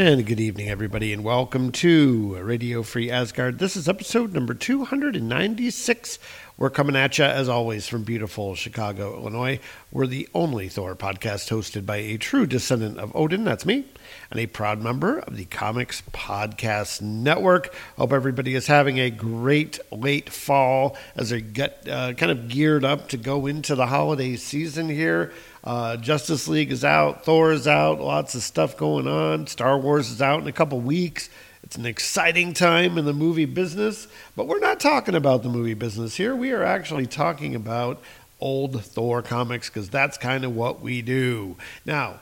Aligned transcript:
And 0.00 0.24
good 0.24 0.40
evening, 0.40 0.70
everybody, 0.70 1.12
and 1.12 1.22
welcome 1.22 1.72
to 1.72 2.36
Radio 2.36 2.82
Free 2.82 3.10
Asgard. 3.10 3.58
This 3.58 3.76
is 3.76 3.86
episode 3.86 4.32
number 4.32 4.54
296. 4.54 6.18
We're 6.56 6.70
coming 6.70 6.96
at 6.96 7.18
you, 7.18 7.26
as 7.26 7.50
always, 7.50 7.86
from 7.86 8.04
beautiful 8.04 8.54
Chicago, 8.54 9.14
Illinois. 9.14 9.60
We're 9.92 10.06
the 10.06 10.26
only 10.34 10.70
Thor 10.70 10.96
podcast 10.96 11.50
hosted 11.50 11.84
by 11.84 11.98
a 11.98 12.16
true 12.16 12.46
descendant 12.46 12.96
of 12.96 13.14
Odin, 13.14 13.44
that's 13.44 13.66
me, 13.66 13.84
and 14.30 14.38
a 14.38 14.46
proud 14.46 14.80
member 14.80 15.18
of 15.18 15.36
the 15.36 15.44
Comics 15.46 16.02
Podcast 16.12 17.02
Network. 17.02 17.74
Hope 17.96 18.12
everybody 18.12 18.54
is 18.54 18.68
having 18.68 18.98
a 18.98 19.10
great 19.10 19.78
late 19.90 20.30
fall 20.30 20.96
as 21.16 21.30
they 21.30 21.40
get 21.40 21.88
uh, 21.88 22.12
kind 22.14 22.30
of 22.30 22.48
geared 22.48 22.84
up 22.84 23.08
to 23.08 23.16
go 23.16 23.46
into 23.46 23.74
the 23.74 23.86
holiday 23.86 24.36
season 24.36 24.88
here. 24.88 25.32
Uh, 25.64 25.96
Justice 25.96 26.48
League 26.48 26.70
is 26.70 26.84
out, 26.84 27.24
Thor 27.24 27.52
is 27.52 27.66
out, 27.66 28.00
lots 28.00 28.34
of 28.34 28.42
stuff 28.42 28.76
going 28.76 29.08
on. 29.08 29.46
Star 29.46 29.78
Wars 29.78 30.10
is 30.10 30.22
out 30.22 30.40
in 30.40 30.46
a 30.46 30.52
couple 30.52 30.80
weeks. 30.80 31.28
It's 31.62 31.76
an 31.76 31.84
exciting 31.84 32.54
time 32.54 32.96
in 32.98 33.04
the 33.04 33.12
movie 33.12 33.44
business, 33.44 34.08
but 34.36 34.46
we're 34.46 34.60
not 34.60 34.80
talking 34.80 35.14
about 35.14 35.42
the 35.42 35.48
movie 35.48 35.74
business 35.74 36.16
here. 36.16 36.34
We 36.34 36.52
are 36.52 36.64
actually 36.64 37.06
talking 37.06 37.54
about 37.54 38.00
old 38.40 38.82
Thor 38.82 39.22
comics 39.22 39.68
because 39.68 39.90
that's 39.90 40.16
kind 40.16 40.44
of 40.44 40.56
what 40.56 40.80
we 40.80 41.02
do. 41.02 41.56
Now, 41.84 42.20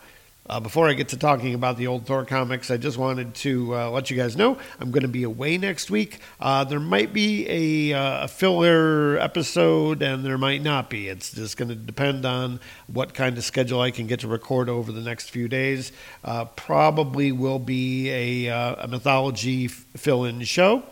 uh, 0.48 0.60
before 0.60 0.88
I 0.88 0.94
get 0.94 1.08
to 1.08 1.16
talking 1.16 1.54
about 1.54 1.76
the 1.76 1.86
old 1.86 2.06
Thor 2.06 2.24
comics, 2.24 2.70
I 2.70 2.76
just 2.76 2.96
wanted 2.96 3.34
to 3.36 3.74
uh, 3.74 3.90
let 3.90 4.10
you 4.10 4.16
guys 4.16 4.36
know 4.36 4.58
I'm 4.80 4.90
going 4.90 5.02
to 5.02 5.08
be 5.08 5.24
away 5.24 5.58
next 5.58 5.90
week. 5.90 6.20
Uh, 6.40 6.64
there 6.64 6.80
might 6.80 7.12
be 7.12 7.92
a, 7.92 7.98
uh, 7.98 8.24
a, 8.24 8.28
filler 8.28 9.18
episode, 9.18 10.02
and 10.02 10.24
there 10.24 10.38
might 10.38 10.62
not 10.62 10.88
be. 10.88 11.08
It's 11.08 11.32
just 11.32 11.56
going 11.56 11.68
to 11.68 11.74
depend 11.74 12.24
on 12.24 12.60
what 12.86 13.12
kind 13.12 13.36
of 13.36 13.44
schedule 13.44 13.80
I 13.80 13.90
can 13.90 14.06
get 14.06 14.20
to 14.20 14.28
record 14.28 14.68
over 14.68 14.90
the 14.90 15.02
next 15.02 15.30
few 15.30 15.48
days. 15.48 15.92
Uh, 16.24 16.46
probably 16.46 17.30
will 17.32 17.58
be 17.58 18.10
a, 18.10 18.50
uh, 18.50 18.84
a 18.84 18.88
mythology 18.88 19.68
fill 19.68 20.24
in 20.24 20.42
show. 20.42 20.82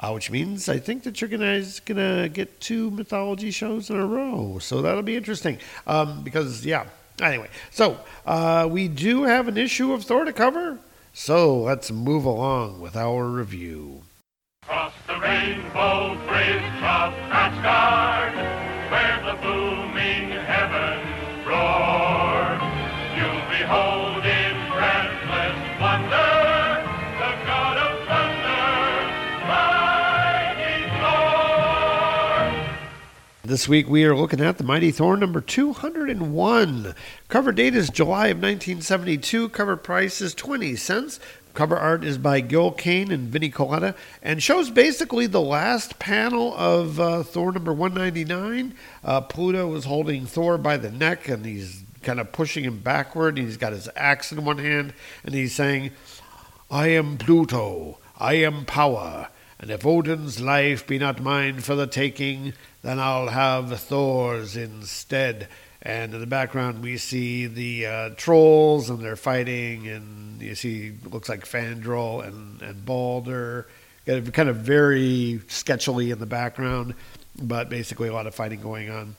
Uh, 0.00 0.10
which 0.10 0.28
means 0.28 0.68
I 0.68 0.78
think 0.78 1.04
that 1.04 1.20
you're 1.20 1.30
gonna 1.30 1.62
gonna 1.86 2.28
get 2.28 2.60
two 2.60 2.90
mythology 2.90 3.52
shows 3.52 3.90
in 3.90 3.96
a 3.96 4.04
row, 4.04 4.58
so 4.58 4.82
that'll 4.82 5.04
be 5.04 5.14
interesting. 5.14 5.58
Um, 5.86 6.24
because 6.24 6.66
yeah, 6.66 6.86
Anyway, 7.20 7.48
so 7.70 7.98
uh, 8.26 8.68
we 8.70 8.88
do 8.88 9.22
have 9.22 9.46
an 9.46 9.56
issue 9.56 9.92
of 9.92 10.04
Thor 10.04 10.24
to 10.24 10.32
cover, 10.32 10.78
so 11.12 11.56
let's 11.56 11.90
move 11.90 12.24
along 12.24 12.80
with 12.80 12.96
our 12.96 13.26
review. 13.26 14.02
Cross 14.66 14.94
the 15.06 15.18
rainbow 15.20 16.16
bridge 16.26 16.62
of 16.82 17.14
Asgard, 17.30 18.34
where 18.90 19.32
the 19.32 19.40
booming 19.42 20.30
heavens 20.30 21.46
roar. 21.46 22.33
This 33.46 33.68
week 33.68 33.90
we 33.90 34.06
are 34.06 34.16
looking 34.16 34.40
at 34.40 34.56
the 34.56 34.64
Mighty 34.64 34.90
Thor 34.90 35.18
number 35.18 35.42
201. 35.42 36.94
Cover 37.28 37.52
date 37.52 37.74
is 37.74 37.90
July 37.90 38.28
of 38.28 38.38
1972. 38.38 39.50
Cover 39.50 39.76
price 39.76 40.22
is 40.22 40.32
20 40.32 40.74
cents. 40.76 41.20
Cover 41.52 41.76
art 41.76 42.04
is 42.04 42.16
by 42.16 42.40
Gil 42.40 42.70
Kane 42.70 43.12
and 43.12 43.28
Vinnie 43.28 43.50
Colletta 43.50 43.94
and 44.22 44.42
shows 44.42 44.70
basically 44.70 45.26
the 45.26 45.42
last 45.42 45.98
panel 45.98 46.54
of 46.56 46.98
uh, 46.98 47.22
Thor 47.22 47.52
number 47.52 47.74
199. 47.74 48.74
Uh, 49.04 49.20
Pluto 49.20 49.74
is 49.74 49.84
holding 49.84 50.24
Thor 50.24 50.56
by 50.56 50.78
the 50.78 50.90
neck 50.90 51.28
and 51.28 51.44
he's 51.44 51.84
kind 52.00 52.20
of 52.20 52.32
pushing 52.32 52.64
him 52.64 52.78
backward. 52.78 53.36
He's 53.36 53.58
got 53.58 53.74
his 53.74 53.90
axe 53.94 54.32
in 54.32 54.46
one 54.46 54.56
hand 54.56 54.94
and 55.22 55.34
he's 55.34 55.54
saying, 55.54 55.90
I 56.70 56.88
am 56.88 57.18
Pluto, 57.18 57.98
I 58.18 58.36
am 58.36 58.64
power, 58.64 59.28
and 59.64 59.70
if 59.70 59.86
Odin's 59.86 60.42
life 60.42 60.86
be 60.86 60.98
not 60.98 61.22
mine 61.22 61.60
for 61.60 61.74
the 61.74 61.86
taking, 61.86 62.52
then 62.82 63.00
I'll 63.00 63.28
have 63.28 63.80
Thor's 63.80 64.58
instead. 64.58 65.48
And 65.80 66.12
in 66.12 66.20
the 66.20 66.26
background, 66.26 66.82
we 66.82 66.98
see 66.98 67.46
the 67.46 67.86
uh, 67.86 68.10
trolls, 68.10 68.90
and 68.90 68.98
they're 68.98 69.16
fighting, 69.16 69.88
and 69.88 70.42
you 70.42 70.54
see 70.54 70.92
looks 71.10 71.30
like 71.30 71.46
Fandral 71.46 72.22
and 72.22 72.60
and 72.60 72.84
Balder, 72.84 73.66
kind 74.04 74.50
of 74.50 74.56
very 74.56 75.40
sketchily 75.48 76.12
in 76.12 76.18
the 76.18 76.26
background, 76.26 76.94
but 77.42 77.70
basically 77.70 78.08
a 78.08 78.12
lot 78.12 78.26
of 78.26 78.34
fighting 78.34 78.60
going 78.60 78.90
on. 78.90 79.16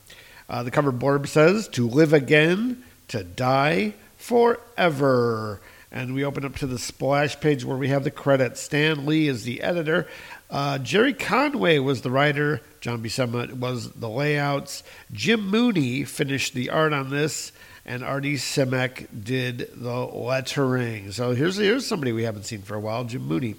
Uh, 0.47 0.61
the 0.61 0.69
cover 0.69 0.91
blurb 0.91 1.25
says, 1.25 1.67
"To 1.69 1.89
live 1.89 2.13
again, 2.13 2.83
to 3.07 3.23
die 3.23 3.95
forever." 4.15 5.59
And 5.95 6.13
we 6.13 6.25
open 6.25 6.43
up 6.43 6.57
to 6.57 6.67
the 6.67 6.77
splash 6.77 7.39
page 7.39 7.63
where 7.63 7.77
we 7.77 7.87
have 7.87 8.03
the 8.03 8.11
credits. 8.11 8.59
Stan 8.59 9.05
Lee 9.05 9.29
is 9.29 9.45
the 9.45 9.61
editor. 9.61 10.07
Uh, 10.49 10.77
Gerry 10.77 11.13
Conway 11.13 11.79
was 11.79 12.01
the 12.01 12.11
writer. 12.11 12.61
John 12.81 13.01
Buscema 13.01 13.51
was 13.53 13.91
the 13.91 14.09
layouts. 14.09 14.83
Jim 15.11 15.47
Mooney 15.47 16.03
finished 16.03 16.53
the 16.53 16.69
art 16.69 16.93
on 16.93 17.09
this, 17.09 17.51
and 17.85 18.03
Artie 18.03 18.35
Simek 18.35 19.07
did 19.23 19.69
the 19.73 20.05
lettering. 20.05 21.11
So 21.11 21.31
here's 21.33 21.57
here's 21.57 21.87
somebody 21.87 22.11
we 22.11 22.23
haven't 22.23 22.45
seen 22.45 22.61
for 22.61 22.75
a 22.75 22.79
while, 22.79 23.03
Jim 23.05 23.23
Mooney. 23.23 23.55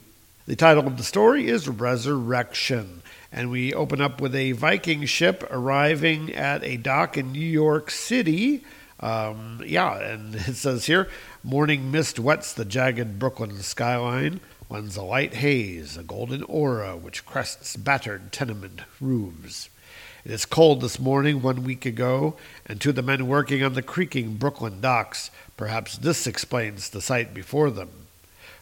The 0.46 0.54
title 0.54 0.86
of 0.86 0.96
the 0.96 1.02
story 1.02 1.48
is 1.48 1.66
Resurrection, 1.66 3.02
and 3.32 3.50
we 3.50 3.74
open 3.74 4.00
up 4.00 4.20
with 4.20 4.36
a 4.36 4.52
Viking 4.52 5.04
ship 5.06 5.44
arriving 5.50 6.32
at 6.32 6.62
a 6.62 6.76
dock 6.76 7.18
in 7.18 7.32
New 7.32 7.40
York 7.40 7.90
City. 7.90 8.62
Um, 9.00 9.60
yeah, 9.66 9.98
and 9.98 10.34
it 10.36 10.54
says 10.54 10.86
here, 10.86 11.08
morning 11.42 11.90
mist 11.90 12.20
wets 12.20 12.52
the 12.52 12.64
jagged 12.64 13.18
Brooklyn 13.18 13.60
skyline. 13.60 14.38
One's 14.68 14.96
a 14.96 15.02
light 15.02 15.34
haze, 15.34 15.96
a 15.96 16.02
golden 16.02 16.42
aura 16.42 16.96
which 16.96 17.24
crests 17.24 17.76
battered 17.76 18.32
tenement 18.32 18.80
roofs. 19.00 19.70
It 20.24 20.32
is 20.32 20.44
cold 20.44 20.80
this 20.80 20.98
morning, 20.98 21.40
one 21.40 21.62
week 21.62 21.86
ago, 21.86 22.34
and 22.66 22.80
to 22.80 22.92
the 22.92 23.02
men 23.02 23.28
working 23.28 23.62
on 23.62 23.74
the 23.74 23.82
creaking 23.82 24.34
Brooklyn 24.34 24.80
docks, 24.80 25.30
perhaps 25.56 25.96
this 25.96 26.26
explains 26.26 26.88
the 26.88 27.00
sight 27.00 27.32
before 27.32 27.70
them. 27.70 27.90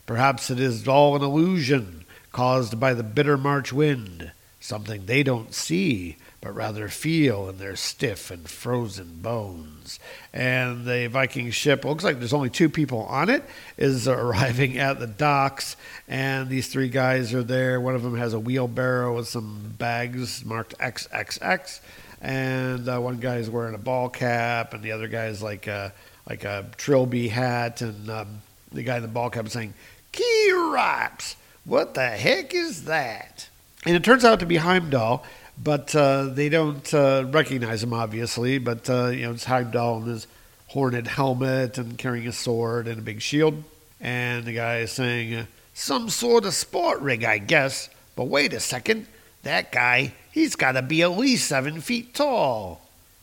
Perhaps 0.04 0.50
it 0.50 0.60
is 0.60 0.86
all 0.86 1.16
an 1.16 1.22
illusion 1.22 2.04
caused 2.32 2.78
by 2.78 2.92
the 2.92 3.02
bitter 3.02 3.38
March 3.38 3.72
wind, 3.72 4.32
something 4.60 5.06
they 5.06 5.22
don't 5.22 5.54
see, 5.54 6.16
but 6.44 6.54
rather 6.54 6.88
feel 6.88 7.48
in 7.48 7.56
their 7.56 7.74
stiff 7.74 8.30
and 8.30 8.46
frozen 8.46 9.22
bones. 9.22 9.98
And 10.30 10.84
the 10.84 11.06
Viking 11.06 11.50
ship 11.50 11.86
looks 11.86 12.04
like 12.04 12.18
there's 12.18 12.34
only 12.34 12.50
two 12.50 12.68
people 12.68 13.04
on 13.04 13.30
it, 13.30 13.42
is 13.78 14.06
arriving 14.08 14.76
at 14.78 15.00
the 15.00 15.06
docks, 15.06 15.74
and 16.06 16.50
these 16.50 16.68
three 16.68 16.90
guys 16.90 17.32
are 17.32 17.42
there. 17.42 17.80
One 17.80 17.94
of 17.94 18.02
them 18.02 18.18
has 18.18 18.34
a 18.34 18.38
wheelbarrow 18.38 19.16
with 19.16 19.26
some 19.26 19.74
bags 19.78 20.44
marked 20.44 20.76
XXX, 20.78 21.80
and 22.20 22.86
uh, 22.90 22.98
one 22.98 23.16
guy 23.16 23.36
is 23.36 23.48
wearing 23.48 23.74
a 23.74 23.78
ball 23.78 24.10
cap, 24.10 24.74
and 24.74 24.82
the 24.82 24.92
other 24.92 25.08
guy 25.08 25.28
is 25.28 25.42
like 25.42 25.66
a, 25.66 25.94
like 26.28 26.44
a 26.44 26.66
trilby 26.76 27.28
hat, 27.28 27.80
and 27.80 28.10
um, 28.10 28.42
the 28.70 28.82
guy 28.82 28.96
in 28.96 29.02
the 29.02 29.08
ball 29.08 29.30
cap 29.30 29.46
is 29.46 29.52
saying, 29.52 29.72
Key 30.12 30.52
Raps! 30.52 31.36
What 31.64 31.94
the 31.94 32.06
heck 32.06 32.54
is 32.54 32.84
that? 32.84 33.48
And 33.86 33.96
it 33.96 34.04
turns 34.04 34.24
out 34.24 34.40
to 34.40 34.46
be 34.46 34.56
Heimdall 34.56 35.24
but 35.62 35.94
uh, 35.94 36.24
they 36.26 36.48
don't 36.48 36.92
uh, 36.92 37.24
recognize 37.30 37.82
him 37.82 37.92
obviously. 37.92 38.58
But 38.58 38.88
uh, 38.88 39.08
you 39.08 39.22
know, 39.22 39.32
it's 39.32 39.44
Heimdall 39.44 40.02
in 40.02 40.08
his 40.08 40.26
horned 40.68 41.06
helmet 41.06 41.78
and 41.78 41.96
carrying 41.96 42.26
a 42.26 42.32
sword 42.32 42.88
and 42.88 42.98
a 42.98 43.02
big 43.02 43.20
shield, 43.22 43.62
and 44.00 44.44
the 44.44 44.54
guy 44.54 44.78
is 44.78 44.92
saying, 44.92 45.34
uh, 45.34 45.46
"Some 45.72 46.10
sort 46.10 46.44
of 46.44 46.54
sport 46.54 47.00
rig, 47.00 47.24
I 47.24 47.38
guess." 47.38 47.88
But 48.16 48.24
wait 48.24 48.52
a 48.52 48.60
second, 48.60 49.06
that 49.42 49.72
guy, 49.72 50.14
he's 50.32 50.56
got 50.56 50.72
to 50.72 50.82
be 50.82 51.02
at 51.02 51.18
least 51.18 51.48
seven 51.48 51.80
feet 51.80 52.14
tall. 52.14 52.80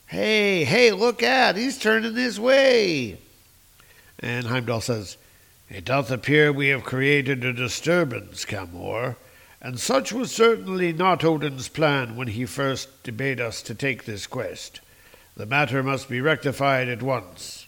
Hey, 0.07 0.66
hey, 0.66 0.92
look 0.92 1.24
out! 1.24 1.56
He's 1.56 1.78
turning 1.78 2.13
this 2.13 2.38
way. 2.38 3.18
And 4.19 4.45
Heimdall 4.45 4.81
says, 4.81 5.18
"It 5.69 5.86
doth 5.86 6.12
appear 6.12 6.51
we 6.51 6.68
have 6.69 6.83
created 6.83 7.44
a 7.44 7.54
disturbance, 7.54 8.45
Camor." 8.45 9.16
And 9.62 9.80
such 9.80 10.12
was 10.12 10.31
certainly 10.31 10.92
not 10.92 11.24
Odin's 11.24 11.68
plan 11.68 12.16
when 12.16 12.30
he 12.30 12.46
first 12.46 12.90
bade 13.16 13.40
us 13.40 13.62
to 13.62 13.75
take 13.75 14.06
this 14.06 14.25
quest. 14.25 14.81
The 15.38 15.46
matter 15.46 15.84
must 15.84 16.10
be 16.10 16.19
rectified 16.19 16.90
at 16.90 17.04
once. 17.04 17.68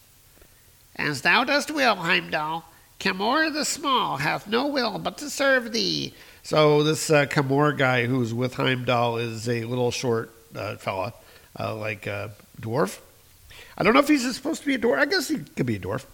As 0.96 1.22
thou 1.22 1.44
dost 1.44 1.72
will, 1.72 1.96
Heimdall. 1.96 2.66
Camor 3.00 3.50
the 3.50 3.66
Small 3.66 4.18
hath 4.18 4.48
no 4.48 4.68
will 4.68 4.98
but 4.98 5.18
to 5.18 5.30
serve 5.30 5.72
thee. 5.72 6.14
So 6.42 6.84
this 6.84 7.10
uh, 7.10 7.26
Camor 7.26 7.74
guy 7.74 8.06
who's 8.06 8.34
with 8.34 8.56
Heimdall 8.56 9.18
is 9.18 9.48
a 9.48 9.66
little 9.66 9.92
short 9.92 10.32
uh, 10.56 10.76
fella, 10.78 11.14
uh, 11.60 11.76
like 11.76 12.08
a 12.08 12.32
dwarf. 12.60 13.00
I 13.78 13.84
don't 13.84 13.94
know 13.94 14.00
if 14.00 14.08
he's 14.08 14.36
supposed 14.36 14.62
to 14.62 14.68
be 14.68 14.76
a 14.76 14.80
dwarf. 14.80 15.00
I 15.00 15.06
guess 15.06 15.28
he 15.28 15.38
could 15.38 15.66
be 15.66 15.76
a 15.76 15.80
dwarf. 15.80 16.06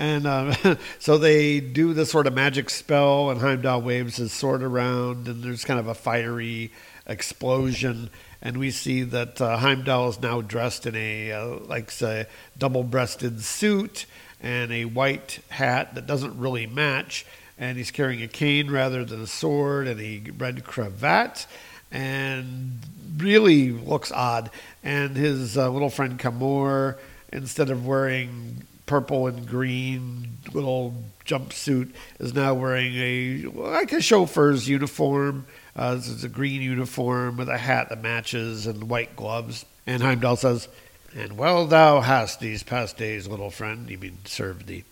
And 0.00 0.26
um, 0.26 0.54
so 0.98 1.18
they 1.18 1.60
do 1.60 1.92
this 1.92 2.10
sort 2.10 2.26
of 2.26 2.32
magic 2.32 2.70
spell, 2.70 3.30
and 3.30 3.38
Heimdall 3.38 3.82
waves 3.82 4.16
his 4.16 4.32
sword 4.32 4.62
around, 4.62 5.28
and 5.28 5.44
there's 5.44 5.64
kind 5.64 5.78
of 5.78 5.86
a 5.86 5.94
fiery 5.94 6.72
explosion. 7.06 8.08
And 8.40 8.56
we 8.56 8.70
see 8.70 9.02
that 9.02 9.38
uh, 9.42 9.58
Heimdall 9.58 10.08
is 10.08 10.20
now 10.20 10.40
dressed 10.40 10.86
in 10.86 10.96
a, 10.96 11.32
uh, 11.32 11.46
like, 11.66 11.90
say, 11.90 12.24
double 12.56 12.82
breasted 12.82 13.42
suit 13.42 14.06
and 14.40 14.72
a 14.72 14.86
white 14.86 15.40
hat 15.50 15.94
that 15.94 16.06
doesn't 16.06 16.38
really 16.38 16.66
match. 16.66 17.26
And 17.58 17.76
he's 17.76 17.90
carrying 17.90 18.22
a 18.22 18.28
cane 18.28 18.70
rather 18.70 19.04
than 19.04 19.20
a 19.20 19.26
sword 19.26 19.86
and 19.86 20.00
a 20.00 20.30
red 20.38 20.64
cravat 20.64 21.46
and 21.92 22.78
really 23.18 23.70
looks 23.72 24.10
odd. 24.10 24.50
And 24.82 25.14
his 25.14 25.58
uh, 25.58 25.70
little 25.70 25.90
friend 25.90 26.18
Camor, 26.18 26.96
instead 27.30 27.68
of 27.68 27.86
wearing 27.86 28.62
purple 28.90 29.28
and 29.28 29.46
green 29.46 30.36
little 30.52 30.92
jumpsuit, 31.24 31.92
is 32.18 32.34
now 32.34 32.52
wearing 32.52 32.92
a 32.96 33.44
like 33.54 33.92
a 33.92 34.00
chauffeur's 34.00 34.68
uniform. 34.68 35.46
Uh, 35.76 35.94
this 35.94 36.08
is 36.08 36.24
a 36.24 36.28
green 36.28 36.60
uniform 36.60 37.36
with 37.36 37.48
a 37.48 37.56
hat 37.56 37.88
that 37.88 38.02
matches 38.02 38.66
and 38.66 38.90
white 38.90 39.14
gloves. 39.14 39.64
And 39.86 40.02
Heimdall 40.02 40.34
says, 40.34 40.66
And 41.14 41.38
well 41.38 41.68
thou 41.68 42.00
hast 42.00 42.40
these 42.40 42.64
past 42.64 42.96
days, 42.96 43.28
little 43.28 43.52
friend, 43.52 43.88
you 43.88 43.96
mean 43.96 44.18
served 44.24 44.66
thee. 44.66 44.82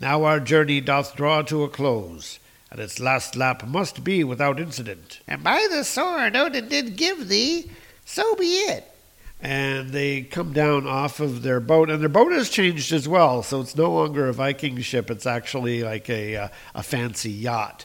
Now 0.00 0.24
our 0.24 0.40
journey 0.40 0.80
doth 0.80 1.14
draw 1.14 1.42
to 1.42 1.62
a 1.62 1.68
close, 1.68 2.40
and 2.72 2.80
its 2.80 2.98
last 2.98 3.36
lap 3.36 3.64
must 3.64 4.02
be 4.02 4.24
without 4.24 4.58
incident. 4.58 5.20
And 5.28 5.44
by 5.44 5.64
the 5.70 5.84
sword 5.84 6.34
Odin 6.34 6.68
did 6.68 6.96
give 6.96 7.28
thee, 7.28 7.70
so 8.04 8.34
be 8.34 8.46
it. 8.46 8.97
And 9.40 9.90
they 9.90 10.22
come 10.22 10.52
down 10.52 10.86
off 10.86 11.20
of 11.20 11.42
their 11.42 11.60
boat, 11.60 11.90
and 11.90 12.02
their 12.02 12.08
boat 12.08 12.32
has 12.32 12.50
changed 12.50 12.92
as 12.92 13.06
well. 13.06 13.42
So 13.44 13.60
it's 13.60 13.76
no 13.76 13.92
longer 13.92 14.26
a 14.28 14.32
Viking 14.32 14.80
ship; 14.80 15.10
it's 15.10 15.26
actually 15.26 15.84
like 15.84 16.10
a 16.10 16.36
uh, 16.36 16.48
a 16.74 16.82
fancy 16.82 17.30
yacht. 17.30 17.84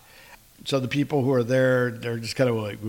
So 0.66 0.80
the 0.80 0.88
people 0.88 1.24
who 1.24 1.32
are 1.34 1.44
there, 1.44 1.92
they're 1.92 2.18
just 2.18 2.36
kind 2.36 2.50
of 2.50 2.56
like, 2.56 2.80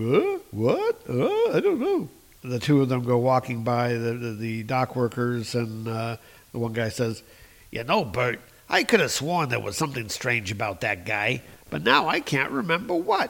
what? 0.51 1.01
Uh, 1.07 1.55
I 1.55 1.59
don't 1.59 1.79
know. 1.79 2.09
The 2.43 2.59
two 2.59 2.81
of 2.81 2.89
them 2.89 3.03
go 3.03 3.17
walking 3.17 3.63
by 3.63 3.93
the 3.93 4.13
the, 4.13 4.33
the 4.33 4.63
dock 4.63 4.95
workers, 4.95 5.53
and 5.53 5.87
uh, 5.87 6.17
the 6.51 6.59
one 6.59 6.73
guy 6.73 6.89
says, 6.89 7.21
"You 7.69 7.83
know, 7.83 8.03
Bert, 8.03 8.39
I 8.67 8.83
could 8.83 8.99
have 8.99 9.11
sworn 9.11 9.49
there 9.49 9.59
was 9.59 9.77
something 9.77 10.09
strange 10.09 10.51
about 10.51 10.81
that 10.81 11.05
guy, 11.05 11.43
but 11.69 11.83
now 11.83 12.07
I 12.07 12.19
can't 12.19 12.51
remember 12.51 12.95
what." 12.95 13.29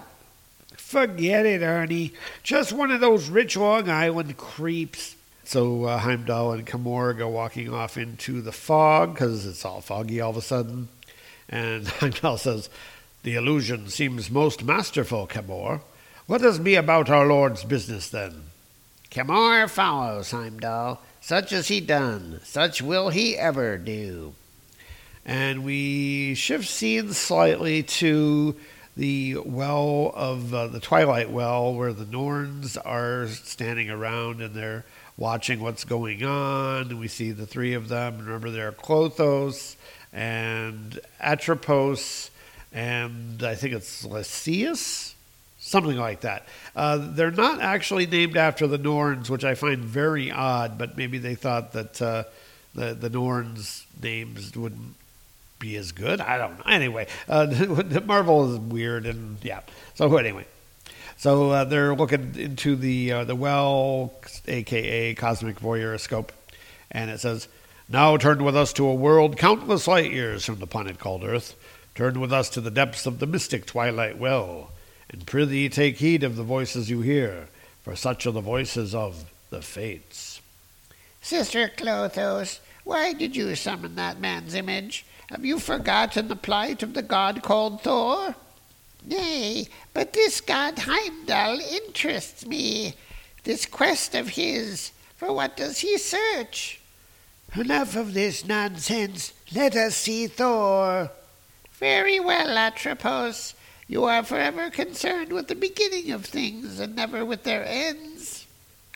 Forget 0.77 1.45
it, 1.45 1.61
Ernie. 1.61 2.13
Just 2.43 2.71
one 2.71 2.91
of 2.91 3.01
those 3.01 3.27
rich 3.27 3.57
Long 3.57 3.89
Island 3.89 4.37
creeps. 4.37 5.14
So 5.45 5.85
uh, 5.85 5.99
Heimdall 5.99 6.53
and 6.53 6.65
Camor 6.65 7.13
go 7.13 7.29
walking 7.29 7.73
off 7.73 7.97
into 7.97 8.41
the 8.41 8.51
fog 8.51 9.13
because 9.13 9.45
it's 9.45 9.63
all 9.63 9.79
foggy 9.79 10.19
all 10.19 10.31
of 10.31 10.37
a 10.37 10.41
sudden. 10.41 10.89
And 11.47 11.87
Heimdall 11.99 12.37
says, 12.37 12.69
The 13.23 13.35
illusion 13.35 13.89
seems 13.89 14.31
most 14.31 14.63
masterful, 14.63 15.27
Camor. 15.27 15.81
Let 16.27 16.41
us 16.41 16.57
be 16.57 16.73
about 16.73 17.09
our 17.11 17.27
Lord's 17.27 17.63
business 17.63 18.09
then. 18.09 18.45
Camor 19.11 19.67
follows, 19.67 20.31
Heimdall. 20.31 20.99
Such 21.21 21.53
as 21.53 21.67
he 21.69 21.79
done, 21.79 22.39
such 22.43 22.81
will 22.81 23.09
he 23.09 23.37
ever 23.37 23.77
do. 23.77 24.35
And 25.25 25.63
we 25.63 26.35
shift 26.35 26.67
scenes 26.67 27.17
slightly 27.17 27.81
to 27.81 28.55
the 28.95 29.37
well 29.37 30.11
of 30.15 30.53
uh, 30.53 30.67
the 30.67 30.79
Twilight 30.79 31.31
Well, 31.31 31.73
where 31.73 31.93
the 31.93 32.05
Norns 32.05 32.77
are 32.77 33.27
standing 33.27 33.89
around 33.89 34.41
and 34.41 34.53
they're 34.53 34.85
watching 35.17 35.59
what's 35.59 35.83
going 35.83 36.23
on. 36.23 36.99
We 36.99 37.07
see 37.07 37.31
the 37.31 37.45
three 37.45 37.73
of 37.73 37.87
them. 37.87 38.19
Remember, 38.19 38.49
they're 38.49 38.71
Clothos 38.71 39.75
and 40.11 40.99
Atropos, 41.19 42.29
and 42.73 43.43
I 43.43 43.55
think 43.55 43.73
it's 43.73 44.05
Lysias, 44.05 45.13
something 45.59 45.97
like 45.97 46.21
that. 46.21 46.45
Uh, 46.75 46.97
they're 47.11 47.31
not 47.31 47.61
actually 47.61 48.05
named 48.05 48.37
after 48.37 48.67
the 48.67 48.77
Norns, 48.77 49.29
which 49.29 49.43
I 49.43 49.55
find 49.55 49.83
very 49.83 50.31
odd, 50.31 50.77
but 50.77 50.97
maybe 50.97 51.17
they 51.17 51.35
thought 51.35 51.73
that 51.73 52.01
uh, 52.01 52.23
the, 52.73 52.93
the 52.93 53.09
Norns' 53.09 53.85
names 54.01 54.55
wouldn't 54.55 54.95
be 55.59 55.75
as 55.75 55.91
good. 55.91 56.21
I 56.21 56.37
don't 56.37 56.57
know. 56.57 56.71
Anyway, 56.71 57.07
uh, 57.27 57.47
Marvel 58.05 58.53
is 58.53 58.59
weird, 58.59 59.05
and 59.05 59.37
yeah. 59.41 59.61
So 59.95 60.15
anyway, 60.17 60.45
so 61.17 61.51
uh, 61.51 61.63
they're 61.63 61.95
looking 61.95 62.35
into 62.35 62.75
the 62.75 63.11
uh, 63.11 63.23
the 63.23 63.35
well, 63.35 64.13
aka 64.47 65.13
cosmic 65.15 65.59
voyeuroscope, 65.59 66.29
and 66.91 67.09
it 67.09 67.19
says, 67.19 67.47
"Now 67.89 68.17
turn 68.17 68.43
with 68.43 68.55
us 68.55 68.73
to 68.73 68.87
a 68.87 68.93
world 68.93 69.37
countless 69.37 69.87
light 69.87 70.11
years 70.11 70.45
from 70.45 70.59
the 70.59 70.67
planet 70.67 70.99
called 70.99 71.23
Earth. 71.23 71.55
Turn 71.95 72.19
with 72.19 72.33
us 72.33 72.49
to 72.49 72.61
the 72.61 72.71
depths 72.71 73.05
of 73.05 73.19
the 73.19 73.27
mystic 73.27 73.65
twilight 73.65 74.17
well, 74.17 74.71
and 75.09 75.25
prithee 75.25 75.69
take 75.69 75.97
heed 75.97 76.23
of 76.23 76.35
the 76.35 76.43
voices 76.43 76.89
you 76.89 77.01
hear, 77.01 77.47
for 77.83 77.95
such 77.95 78.25
are 78.25 78.31
the 78.31 78.41
voices 78.41 78.93
of 78.93 79.25
the 79.49 79.61
Fates." 79.61 80.41
Sister 81.21 81.71
Clothos, 81.75 82.59
why 82.83 83.13
did 83.13 83.35
you 83.35 83.55
summon 83.55 83.95
that 83.95 84.19
man's 84.19 84.53
image? 84.53 85.05
Have 85.29 85.43
you 85.43 85.57
forgotten 85.57 86.27
the 86.27 86.35
plight 86.35 86.83
of 86.83 86.93
the 86.93 87.01
god 87.01 87.41
called 87.41 87.81
Thor? 87.81 88.35
Nay, 89.05 89.67
but 89.93 90.13
this 90.13 90.41
god 90.41 90.79
Heimdall 90.79 91.59
interests 91.59 92.45
me. 92.45 92.95
This 93.43 93.65
quest 93.65 94.15
of 94.15 94.29
his, 94.29 94.91
for 95.15 95.31
what 95.31 95.55
does 95.55 95.79
he 95.79 95.97
search? 95.97 96.79
Enough 97.55 97.95
of 97.95 98.13
this 98.13 98.45
nonsense. 98.45 99.33
Let 99.53 99.75
us 99.75 99.95
see 99.95 100.27
Thor. 100.27 101.11
Very 101.73 102.19
well, 102.19 102.57
Atropos. 102.57 103.53
You 103.87 104.05
are 104.05 104.23
forever 104.23 104.71
concerned 104.71 105.31
with 105.31 105.47
the 105.47 105.55
beginning 105.55 106.11
of 106.11 106.25
things 106.25 106.79
and 106.79 106.95
never 106.95 107.23
with 107.23 107.43
their 107.43 107.63
ends. 107.63 108.47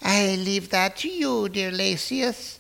I 0.02 0.36
leave 0.36 0.70
that 0.72 0.98
to 0.98 1.10
you, 1.10 1.50
dear 1.50 1.72
Lasius. 1.72 2.58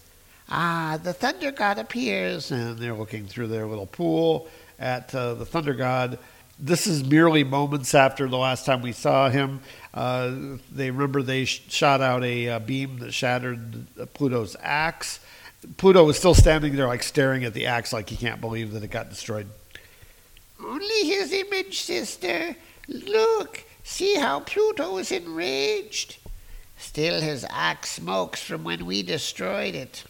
Ah, 0.47 0.99
the 1.01 1.13
thunder 1.13 1.51
god 1.51 1.79
appears. 1.79 2.51
And 2.51 2.77
they're 2.77 2.93
looking 2.93 3.25
through 3.25 3.47
their 3.47 3.65
little 3.65 3.87
pool 3.87 4.47
at 4.77 5.13
uh, 5.15 5.33
the 5.33 5.45
thunder 5.45 5.73
god. 5.73 6.19
This 6.59 6.87
is 6.87 7.03
merely 7.05 7.43
moments 7.45 7.95
after 7.95 8.27
the 8.27 8.37
last 8.37 8.65
time 8.65 8.81
we 8.81 8.91
saw 8.91 9.29
him. 9.29 9.61
Uh, 9.93 10.57
they 10.71 10.91
remember 10.91 11.21
they 11.21 11.45
sh- 11.45 11.63
shot 11.69 12.01
out 12.01 12.23
a, 12.23 12.49
uh 12.49 12.59
beam 12.59 12.99
that 12.99 13.13
shattered 13.13 13.87
Pluto's 14.13 14.57
axe. 14.61 15.19
Pluto 15.77 16.03
was 16.03 16.17
still 16.17 16.33
standing 16.33 16.75
there, 16.75 16.87
like 16.87 17.03
staring 17.03 17.43
at 17.45 17.53
the 17.53 17.65
axe, 17.65 17.93
like 17.93 18.09
he 18.09 18.15
can't 18.15 18.41
believe 18.41 18.73
that 18.73 18.83
it 18.83 18.91
got 18.91 19.09
destroyed. 19.09 19.47
Only 20.63 21.05
his 21.05 21.31
image, 21.31 21.79
sister. 21.79 22.55
Look, 22.87 23.63
see 23.83 24.15
how 24.15 24.41
Pluto 24.41 24.97
is 24.97 25.11
enraged. 25.11 26.17
Still 26.77 27.21
his 27.21 27.45
axe 27.49 27.91
smokes 27.91 28.41
from 28.41 28.63
when 28.63 28.85
we 28.85 29.03
destroyed 29.03 29.75
it. 29.75 30.03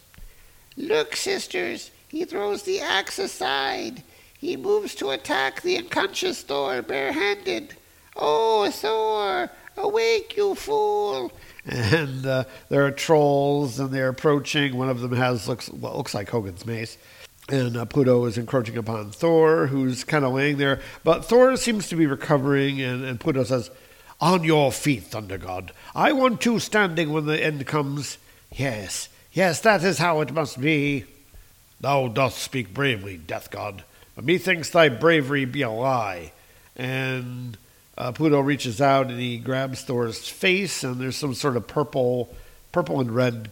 Look, 0.76 1.16
sisters, 1.16 1.90
he 2.08 2.24
throws 2.24 2.62
the 2.62 2.80
axe 2.80 3.18
aside. 3.18 4.02
He 4.40 4.56
moves 4.56 4.94
to 4.96 5.10
attack 5.10 5.62
the 5.62 5.76
unconscious 5.76 6.42
Thor 6.42 6.82
barehanded. 6.82 7.74
Oh, 8.16 8.70
Thor, 8.70 9.50
awake, 9.76 10.36
you 10.36 10.54
fool! 10.54 11.32
And 11.66 12.24
uh, 12.24 12.44
there 12.70 12.86
are 12.86 12.90
trolls, 12.90 13.78
and 13.78 13.90
they're 13.90 14.08
approaching. 14.08 14.76
One 14.76 14.88
of 14.88 15.00
them 15.00 15.12
has 15.12 15.46
looks 15.46 15.68
what 15.68 15.96
looks 15.96 16.14
like 16.14 16.30
Hogun's 16.30 16.64
mace, 16.64 16.96
and 17.50 17.76
uh, 17.76 17.84
Pluto 17.84 18.24
is 18.24 18.38
encroaching 18.38 18.78
upon 18.78 19.10
Thor, 19.10 19.66
who's 19.66 20.04
kind 20.04 20.24
of 20.24 20.32
laying 20.32 20.56
there. 20.56 20.80
But 21.04 21.26
Thor 21.26 21.56
seems 21.56 21.88
to 21.88 21.96
be 21.96 22.06
recovering, 22.06 22.80
and, 22.80 23.04
and 23.04 23.20
Pluto 23.20 23.44
says, 23.44 23.70
"On 24.20 24.42
your 24.42 24.72
feet, 24.72 25.04
Thunder 25.04 25.36
God. 25.36 25.72
I 25.94 26.12
want 26.12 26.46
you 26.46 26.58
standing 26.58 27.12
when 27.12 27.26
the 27.26 27.44
end 27.44 27.66
comes. 27.66 28.16
Yes, 28.50 29.10
Yes, 29.32 29.60
that 29.60 29.84
is 29.84 29.98
how 29.98 30.20
it 30.20 30.32
must 30.32 30.60
be. 30.60 31.04
Thou 31.80 32.08
dost 32.08 32.38
speak 32.38 32.74
bravely, 32.74 33.16
Death 33.16 33.50
God, 33.50 33.84
methinks 34.22 34.70
thy 34.70 34.88
bravery 34.88 35.44
be 35.44 35.62
a 35.62 35.70
lie. 35.70 36.32
And 36.76 37.56
uh, 37.96 38.12
Pluto 38.12 38.40
reaches 38.40 38.80
out 38.80 39.08
and 39.08 39.20
he 39.20 39.38
grabs 39.38 39.82
Thor's 39.82 40.28
face, 40.28 40.82
and 40.82 41.00
there's 41.00 41.16
some 41.16 41.34
sort 41.34 41.56
of 41.56 41.66
purple, 41.66 42.34
purple 42.72 43.00
and 43.00 43.14
red. 43.14 43.50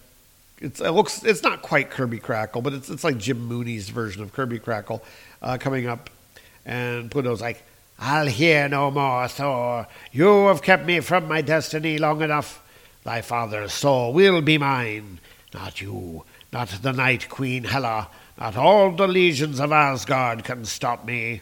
It's, 0.60 0.80
it 0.80 0.90
looks. 0.90 1.22
It's 1.22 1.42
not 1.42 1.62
quite 1.62 1.90
Kirby 1.90 2.18
Crackle, 2.18 2.62
but 2.62 2.72
it's 2.72 2.88
it's 2.88 3.04
like 3.04 3.18
Jim 3.18 3.46
Mooney's 3.46 3.90
version 3.90 4.22
of 4.22 4.32
Kirby 4.32 4.58
Crackle 4.58 5.04
uh, 5.42 5.58
coming 5.58 5.86
up. 5.86 6.10
And 6.64 7.10
Pluto's 7.10 7.40
like, 7.40 7.62
"I'll 7.98 8.26
hear 8.26 8.68
no 8.68 8.90
more, 8.90 9.28
Thor. 9.28 9.86
You 10.10 10.46
have 10.46 10.62
kept 10.62 10.84
me 10.84 11.00
from 11.00 11.28
my 11.28 11.42
destiny 11.42 11.98
long 11.98 12.22
enough. 12.22 12.62
Thy 13.04 13.20
father's 13.20 13.72
soul 13.72 14.12
will 14.12 14.40
be 14.40 14.58
mine." 14.58 15.20
Not 15.54 15.80
you, 15.80 16.24
not 16.52 16.68
the 16.68 16.92
Night 16.92 17.28
Queen 17.28 17.64
Hela, 17.64 18.08
not 18.38 18.56
all 18.56 18.92
the 18.92 19.08
legions 19.08 19.58
of 19.58 19.72
Asgard 19.72 20.44
can 20.44 20.64
stop 20.64 21.04
me. 21.04 21.40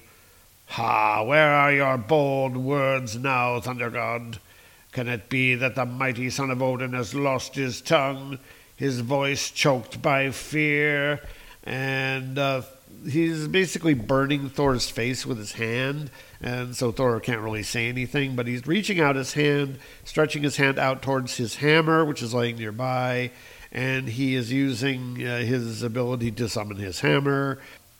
Ha, 0.68 1.22
where 1.22 1.52
are 1.52 1.72
your 1.72 1.98
bold 1.98 2.56
words 2.56 3.16
now, 3.16 3.60
Thunder 3.60 3.90
God? 3.90 4.38
Can 4.92 5.06
it 5.06 5.28
be 5.28 5.54
that 5.56 5.74
the 5.74 5.84
mighty 5.84 6.30
son 6.30 6.50
of 6.50 6.62
Odin 6.62 6.94
has 6.94 7.14
lost 7.14 7.54
his 7.54 7.82
tongue, 7.82 8.38
his 8.76 9.00
voice 9.00 9.50
choked 9.50 10.00
by 10.00 10.30
fear, 10.30 11.20
and 11.64 12.38
uh, 12.38 12.62
he's 13.06 13.46
basically 13.46 13.92
burning 13.92 14.48
Thor's 14.48 14.88
face 14.88 15.26
with 15.26 15.36
his 15.36 15.52
hand, 15.52 16.10
and 16.40 16.74
so 16.74 16.92
Thor 16.92 17.20
can't 17.20 17.42
really 17.42 17.62
say 17.62 17.90
anything, 17.90 18.34
but 18.36 18.46
he's 18.46 18.66
reaching 18.66 19.00
out 19.00 19.16
his 19.16 19.34
hand, 19.34 19.78
stretching 20.04 20.42
his 20.42 20.56
hand 20.56 20.78
out 20.78 21.02
towards 21.02 21.36
his 21.36 21.56
hammer, 21.56 22.06
which 22.06 22.22
is 22.22 22.32
laying 22.32 22.56
nearby, 22.56 23.30
and 23.76 24.08
he 24.08 24.34
is 24.34 24.50
using 24.50 25.24
uh, 25.24 25.40
his 25.40 25.82
ability 25.82 26.30
to 26.32 26.48
summon 26.48 26.78
his 26.78 26.98
hammer. 26.98 27.58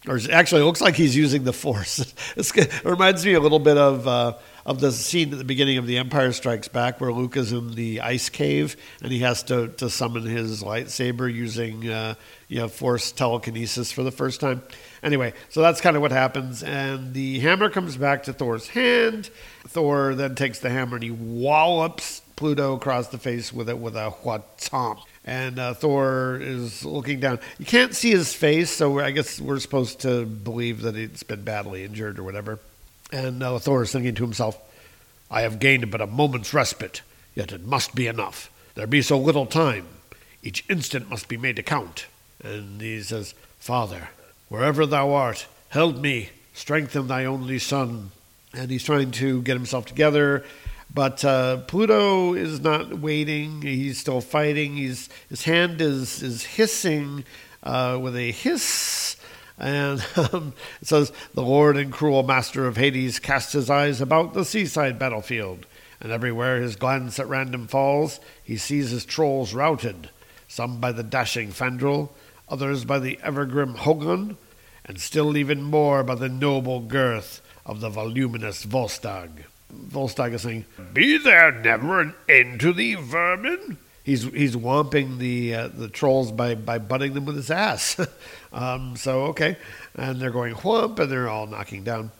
Or 0.08 0.18
actually, 0.32 0.62
it 0.62 0.64
looks 0.64 0.80
like 0.80 0.94
he's 0.94 1.14
using 1.14 1.44
the 1.44 1.52
Force. 1.52 1.98
it 2.36 2.84
reminds 2.84 3.26
me 3.26 3.34
a 3.34 3.40
little 3.40 3.58
bit 3.58 3.76
of 3.76 4.08
uh, 4.08 4.34
of 4.64 4.80
the 4.80 4.90
scene 4.90 5.32
at 5.32 5.38
the 5.38 5.44
beginning 5.44 5.78
of 5.78 5.86
The 5.86 5.98
Empire 5.98 6.32
Strikes 6.32 6.68
Back, 6.68 7.00
where 7.00 7.12
Luke 7.12 7.36
is 7.36 7.52
in 7.52 7.74
the 7.74 8.00
ice 8.00 8.28
cave 8.28 8.76
and 9.02 9.12
he 9.12 9.18
has 9.20 9.42
to, 9.44 9.68
to 9.68 9.90
summon 9.90 10.22
his 10.22 10.62
lightsaber 10.62 11.32
using 11.32 11.88
uh, 11.88 12.14
you 12.48 12.58
know 12.60 12.68
Force 12.68 13.12
telekinesis 13.12 13.92
for 13.92 14.02
the 14.02 14.12
first 14.12 14.40
time. 14.40 14.62
Anyway, 15.02 15.34
so 15.50 15.60
that's 15.60 15.80
kind 15.80 15.96
of 15.96 16.02
what 16.02 16.12
happens, 16.12 16.62
and 16.62 17.12
the 17.12 17.40
hammer 17.40 17.68
comes 17.68 17.96
back 17.96 18.22
to 18.24 18.32
Thor's 18.32 18.68
hand. 18.68 19.28
Thor 19.66 20.14
then 20.14 20.36
takes 20.36 20.60
the 20.60 20.70
hammer 20.70 20.96
and 20.96 21.02
he 21.02 21.10
wallops 21.10 22.22
Pluto 22.36 22.74
across 22.76 23.08
the 23.08 23.18
face 23.18 23.52
with 23.52 23.68
it 23.68 23.78
with 23.78 23.96
a 23.96 24.10
whatomp 24.22 25.00
and 25.26 25.58
uh, 25.58 25.74
Thor 25.74 26.38
is 26.40 26.84
looking 26.84 27.18
down. 27.18 27.40
You 27.58 27.66
can't 27.66 27.94
see 27.94 28.10
his 28.10 28.32
face, 28.32 28.70
so 28.70 29.00
I 29.00 29.10
guess 29.10 29.40
we're 29.40 29.58
supposed 29.58 30.00
to 30.00 30.24
believe 30.24 30.82
that 30.82 30.94
he's 30.94 31.24
been 31.24 31.42
badly 31.42 31.84
injured 31.84 32.20
or 32.20 32.22
whatever. 32.22 32.60
And 33.12 33.42
uh, 33.42 33.58
Thor 33.58 33.82
is 33.82 33.92
thinking 33.92 34.14
to 34.14 34.22
himself, 34.22 34.56
I 35.28 35.42
have 35.42 35.58
gained 35.58 35.90
but 35.90 36.00
a 36.00 36.06
moment's 36.06 36.54
respite, 36.54 37.02
yet 37.34 37.52
it 37.52 37.66
must 37.66 37.94
be 37.94 38.06
enough. 38.06 38.50
There 38.76 38.86
be 38.86 39.02
so 39.02 39.18
little 39.18 39.46
time. 39.46 39.86
Each 40.42 40.64
instant 40.68 41.10
must 41.10 41.28
be 41.28 41.36
made 41.36 41.56
to 41.56 41.62
count. 41.62 42.06
And 42.44 42.80
he 42.80 43.02
says, 43.02 43.34
Father, 43.58 44.10
wherever 44.48 44.86
thou 44.86 45.12
art, 45.12 45.46
help 45.70 45.96
me, 45.96 46.30
strengthen 46.54 47.08
thy 47.08 47.24
only 47.24 47.58
son. 47.58 48.12
And 48.54 48.70
he's 48.70 48.84
trying 48.84 49.10
to 49.12 49.42
get 49.42 49.54
himself 49.56 49.86
together 49.86 50.44
but 50.96 51.22
uh, 51.26 51.58
Pluto 51.58 52.32
is 52.32 52.60
not 52.60 53.00
waiting. 53.00 53.60
He's 53.60 53.98
still 53.98 54.22
fighting. 54.22 54.78
He's, 54.78 55.10
his 55.28 55.44
hand 55.44 55.82
is, 55.82 56.22
is 56.22 56.42
hissing 56.42 57.26
uh, 57.62 57.98
with 58.00 58.16
a 58.16 58.32
hiss. 58.32 59.18
And 59.58 60.02
um, 60.32 60.54
it 60.80 60.88
says, 60.88 61.12
The 61.34 61.42
Lord 61.42 61.76
and 61.76 61.92
cruel 61.92 62.22
master 62.22 62.66
of 62.66 62.78
Hades 62.78 63.18
cast 63.18 63.52
his 63.52 63.68
eyes 63.68 64.00
about 64.00 64.32
the 64.32 64.42
seaside 64.42 64.98
battlefield. 64.98 65.66
And 66.00 66.12
everywhere 66.12 66.62
his 66.62 66.76
glance 66.76 67.18
at 67.18 67.28
random 67.28 67.66
falls, 67.66 68.18
he 68.42 68.56
sees 68.56 68.88
his 68.88 69.04
trolls 69.04 69.52
routed, 69.52 70.08
some 70.48 70.80
by 70.80 70.92
the 70.92 71.02
dashing 71.02 71.50
Fandral, 71.50 72.08
others 72.48 72.86
by 72.86 73.00
the 73.00 73.18
evergrim 73.22 73.76
Hogun, 73.76 74.38
and 74.86 74.98
still 74.98 75.36
even 75.36 75.62
more 75.62 76.02
by 76.02 76.14
the 76.14 76.30
noble 76.30 76.80
girth 76.80 77.42
of 77.66 77.80
the 77.82 77.90
voluminous 77.90 78.64
Volstagg. 78.64 79.44
Volstagg 79.72 80.32
is 80.32 80.42
saying, 80.42 80.64
Be 80.92 81.18
there 81.18 81.52
never 81.52 82.00
an 82.00 82.14
end 82.28 82.60
to 82.60 82.72
thee, 82.72 82.94
vermin? 82.94 83.78
He's, 84.04 84.22
he's 84.22 84.54
whomping 84.54 85.18
the 85.18 85.54
uh, 85.54 85.68
the 85.68 85.88
trolls 85.88 86.30
by, 86.30 86.54
by 86.54 86.78
butting 86.78 87.14
them 87.14 87.24
with 87.24 87.34
his 87.34 87.50
ass. 87.50 87.98
um, 88.52 88.96
so, 88.96 89.24
okay. 89.26 89.56
And 89.96 90.20
they're 90.20 90.30
going 90.30 90.54
whomp, 90.54 90.98
and 91.00 91.10
they're 91.10 91.28
all 91.28 91.46
knocking 91.46 91.82
down. 91.82 92.12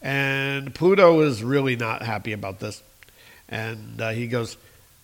And 0.00 0.74
Pluto 0.74 1.20
is 1.20 1.42
really 1.42 1.76
not 1.76 2.02
happy 2.02 2.32
about 2.32 2.60
this. 2.60 2.82
And 3.48 4.00
uh, 4.00 4.10
he 4.10 4.26
goes, 4.26 4.56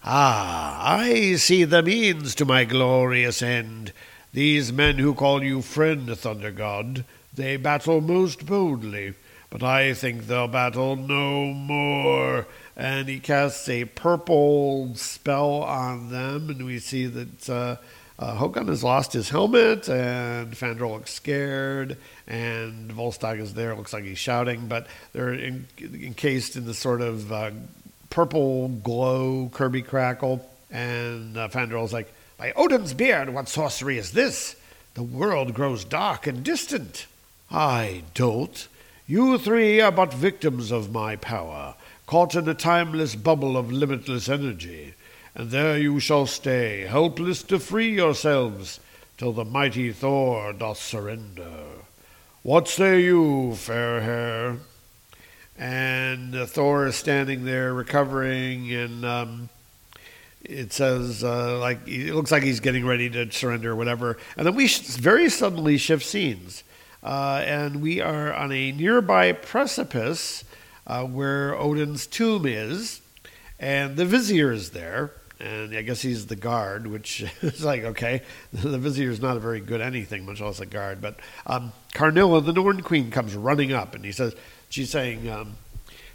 Ah, 0.02 0.96
I 0.96 1.34
see 1.36 1.64
the 1.64 1.82
means 1.82 2.34
to 2.36 2.44
my 2.44 2.64
glorious 2.64 3.42
end. 3.42 3.92
These 4.32 4.72
men 4.72 4.98
who 4.98 5.14
call 5.14 5.42
you 5.42 5.62
friend, 5.62 6.08
Thunder 6.16 6.50
God, 6.50 7.04
they 7.34 7.56
battle 7.56 8.00
most 8.00 8.46
boldly 8.46 9.14
but 9.54 9.62
I 9.62 9.94
think 9.94 10.26
they'll 10.26 10.48
battle 10.48 10.96
no 10.96 11.44
more. 11.44 12.48
And 12.76 13.08
he 13.08 13.20
casts 13.20 13.68
a 13.68 13.84
purple 13.84 14.96
spell 14.96 15.62
on 15.62 16.10
them, 16.10 16.50
and 16.50 16.66
we 16.66 16.80
see 16.80 17.06
that 17.06 17.48
uh, 17.48 17.76
uh, 18.18 18.34
Hogun 18.34 18.66
has 18.66 18.82
lost 18.82 19.12
his 19.12 19.28
helmet, 19.28 19.88
and 19.88 20.54
Fandral 20.54 20.94
looks 20.94 21.12
scared, 21.12 21.98
and 22.26 22.90
Volstagg 22.90 23.38
is 23.38 23.54
there. 23.54 23.76
Looks 23.76 23.92
like 23.92 24.02
he's 24.02 24.18
shouting, 24.18 24.66
but 24.66 24.88
they're 25.12 25.32
in, 25.32 25.68
encased 25.80 26.56
in 26.56 26.66
the 26.66 26.74
sort 26.74 27.00
of 27.00 27.30
uh, 27.30 27.52
purple 28.10 28.66
glow 28.66 29.50
Kirby 29.54 29.82
crackle. 29.82 30.44
And 30.72 31.38
uh, 31.38 31.46
Fandral's 31.46 31.92
like, 31.92 32.12
By 32.38 32.50
Odin's 32.56 32.92
beard, 32.92 33.30
what 33.30 33.48
sorcery 33.48 33.98
is 33.98 34.10
this? 34.10 34.56
The 34.94 35.04
world 35.04 35.54
grows 35.54 35.84
dark 35.84 36.26
and 36.26 36.42
distant. 36.42 37.06
I 37.52 38.02
dolt. 38.14 38.66
You 39.06 39.36
three 39.36 39.82
are 39.82 39.92
but 39.92 40.14
victims 40.14 40.70
of 40.70 40.90
my 40.90 41.16
power, 41.16 41.74
caught 42.06 42.34
in 42.34 42.48
a 42.48 42.54
timeless 42.54 43.14
bubble 43.14 43.54
of 43.54 43.70
limitless 43.70 44.30
energy, 44.30 44.94
and 45.34 45.50
there 45.50 45.76
you 45.76 46.00
shall 46.00 46.24
stay, 46.24 46.86
helpless 46.88 47.42
to 47.44 47.58
free 47.58 47.94
yourselves, 47.94 48.80
till 49.18 49.34
the 49.34 49.44
mighty 49.44 49.92
Thor 49.92 50.54
doth 50.54 50.78
surrender. 50.78 51.64
What 52.42 52.66
say 52.66 53.02
you, 53.02 53.56
fair 53.56 54.00
hair? 54.00 54.56
And 55.58 56.34
uh, 56.34 56.46
Thor 56.46 56.86
is 56.86 56.96
standing 56.96 57.44
there 57.44 57.74
recovering, 57.74 58.72
and 58.72 59.04
um, 59.04 59.48
it 60.42 60.72
says 60.72 61.22
uh, 61.22 61.58
like 61.58 61.86
it 61.86 62.14
looks 62.14 62.32
like 62.32 62.42
he's 62.42 62.60
getting 62.60 62.86
ready 62.86 63.10
to 63.10 63.30
surrender 63.30 63.72
or 63.72 63.76
whatever. 63.76 64.16
And 64.38 64.46
then 64.46 64.54
we 64.54 64.66
sh- 64.66 64.80
very 64.80 65.28
suddenly 65.28 65.76
shift 65.76 66.06
scenes 66.06 66.64
uh, 67.04 67.42
and 67.44 67.82
we 67.82 68.00
are 68.00 68.32
on 68.32 68.50
a 68.50 68.72
nearby 68.72 69.32
precipice 69.32 70.42
uh, 70.86 71.04
where 71.04 71.54
Odin's 71.54 72.06
tomb 72.06 72.46
is, 72.46 73.00
and 73.60 73.96
the 73.96 74.06
vizier 74.06 74.50
is 74.50 74.70
there. 74.70 75.12
And 75.40 75.76
I 75.76 75.82
guess 75.82 76.00
he's 76.00 76.26
the 76.26 76.36
guard, 76.36 76.86
which 76.86 77.22
is 77.42 77.64
like, 77.64 77.84
okay, 77.84 78.22
the 78.52 78.78
vizier 78.78 79.10
is 79.10 79.20
not 79.20 79.36
a 79.36 79.40
very 79.40 79.60
good 79.60 79.80
anything, 79.80 80.24
much 80.24 80.40
less 80.40 80.60
a 80.60 80.66
guard. 80.66 81.02
But 81.02 81.16
um, 81.46 81.72
Karnilla, 81.92 82.40
the 82.40 82.52
Norn 82.52 82.80
Queen, 82.82 83.10
comes 83.10 83.34
running 83.34 83.72
up, 83.72 83.94
and 83.94 84.04
he 84.04 84.12
says, 84.12 84.34
she's 84.70 84.90
saying, 84.90 85.28
um, 85.28 85.56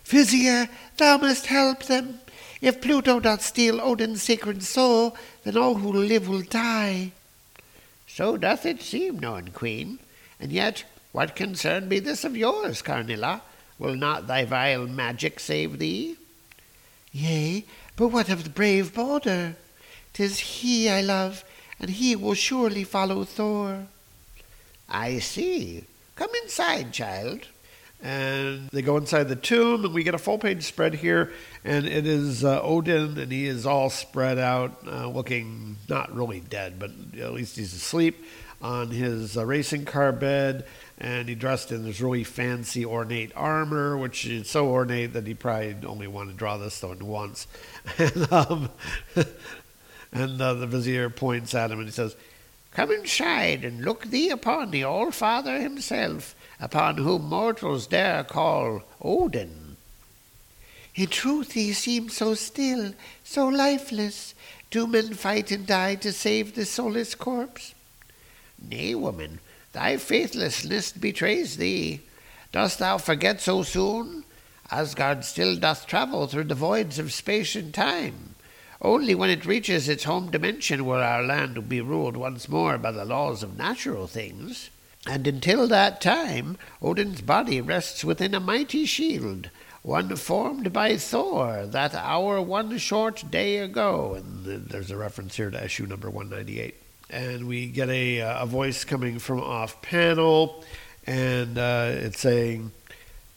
Vizier, 0.06 0.70
thou 0.98 1.18
must 1.18 1.46
help 1.46 1.84
them. 1.84 2.20
If 2.62 2.82
Pluto 2.82 3.20
doth 3.20 3.44
steal 3.44 3.80
Odin's 3.80 4.24
sacred 4.24 4.64
soul, 4.64 5.16
then 5.44 5.56
all 5.56 5.76
who 5.76 5.94
live 5.94 6.28
will 6.28 6.42
die. 6.42 7.12
So 8.08 8.36
doth 8.36 8.66
it 8.66 8.82
seem, 8.82 9.20
Norn 9.20 9.52
Queen. 9.52 10.00
And 10.40 10.52
yet, 10.52 10.84
what 11.12 11.36
concern 11.36 11.90
be 11.90 12.00
this 12.00 12.24
of 12.24 12.38
yours, 12.38 12.82
Karnilla? 12.82 13.42
Will 13.78 13.96
not 13.96 14.28
thy 14.28 14.46
vile 14.46 14.88
magic 14.88 15.40
save 15.40 15.80
thee? 15.80 16.18
Yea, 17.12 17.66
but 17.96 18.10
what 18.10 18.30
of 18.30 18.44
the 18.44 18.50
brave 18.50 18.94
Balder? 18.94 19.56
Tis 20.14 20.40
he 20.40 20.90
I 20.90 21.02
love, 21.02 21.44
and 21.80 21.90
he 21.90 22.16
will 22.16 22.34
surely 22.34 22.84
follow 22.84 23.24
Thor. 23.24 23.88
I 24.88 25.20
see. 25.20 25.86
Come 26.16 26.30
inside, 26.44 26.92
child. 26.92 27.48
And 28.02 28.70
they 28.70 28.82
go 28.82 28.96
inside 28.98 29.26
the 29.26 29.36
tomb, 29.36 29.84
and 29.84 29.94
we 29.94 30.04
get 30.04 30.14
a 30.14 30.20
full 30.20 30.38
page 30.38 30.64
spread 30.64 30.96
here. 30.96 31.34
And 31.66 31.86
it 31.86 32.06
is 32.06 32.44
uh, 32.44 32.62
Odin, 32.62 33.18
and 33.18 33.32
he 33.32 33.46
is 33.46 33.66
all 33.66 33.90
spread 33.90 34.38
out, 34.38 34.78
uh, 34.88 35.08
looking 35.08 35.78
not 35.90 36.14
really 36.16 36.40
dead, 36.40 36.80
but 36.80 36.92
at 37.20 37.34
least 37.34 37.58
he's 37.58 37.74
asleep 37.74 38.24
on 38.62 38.90
his 38.90 39.38
uh, 39.38 39.46
racing 39.46 39.86
car 39.86 40.12
bed, 40.12 40.66
and 40.98 41.30
he 41.30 41.36
dressed 41.36 41.72
in 41.72 41.84
this 41.84 42.02
really 42.02 42.24
fancy, 42.24 42.86
ornate 42.86 43.32
armor, 43.36 43.98
which 43.98 44.26
is 44.26 44.50
so 44.50 44.68
ornate 44.70 45.14
that 45.14 45.26
he 45.26 45.34
probably 45.34 45.76
only 45.86 46.08
wanted 46.08 46.32
to 46.32 46.38
draw 46.38 46.58
this 46.58 46.82
one 46.84 47.06
once. 47.06 47.48
and 47.98 48.32
um, 48.34 48.70
and 50.12 50.42
uh, 50.42 50.54
the 50.54 50.68
vizier 50.68 51.10
points 51.10 51.56
at 51.56 51.72
him 51.72 51.80
and 51.80 51.88
he 51.88 51.94
says, 51.94 52.16
Come 52.72 52.92
inside 52.92 53.66
and 53.66 53.84
look 53.84 54.06
thee 54.06 54.30
upon 54.30 54.72
the 54.72 54.84
All 54.84 55.12
Father 55.12 55.60
himself, 55.60 56.36
upon 56.60 56.98
whom 56.98 57.30
mortals 57.30 57.88
dare 57.88 58.24
call 58.24 58.84
Odin. 59.02 59.78
In 60.96 61.08
truth, 61.08 61.54
he 61.54 61.74
seems 61.74 62.18
so 62.18 62.34
still, 62.34 62.94
so 63.24 63.48
lifeless. 63.48 64.36
Do 64.70 64.86
men 64.86 65.14
fight 65.14 65.52
and 65.52 65.66
die 65.66 65.96
to 65.96 66.12
save 66.12 66.56
the 66.56 66.66
soulless 66.66 67.16
corpse? 67.16 67.74
Nay, 68.70 68.94
woman, 68.94 69.40
thy 69.74 69.98
faithlessness 69.98 70.92
betrays 70.92 71.58
thee. 71.58 72.02
Dost 72.52 72.78
thou 72.78 73.00
forget 73.00 73.42
so 73.42 73.64
soon? 73.64 74.26
Asgard 74.70 75.26
still 75.26 75.56
doth 75.56 75.88
travel 75.88 76.28
through 76.28 76.44
the 76.44 76.56
voids 76.56 77.00
of 77.00 77.12
space 77.12 77.56
and 77.56 77.74
time. 77.74 78.36
Only 78.82 79.16
when 79.16 79.32
it 79.32 79.46
reaches 79.46 79.90
its 79.90 80.04
home 80.04 80.30
dimension 80.30 80.86
will 80.86 81.02
our 81.02 81.24
land 81.24 81.68
be 81.68 81.82
ruled 81.82 82.16
once 82.16 82.48
more 82.48 82.78
by 82.78 82.92
the 82.92 83.06
laws 83.06 83.42
of 83.42 83.58
natural 83.58 84.06
things. 84.06 84.70
And 85.08 85.26
until 85.26 85.68
that 85.68 86.00
time, 86.00 86.58
Odin's 86.82 87.22
body 87.22 87.60
rests 87.60 88.06
within 88.06 88.36
a 88.36 88.40
mighty 88.40 88.86
shield, 88.86 89.50
one 89.82 90.16
formed 90.16 90.72
by 90.72 90.98
Thor 90.98 91.66
that 91.66 91.96
hour 91.96 92.40
one 92.42 92.78
short 92.78 93.24
day 93.32 93.58
ago. 93.58 94.14
And 94.14 94.70
there's 94.70 94.92
a 94.92 94.98
reference 94.98 95.38
here 95.38 95.50
to 95.50 95.66
issue 95.66 95.88
number 95.88 96.10
198. 96.10 96.76
And 97.10 97.48
we 97.48 97.68
get 97.68 97.90
a, 97.90 98.22
uh, 98.22 98.44
a 98.44 98.46
voice 98.46 98.84
coming 98.84 99.18
from 99.20 99.40
off 99.42 99.82
panel, 99.82 100.64
and 101.08 101.58
uh, 101.58 101.92
it's 101.92 102.20
saying, 102.20 102.72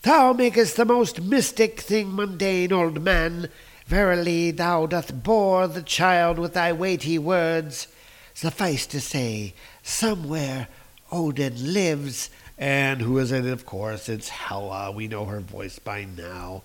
Thou 0.03 0.33
makest 0.33 0.77
the 0.77 0.85
most 0.85 1.23
mystic 1.23 1.81
thing 1.81 2.15
mundane, 2.15 2.73
old 2.73 3.03
man. 3.03 3.49
Verily, 3.87 4.51
thou 4.51 4.87
doth 4.87 5.23
bore 5.23 5.69
the 5.69 5.83
child 5.83 6.39
with 6.39 6.55
thy 6.55 6.73
weighty 6.73 7.19
words. 7.19 7.89
Suffice 8.35 8.87
to 8.87 9.01
say, 9.01 9.55
somewhere 9.83 10.69
Odin 11.11 11.73
lives. 11.73 12.31
And 12.59 13.01
who 13.01 13.19
is 13.19 13.33
it? 13.33 13.47
Of 13.47 13.67
course, 13.67 14.09
it's 14.09 14.29
Hela. 14.29 14.93
We 14.93 15.09
know 15.09 15.25
her 15.25 15.41
voice 15.41 15.79
by 15.79 16.05
now. 16.05 16.63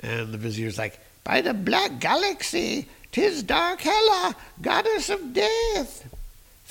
And 0.00 0.32
the 0.32 0.38
vizier's 0.38 0.78
like, 0.78 0.98
By 1.24 1.40
the 1.40 1.54
black 1.54 2.00
galaxy, 2.00 2.88
tis 3.10 3.42
dark 3.42 3.80
Hela, 3.80 4.34
goddess 4.60 5.10
of 5.10 5.32
death. 5.32 6.08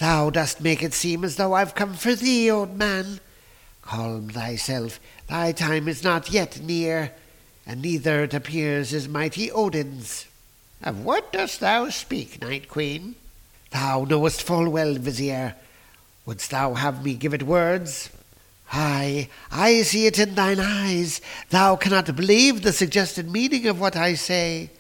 Thou 0.02 0.32
dost 0.32 0.60
make 0.60 0.84
it 0.84 0.94
seem 0.94 1.24
as 1.24 1.38
though 1.38 1.54
I've 1.54 1.76
come 1.76 1.94
for 1.94 2.16
thee, 2.16 2.52
old 2.52 2.76
man. 2.76 3.22
Calm 3.82 4.30
thyself, 4.30 5.00
thy 5.28 5.54
time 5.54 5.88
is 5.88 6.04
not 6.04 6.32
yet 6.32 6.60
near 6.60 7.14
and 7.66 7.82
neither, 7.82 8.24
it 8.24 8.34
appears, 8.34 8.94
is 8.94 9.08
mighty 9.08 9.52
Odin's. 9.52 10.26
Of 10.82 11.06
what 11.06 11.32
dost 11.32 11.60
thou 11.60 11.90
speak, 11.90 12.42
Night 12.42 12.68
Queen? 12.68 13.16
Thou 13.70 14.04
knowest 14.04 14.42
full 14.42 14.70
well, 14.70 14.96
Vizier. 14.96 15.56
Wouldst 16.26 16.52
thou 16.52 16.74
have 16.74 17.06
me 17.06 17.14
give 17.14 17.34
it 17.34 17.44
words? 17.44 18.10
Ay, 18.74 19.30
I 19.52 19.84
see 19.84 20.08
it 20.08 20.18
in 20.18 20.36
thine 20.36 20.60
eyes. 20.60 21.22
Thou 21.50 21.76
cannot 21.76 22.16
believe 22.16 22.62
the 22.62 22.74
suggested 22.74 23.32
meaning 23.32 23.68
of 23.68 23.80
what 23.80 23.96
I 23.96 24.16
say. 24.16 24.72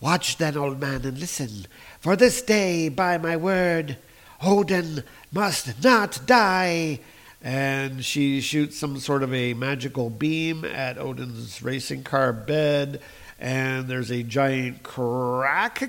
Watch 0.00 0.36
then, 0.36 0.56
old 0.56 0.78
man, 0.78 1.06
and 1.06 1.18
listen. 1.18 1.66
For 2.00 2.16
this 2.16 2.42
day, 2.42 2.90
by 2.90 3.16
my 3.16 3.36
word, 3.36 3.96
Oh, 4.42 4.60
Odin 4.60 5.04
must 5.32 5.82
not 5.82 6.20
die 6.26 7.00
and 7.46 8.04
she 8.04 8.40
shoots 8.40 8.76
some 8.76 8.98
sort 8.98 9.22
of 9.22 9.32
a 9.32 9.54
magical 9.54 10.10
beam 10.10 10.64
at 10.64 10.98
Odin's 10.98 11.62
racing 11.62 12.02
car 12.02 12.32
bed, 12.32 13.00
and 13.38 13.86
there's 13.86 14.10
a 14.10 14.24
giant 14.24 14.82
crack. 14.82 15.80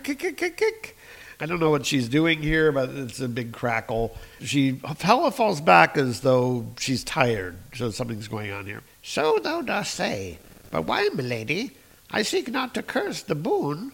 I 1.40 1.46
don't 1.48 1.60
know 1.60 1.72
what 1.72 1.86
she's 1.86 2.10
doing 2.10 2.44
here, 2.44 2.72
but 2.72 2.90
it's 2.90 3.20
a 3.20 3.28
big 3.28 3.54
crackle. 3.54 4.16
She 4.42 4.80
Hela 5.00 5.32
falls 5.32 5.60
back 5.60 5.98
as 5.98 6.22
though 6.22 6.68
she's 6.78 7.04
tired, 7.04 7.58
so 7.74 7.90
something's 7.90 8.28
going 8.28 8.52
on 8.52 8.68
here. 8.68 8.84
So 9.02 9.40
thou 9.42 9.62
dost 9.62 9.96
say, 9.96 10.38
but 10.70 10.86
why, 10.86 11.10
milady? 11.14 11.72
I 12.12 12.22
seek 12.22 12.52
not 12.52 12.76
to 12.76 12.84
curse 12.84 13.24
the 13.24 13.36
boon. 13.36 13.94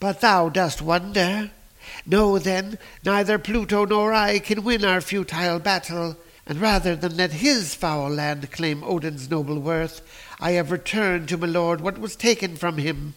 But 0.00 0.20
thou 0.20 0.48
dost 0.48 0.82
wonder. 0.82 1.50
Know 2.06 2.38
then, 2.38 2.78
neither 3.04 3.38
Pluto 3.38 3.84
nor 3.84 4.12
I 4.12 4.38
can 4.38 4.64
win 4.64 4.84
our 4.84 5.00
futile 5.00 5.58
battle 5.58 6.16
and 6.46 6.60
rather 6.60 6.94
than 6.94 7.16
let 7.16 7.32
his 7.32 7.74
foul 7.74 8.10
land 8.10 8.50
claim 8.50 8.84
Odin's 8.84 9.30
noble 9.30 9.58
worth, 9.58 10.02
I 10.38 10.52
have 10.52 10.70
returned 10.70 11.28
to 11.30 11.38
my 11.38 11.46
lord 11.46 11.80
what 11.80 11.98
was 11.98 12.16
taken 12.16 12.56
from 12.56 12.76
him, 12.76 13.14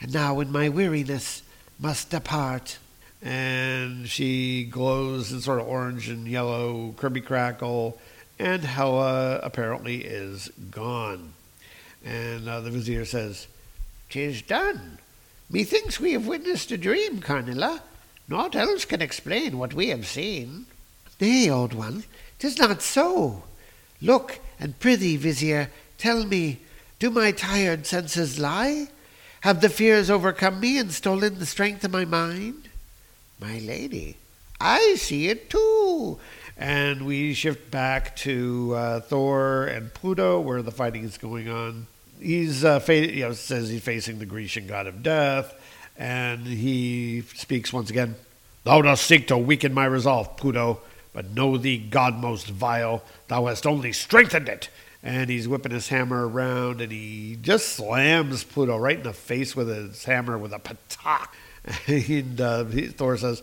and 0.00 0.12
now 0.12 0.40
in 0.40 0.52
my 0.52 0.68
weariness 0.68 1.42
must 1.78 2.10
depart. 2.10 2.78
And 3.22 4.08
she 4.08 4.64
glows 4.64 5.32
in 5.32 5.40
sort 5.40 5.60
of 5.60 5.68
orange 5.68 6.08
and 6.08 6.26
yellow, 6.26 6.94
Kirby 6.98 7.22
crackle, 7.22 7.98
and 8.38 8.62
Hela 8.62 9.40
apparently 9.42 10.04
is 10.04 10.50
gone. 10.70 11.32
And 12.04 12.48
uh, 12.48 12.60
the 12.60 12.70
vizier 12.70 13.04
says, 13.04 13.46
"'Tis 14.08 14.42
done. 14.42 14.98
Methinks 15.50 16.00
we 16.00 16.12
have 16.12 16.26
witnessed 16.26 16.70
a 16.70 16.78
dream, 16.78 17.20
Karnilla. 17.20 17.82
Naught 18.30 18.54
else 18.54 18.84
can 18.84 19.02
explain 19.02 19.58
what 19.58 19.74
we 19.74 19.88
have 19.88 20.06
seen. 20.06 20.66
Nay, 21.20 21.50
old 21.50 21.74
one, 21.74 22.04
'Tis 22.38 22.58
not 22.58 22.80
so. 22.80 23.42
Look, 24.00 24.38
and 24.60 24.78
prithee, 24.78 25.16
Vizier, 25.16 25.68
tell 25.98 26.24
me, 26.24 26.60
do 27.00 27.10
my 27.10 27.32
tired 27.32 27.86
senses 27.86 28.38
lie? 28.38 28.86
Have 29.40 29.60
the 29.60 29.68
fears 29.68 30.08
overcome 30.08 30.60
me 30.60 30.78
and 30.78 30.92
stolen 30.92 31.40
the 31.40 31.44
strength 31.44 31.82
of 31.82 31.90
my 31.90 32.04
mind? 32.04 32.68
My 33.40 33.58
lady, 33.58 34.16
I 34.60 34.94
see 34.94 35.28
it 35.28 35.50
too. 35.50 36.20
And 36.56 37.06
we 37.06 37.34
shift 37.34 37.70
back 37.70 38.14
to 38.16 38.74
uh, 38.76 39.00
Thor 39.00 39.64
and 39.64 39.92
Pluto, 39.92 40.38
where 40.38 40.62
the 40.62 40.70
fighting 40.70 41.02
is 41.02 41.18
going 41.18 41.48
on. 41.48 41.88
He's 42.20 42.64
uh, 42.64 42.78
fa- 42.78 43.12
you 43.12 43.22
know, 43.22 43.32
says 43.32 43.70
he's 43.70 43.82
facing 43.82 44.18
the 44.18 44.26
Grecian 44.26 44.66
god 44.68 44.86
of 44.86 45.02
death, 45.02 45.54
and 45.96 46.46
he 46.46 47.22
speaks 47.34 47.72
once 47.72 47.90
again. 47.90 48.16
Thou 48.64 48.82
dost 48.82 49.04
seek 49.04 49.28
to 49.28 49.38
weaken 49.38 49.72
my 49.72 49.86
resolve, 49.86 50.36
Pluto. 50.36 50.80
But 51.12 51.30
know 51.30 51.56
thee, 51.56 51.78
God 51.78 52.16
most 52.16 52.48
vile, 52.48 53.02
thou 53.28 53.46
hast 53.46 53.66
only 53.66 53.92
strengthened 53.92 54.48
it. 54.48 54.68
And 55.02 55.30
he's 55.30 55.48
whipping 55.48 55.72
his 55.72 55.88
hammer 55.88 56.28
around, 56.28 56.80
and 56.80 56.92
he 56.92 57.38
just 57.40 57.70
slams 57.70 58.44
Pluto 58.44 58.76
right 58.76 58.98
in 58.98 59.02
the 59.02 59.12
face 59.14 59.56
with 59.56 59.68
his 59.68 60.04
hammer 60.04 60.36
with 60.36 60.52
a 60.52 60.58
patak. 60.58 61.28
and 61.86 62.40
uh, 62.40 62.64
Thor 62.92 63.16
says, 63.16 63.42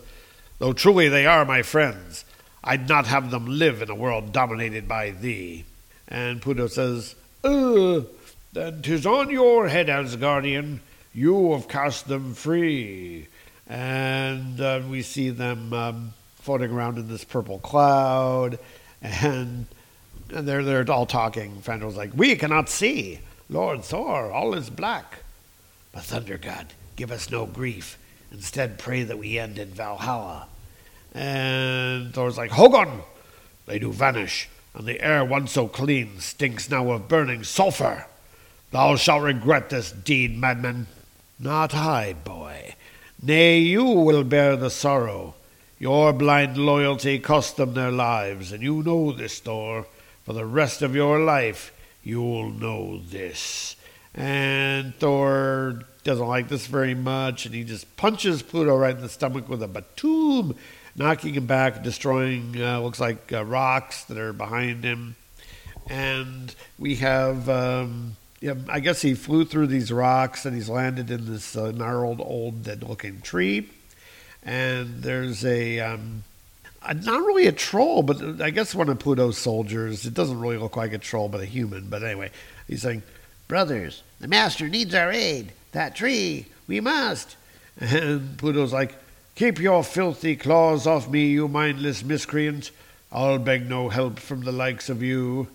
Though 0.60 0.72
truly 0.72 1.08
they 1.08 1.26
are 1.26 1.44
my 1.44 1.62
friends, 1.62 2.24
I'd 2.62 2.88
not 2.88 3.06
have 3.06 3.30
them 3.30 3.46
live 3.46 3.82
in 3.82 3.90
a 3.90 3.94
world 3.94 4.32
dominated 4.32 4.86
by 4.86 5.10
thee. 5.10 5.64
And 6.06 6.40
Pluto 6.40 6.68
says, 6.68 7.16
Uh, 7.42 8.02
then 8.52 8.82
tis 8.82 9.04
on 9.04 9.30
your 9.30 9.68
head, 9.68 9.88
Asgardian. 9.88 10.78
You 11.18 11.52
have 11.54 11.66
cast 11.66 12.06
them 12.06 12.32
free. 12.34 13.26
And 13.66 14.60
uh, 14.60 14.82
we 14.88 15.02
see 15.02 15.30
them 15.30 15.72
um, 15.72 16.12
floating 16.36 16.70
around 16.70 16.96
in 16.96 17.08
this 17.08 17.24
purple 17.24 17.58
cloud, 17.58 18.60
and 19.02 19.66
and 20.30 20.46
they're 20.48 20.62
they're 20.62 20.88
all 20.88 21.06
talking. 21.06 21.60
Fandor's 21.60 21.96
like, 21.96 22.12
"We 22.14 22.36
cannot 22.36 22.68
see, 22.68 23.18
Lord 23.50 23.82
Thor. 23.82 24.30
All 24.30 24.54
is 24.54 24.70
black." 24.70 25.24
But 25.90 26.04
Thunder 26.04 26.38
God, 26.38 26.68
give 26.94 27.10
us 27.10 27.30
no 27.30 27.46
grief. 27.46 27.98
Instead, 28.30 28.78
pray 28.78 29.02
that 29.02 29.18
we 29.18 29.40
end 29.40 29.58
in 29.58 29.70
Valhalla. 29.70 30.46
And 31.12 32.14
Thor's 32.14 32.38
like, 32.38 32.52
Hogun! 32.52 33.00
They 33.66 33.80
do 33.80 33.92
vanish, 33.92 34.48
and 34.72 34.86
the 34.86 35.00
air 35.00 35.24
once 35.24 35.50
so 35.52 35.66
clean 35.66 36.20
stinks 36.20 36.70
now 36.70 36.92
of 36.92 37.08
burning 37.08 37.42
sulphur. 37.42 38.06
Thou 38.70 38.96
shalt 38.96 39.24
regret 39.24 39.70
this 39.70 39.90
deed, 39.90 40.38
madman. 40.38 40.86
Not 41.40 41.74
I, 41.74 42.14
boy. 42.14 42.74
Nay, 43.22 43.58
you 43.58 43.84
will 43.84 44.24
bear 44.24 44.56
the 44.56 44.70
sorrow. 44.70 45.34
Your 45.78 46.12
blind 46.12 46.56
loyalty 46.58 47.20
cost 47.20 47.56
them 47.56 47.74
their 47.74 47.92
lives, 47.92 48.50
and 48.50 48.62
you 48.62 48.82
know 48.82 49.12
this, 49.12 49.38
Thor. 49.38 49.86
For 50.24 50.32
the 50.32 50.44
rest 50.44 50.82
of 50.82 50.96
your 50.96 51.20
life, 51.20 51.72
you'll 52.02 52.50
know 52.50 52.98
this. 52.98 53.76
And 54.14 54.94
Thor 54.96 55.84
doesn't 56.02 56.26
like 56.26 56.48
this 56.48 56.66
very 56.66 56.94
much, 56.94 57.46
and 57.46 57.54
he 57.54 57.62
just 57.62 57.96
punches 57.96 58.42
Pluto 58.42 58.76
right 58.76 58.96
in 58.96 59.00
the 59.00 59.08
stomach 59.08 59.48
with 59.48 59.62
a 59.62 59.68
batoom, 59.68 60.56
knocking 60.96 61.34
him 61.34 61.46
back, 61.46 61.84
destroying, 61.84 62.60
uh, 62.60 62.80
looks 62.80 62.98
like 62.98 63.32
uh, 63.32 63.44
rocks 63.44 64.02
that 64.04 64.18
are 64.18 64.32
behind 64.32 64.82
him. 64.82 65.14
And 65.88 66.52
we 66.78 66.96
have, 66.96 67.48
um, 67.48 68.16
yeah, 68.40 68.54
I 68.68 68.80
guess 68.80 69.02
he 69.02 69.14
flew 69.14 69.44
through 69.44 69.66
these 69.68 69.90
rocks 69.90 70.46
and 70.46 70.54
he's 70.54 70.68
landed 70.68 71.10
in 71.10 71.26
this 71.26 71.56
uh, 71.56 71.72
gnarled, 71.72 72.20
old, 72.20 72.62
dead 72.62 72.82
looking 72.82 73.20
tree 73.20 73.68
and 74.42 75.02
there's 75.02 75.44
a 75.44 75.80
um, 75.80 76.24
not 76.86 77.20
really 77.20 77.46
a 77.46 77.52
troll, 77.52 78.02
but 78.02 78.40
I 78.40 78.50
guess 78.50 78.74
one 78.74 78.88
of 78.88 78.98
Pluto's 78.98 79.36
soldiers. 79.36 80.06
It 80.06 80.14
doesn't 80.14 80.40
really 80.40 80.56
look 80.56 80.76
like 80.76 80.92
a 80.92 80.98
troll, 80.98 81.28
but 81.28 81.40
a 81.40 81.44
human. 81.46 81.88
But 81.88 82.02
anyway, 82.02 82.30
he's 82.66 82.82
saying, 82.82 83.02
"Brothers, 83.46 84.02
the 84.20 84.28
master 84.28 84.68
needs 84.68 84.94
our 84.94 85.12
aid. 85.12 85.52
That 85.72 85.94
tree, 85.94 86.46
we 86.66 86.80
must." 86.80 87.36
And 87.80 88.36
Pluto's 88.38 88.72
like, 88.72 88.92
"Keep 89.36 89.60
your 89.60 89.84
filthy 89.84 90.34
claws 90.34 90.84
off 90.84 91.08
me, 91.08 91.28
you 91.28 91.46
mindless 91.46 92.02
miscreant! 92.02 92.72
I'll 93.12 93.38
beg 93.38 93.68
no 93.68 93.88
help 93.88 94.18
from 94.18 94.42
the 94.42 94.50
likes 94.50 94.88
of 94.88 95.00
you. 95.02 95.46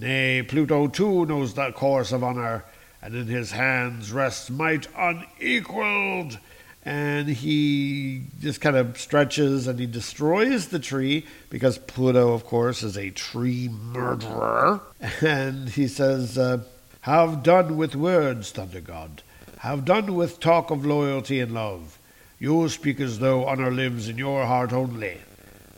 Nay, 0.00 0.42
Pluto 0.42 0.86
too 0.88 1.26
knows 1.26 1.54
the 1.54 1.72
course 1.72 2.10
of 2.10 2.24
honor, 2.24 2.64
and 3.02 3.14
in 3.14 3.26
his 3.26 3.52
hands 3.52 4.12
rests 4.12 4.50
might 4.50 4.88
unequaled." 4.96 6.38
and 6.84 7.28
he 7.28 8.22
just 8.40 8.60
kind 8.60 8.76
of 8.76 8.98
stretches 8.98 9.66
and 9.66 9.78
he 9.78 9.86
destroys 9.86 10.68
the 10.68 10.78
tree 10.78 11.26
because 11.50 11.78
Pluto, 11.78 12.32
of 12.32 12.44
course, 12.44 12.82
is 12.82 12.96
a 12.96 13.10
tree 13.10 13.68
murderer. 13.68 14.80
And 15.20 15.68
he 15.68 15.88
says, 15.88 16.38
uh, 16.38 16.62
Have 17.02 17.42
done 17.42 17.76
with 17.76 17.94
words, 17.94 18.50
Thunder 18.50 18.80
God. 18.80 19.22
Have 19.58 19.84
done 19.84 20.14
with 20.14 20.40
talk 20.40 20.70
of 20.70 20.86
loyalty 20.86 21.40
and 21.40 21.52
love. 21.52 21.98
You 22.38 22.68
speak 22.70 22.98
as 23.00 23.18
though 23.18 23.46
honor 23.46 23.70
lives 23.70 24.08
in 24.08 24.16
your 24.16 24.46
heart 24.46 24.72
only. 24.72 25.18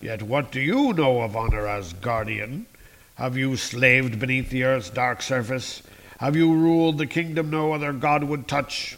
Yet 0.01 0.23
what 0.23 0.53
do 0.53 0.61
you 0.61 0.93
know 0.93 1.23
of 1.23 1.37
honor 1.37 1.63
Asgardian? 1.63 2.67
Have 3.17 3.37
you 3.37 3.57
slaved 3.57 4.19
beneath 4.19 4.51
the 4.51 4.65
earth's 4.65 4.91
dark 4.91 5.23
surface? 5.23 5.83
Have 6.19 6.37
you 6.37 6.53
ruled 6.53 6.99
the 6.99 7.07
kingdom 7.07 7.51
no 7.51 7.73
other 7.73 7.93
god 7.93 8.25
would 8.25 8.49
touch? 8.49 8.97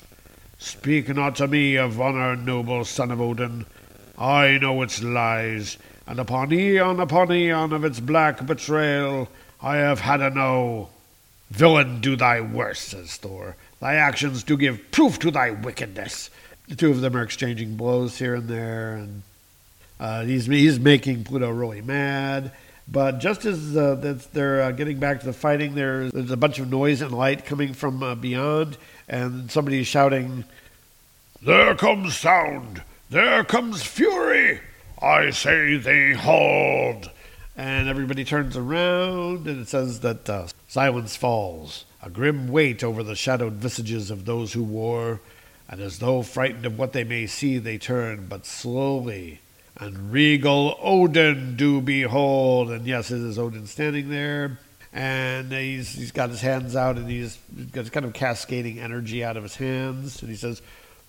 Speak 0.59 1.09
not 1.09 1.37
to 1.37 1.49
me 1.49 1.77
of 1.77 2.01
honor, 2.01 2.37
noble 2.37 2.85
son 2.85 3.11
of 3.11 3.21
Odin. 3.21 3.67
I 4.17 4.59
know 4.59 4.83
its 4.83 5.03
lies, 5.03 5.77
and 6.07 6.21
upon 6.21 6.53
eon 6.53 7.01
upon 7.01 7.33
eon 7.33 7.73
of 7.73 7.85
its 7.85 7.99
black 7.99 8.47
betrayal 8.47 9.29
I 9.61 9.77
have 9.77 10.01
had 10.01 10.21
a 10.21 10.31
know. 10.31 10.91
Villain, 11.51 12.01
do 12.01 12.17
thy 12.17 12.41
worst, 12.41 12.89
says 12.89 13.17
Thor. 13.17 13.57
Thy 13.81 13.95
actions 13.95 14.45
do 14.45 14.57
give 14.57 14.91
proof 14.91 15.19
to 15.21 15.31
thy 15.31 15.51
wickedness. 15.51 16.31
The 16.69 16.77
two 16.77 16.91
of 16.91 17.01
them 17.01 17.17
are 17.17 17.23
exchanging 17.23 17.77
blows 17.77 18.19
here 18.19 18.35
and 18.35 18.49
there, 18.49 18.95
and 18.95 19.23
uh, 19.99 20.25
he's 20.25 20.47
he's 20.47 20.79
making 20.79 21.25
Pluto 21.25 21.51
really 21.51 21.81
mad. 21.81 22.53
But 22.87 23.19
just 23.19 23.45
as 23.45 23.77
uh, 23.77 24.19
they're 24.33 24.63
uh, 24.63 24.71
getting 24.73 24.99
back 24.99 25.21
to 25.21 25.27
the 25.27 25.33
fighting, 25.33 25.75
there's, 25.75 26.13
there's 26.13 26.31
a 26.31 26.37
bunch 26.37 26.59
of 26.59 26.71
noise 26.71 27.01
and 27.01 27.13
light 27.13 27.47
coming 27.47 27.73
from 27.73 28.03
uh, 28.03 28.15
beyond, 28.15 28.77
and 29.09 29.51
somebody's 29.51 29.87
shouting, 29.87 30.45
There 31.43 31.75
comes 31.75 32.17
sound! 32.17 32.83
There 33.09 33.43
comes 33.45 33.83
fury! 33.83 34.61
I 35.01 35.31
say 35.31 35.77
they 35.77 36.13
hold! 36.13 37.11
and 37.57 37.89
everybody 37.89 38.25
turns 38.25 38.57
around, 38.57 39.47
and 39.47 39.61
it 39.61 39.69
says 39.69 40.01
that 40.01 40.29
uh, 40.29 40.49
silence 40.67 41.17
falls, 41.17 41.85
a 42.03 42.11
grim 42.11 42.49
weight 42.49 42.83
over 42.83 43.03
the 43.03 43.15
shadowed 43.15 43.55
visages 43.55 44.11
of 44.11 44.25
those 44.25 44.53
who 44.53 44.63
war, 44.63 45.21
and 45.69 45.81
as 45.81 45.99
though 45.99 46.23
frightened 46.23 46.67
of 46.67 46.79
what 46.79 46.93
they 46.93 47.05
may 47.05 47.27
see, 47.27 47.59
they 47.59 47.79
turn, 47.79 48.27
but 48.29 48.45
slowly, 48.45 49.41
and 49.79 50.13
regal 50.13 50.79
Odin 50.81 51.57
do 51.57 51.81
behold. 51.81 52.71
And 52.71 52.87
yes, 52.87 53.11
it 53.11 53.21
is 53.21 53.39
Odin 53.39 53.67
standing 53.67 54.09
there, 54.09 54.59
and 54.93 55.53
he's 55.53 55.93
he's 55.93 56.13
got 56.13 56.31
his 56.31 56.41
hands 56.41 56.77
out, 56.77 56.97
and 56.97 57.09
he's 57.09 57.39
got 57.73 57.91
kind 57.93 58.07
of 58.07 58.13
cascading 58.13 58.79
energy 58.79 59.25
out 59.25 59.37
of 59.37 59.43
his 59.43 59.57
hands, 59.57 60.21
and 60.23 60.31
he 60.31 60.37
says, 60.37 60.63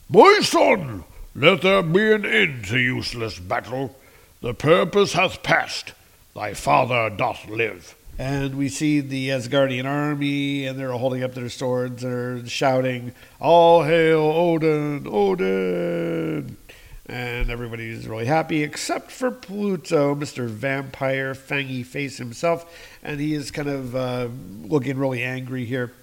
My 0.09 0.39
son, 0.41 1.03
let 1.35 1.61
there 1.61 1.83
be 1.83 2.13
an 2.13 2.25
end 2.25 2.65
to 2.65 2.79
useless 2.79 3.39
battle. 3.39 3.95
The 4.41 4.53
purpose 4.53 5.13
hath 5.13 5.43
passed. 5.43 5.93
Thy 6.35 6.53
father 6.53 7.09
doth 7.09 7.47
live. 7.47 7.95
And 8.17 8.55
we 8.55 8.69
see 8.69 9.01
the 9.01 9.29
Asgardian 9.29 9.85
army, 9.85 10.65
and 10.65 10.79
they're 10.79 10.91
holding 10.91 11.23
up 11.23 11.33
their 11.33 11.49
swords, 11.49 12.01
they're 12.01 12.45
shouting, 12.45 13.13
All 13.41 13.83
hail 13.83 14.19
Odin, 14.19 15.05
Odin! 15.05 16.57
And 17.07 17.51
everybody's 17.51 18.07
really 18.07 18.25
happy, 18.25 18.63
except 18.63 19.11
for 19.11 19.29
Pluto, 19.29 20.15
Mr. 20.15 20.47
Vampire, 20.47 21.35
Fangy 21.35 21.85
Face 21.85 22.17
himself, 22.17 22.65
and 23.03 23.19
he 23.19 23.35
is 23.35 23.51
kind 23.51 23.69
of 23.69 23.95
uh, 23.95 24.27
looking 24.63 24.97
really 24.97 25.21
angry 25.21 25.65
here. 25.65 25.93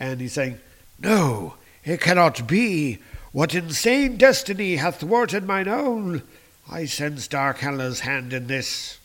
And 0.00 0.20
he's 0.20 0.32
saying, 0.32 0.58
No, 0.98 1.54
it 1.84 2.00
cannot 2.00 2.48
be. 2.48 2.98
What 3.32 3.54
insane 3.54 4.16
destiny 4.16 4.76
hath 4.76 5.00
thwarted 5.00 5.46
mine 5.46 5.68
own? 5.68 6.22
I 6.68 6.86
sense 6.86 7.28
Dark 7.28 7.58
Hela's 7.58 8.00
hand 8.00 8.32
in 8.32 8.48
this. 8.48 8.98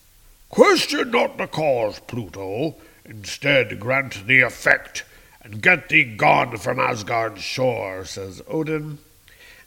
Question 0.50 1.12
not 1.12 1.38
the 1.38 1.46
cause, 1.46 2.00
Pluto. 2.00 2.76
Instead, 3.04 3.80
grant 3.80 4.26
the 4.26 4.42
effect, 4.42 5.04
and 5.44 5.62
get 5.62 5.90
thee 5.90 6.04
gone 6.04 6.58
from 6.58 6.80
Asgard's 6.80 7.44
shore, 7.44 8.04
says 8.04 8.42
Odin. 8.48 8.98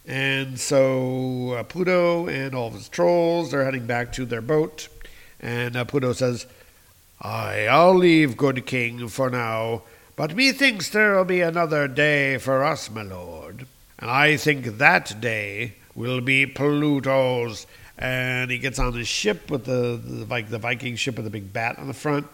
And 0.09 0.59
so 0.59 1.53
uh, 1.53 1.65
Pluto 1.65 2.29
and 2.29 2.55
all 2.55 2.69
of 2.69 2.73
his 2.73 2.89
trolls 2.89 3.53
are 3.53 3.67
heading 3.67 3.87
back 3.87 4.11
to 4.15 4.25
their 4.25 4.41
boat. 4.41 4.89
And 5.39 5.77
uh, 5.77 5.85
Pluto 5.85 6.15
says, 6.15 6.47
I'll 7.21 7.95
leave, 7.95 8.39
good 8.39 8.65
king, 8.65 9.09
for 9.09 9.29
now. 9.29 9.83
But 10.17 10.35
methinks 10.35 10.89
there'll 10.89 11.27
be 11.27 11.43
another 11.43 11.87
day 11.89 12.39
for 12.39 12.65
us, 12.65 12.91
my 12.91 13.03
lord. 13.03 13.67
And 13.99 14.11
I 14.11 14.39
think 14.39 14.79
that 14.79 15.21
day 15.21 15.75
will 15.95 16.23
be 16.23 16.47
Pluto's. 16.47 17.67
And 17.99 18.51
he 18.51 18.59
gets 18.59 18.79
on 18.79 18.95
his 18.95 19.09
ship 19.09 19.51
with 19.51 19.67
the, 19.67 20.01
the, 20.03 20.25
like 20.25 20.49
the 20.49 20.59
Viking 20.59 20.97
ship 20.97 21.17
with 21.17 21.25
the 21.25 21.31
big 21.31 21.53
bat 21.53 21.79
on 21.79 21.87
the 21.87 21.93
front. 21.93 22.27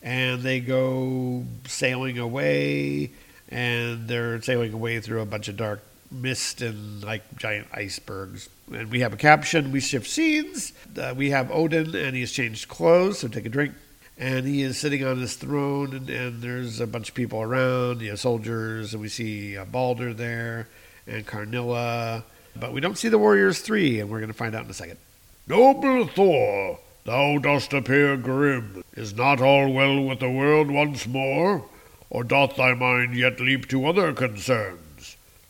And 0.00 0.42
they 0.42 0.60
go 0.60 1.44
sailing 1.66 2.18
away. 2.18 3.10
And 3.48 4.06
they're 4.06 4.40
sailing 4.42 4.72
away 4.72 5.00
through 5.00 5.22
a 5.22 5.26
bunch 5.26 5.48
of 5.48 5.56
dark 5.56 5.82
mist 6.10 6.62
and 6.62 7.02
like 7.04 7.36
giant 7.36 7.68
icebergs. 7.72 8.48
And 8.72 8.90
we 8.90 9.00
have 9.00 9.12
a 9.12 9.16
caption. 9.16 9.72
We 9.72 9.80
shift 9.80 10.08
scenes. 10.08 10.72
Uh, 10.96 11.14
we 11.16 11.30
have 11.30 11.50
Odin, 11.50 11.94
and 11.94 12.14
he 12.14 12.20
has 12.20 12.32
changed 12.32 12.68
clothes. 12.68 13.20
So 13.20 13.28
take 13.28 13.46
a 13.46 13.48
drink. 13.48 13.74
And 14.18 14.46
he 14.46 14.62
is 14.62 14.78
sitting 14.78 15.04
on 15.04 15.20
his 15.20 15.36
throne, 15.36 15.94
and, 15.94 16.08
and 16.08 16.42
there's 16.42 16.80
a 16.80 16.86
bunch 16.86 17.10
of 17.10 17.14
people 17.14 17.42
around. 17.42 18.00
You 18.00 18.10
know, 18.10 18.16
soldiers, 18.16 18.94
and 18.94 19.02
we 19.02 19.08
see 19.08 19.56
uh, 19.58 19.66
Balder 19.66 20.14
there 20.14 20.68
and 21.06 21.26
Karnilla. 21.26 22.24
But 22.58 22.72
we 22.72 22.80
don't 22.80 22.96
see 22.96 23.10
the 23.10 23.18
Warriors 23.18 23.60
Three, 23.60 24.00
and 24.00 24.08
we're 24.08 24.20
going 24.20 24.32
to 24.32 24.34
find 24.34 24.54
out 24.54 24.64
in 24.64 24.70
a 24.70 24.74
second. 24.74 24.98
Noble 25.46 26.06
Thor, 26.06 26.80
thou 27.04 27.38
dost 27.38 27.72
appear 27.74 28.16
grim. 28.16 28.82
Is 28.94 29.14
not 29.14 29.40
all 29.40 29.70
well 29.70 30.02
with 30.02 30.20
the 30.20 30.30
world 30.30 30.70
once 30.70 31.06
more? 31.06 31.66
Or 32.08 32.24
doth 32.24 32.56
thy 32.56 32.72
mind 32.72 33.14
yet 33.14 33.38
leap 33.38 33.68
to 33.68 33.86
other 33.86 34.12
concerns? 34.12 34.80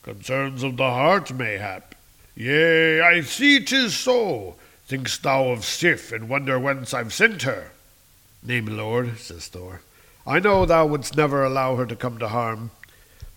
Concerns 0.07 0.63
of 0.63 0.77
the 0.77 0.89
heart, 0.89 1.33
mayhap. 1.33 1.93
Yea, 2.33 3.01
I 3.01 3.19
see 3.19 3.59
'tis 3.59 3.93
so. 3.93 4.55
Think'st 4.87 5.21
thou 5.21 5.49
of 5.49 5.65
Sif, 5.65 6.13
and 6.13 6.29
wonder 6.29 6.57
whence 6.57 6.93
I've 6.93 7.13
sent 7.13 7.41
her? 7.41 7.71
Nay, 8.41 8.61
my 8.61 8.71
lord, 8.71 9.19
says 9.19 9.47
Thor. 9.47 9.81
I 10.25 10.39
know 10.39 10.65
thou 10.65 10.85
wouldst 10.85 11.17
never 11.17 11.43
allow 11.43 11.75
her 11.75 11.85
to 11.85 11.95
come 11.97 12.19
to 12.19 12.29
harm. 12.29 12.71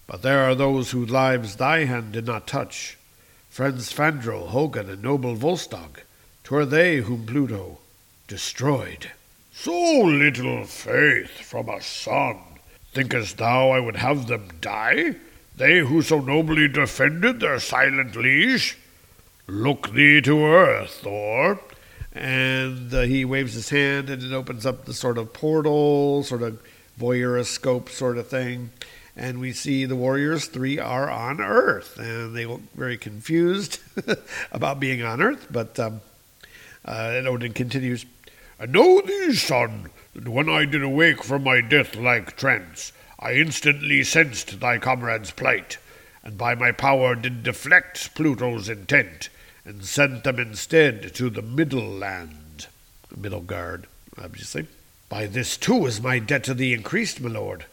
But 0.07 0.23
there 0.23 0.45
are 0.45 0.55
those 0.55 0.93
whose 0.93 1.11
lives 1.11 1.57
thy 1.57 1.87
hand 1.87 2.13
did 2.13 2.25
not 2.25 2.47
touch. 2.47 2.97
Friends 3.49 3.93
Fandral, 3.93 4.51
Hogun, 4.51 4.89
and 4.89 5.03
noble 5.03 5.35
Volstagg. 5.35 6.05
'Twere 6.45 6.67
they 6.67 6.99
whom 6.99 7.27
Pluto 7.27 7.81
destroyed. 8.29 9.11
So 9.53 9.73
little 10.03 10.65
faith 10.67 11.33
from 11.33 11.69
a 11.69 11.83
son. 11.83 12.39
Thinkest 12.93 13.39
thou 13.39 13.71
I 13.71 13.81
would 13.81 13.97
have 13.97 14.29
them 14.29 14.51
die? 14.61 15.17
They 15.61 15.81
who 15.81 16.01
so 16.01 16.21
nobly 16.21 16.69
defended 16.69 17.41
their 17.41 17.61
silent 17.61 18.17
liege? 18.17 18.79
Look 19.47 19.93
thee 19.93 20.23
to 20.23 20.43
earth, 20.43 21.01
Thor. 21.03 21.61
And 22.15 22.95
uh, 22.95 23.03
he 23.03 23.27
waves 23.27 23.53
his 23.53 23.69
hand, 23.69 24.09
and 24.09 24.23
it 24.23 24.33
opens 24.33 24.65
up 24.65 24.87
the 24.87 24.95
sort 24.95 25.19
of 25.19 25.35
portal, 25.35 26.23
sort 26.23 26.41
of 26.41 26.63
voyeuroscope 26.99 27.91
sort 27.91 28.17
of 28.17 28.27
thing 28.27 28.71
and 29.17 29.39
we 29.39 29.53
see 29.53 29.85
the 29.85 29.97
Warriors 29.97 30.47
three 30.47 30.79
are 30.79 31.11
on 31.11 31.43
Earth, 31.43 31.99
and 31.99 32.35
they 32.35 32.47
look 32.47 32.63
very 32.75 32.97
confused 32.97 33.79
about 34.53 34.81
being 34.81 35.03
on 35.03 35.21
Earth. 35.21 35.47
But 35.51 35.79
um, 35.79 36.01
uh, 36.87 37.13
and 37.17 37.29
Odin 37.29 37.53
continues, 37.53 38.07
"I 38.59 38.65
know 38.65 39.03
thee, 39.03 39.35
son, 39.35 39.91
that 40.15 40.27
when 40.27 40.49
I 40.49 40.65
did 40.65 40.83
awake 40.83 41.23
from 41.23 41.45
my 41.45 41.61
death-like 41.61 42.39
trance, 42.39 42.93
I 43.23 43.35
instantly 43.35 44.03
sensed 44.03 44.61
thy 44.61 44.79
comrades' 44.79 45.31
plight, 45.31 45.77
and 46.25 46.39
by 46.39 46.55
my 46.55 46.73
power 46.73 47.15
did 47.15 47.43
deflect 47.43 48.15
Pluto's 48.15 48.67
intent, 48.67 49.29
and 49.63 49.85
sent 49.85 50.25
them 50.25 50.39
instead 50.39 51.15
to 51.17 51.29
the 51.29 51.43
Middle 51.43 51.87
Land, 51.87 52.67
Middle 53.15 53.43
Middlegard, 53.43 53.85
obviously. 54.17 54.69
By 55.11 55.27
this 55.27 55.59
too 55.59 55.85
is 55.85 56.01
my 56.01 56.19
debt 56.19 56.45
to 56.45 56.55
thee 56.55 56.73
increased, 56.73 57.21
my 57.21 57.29
lord." 57.29 57.67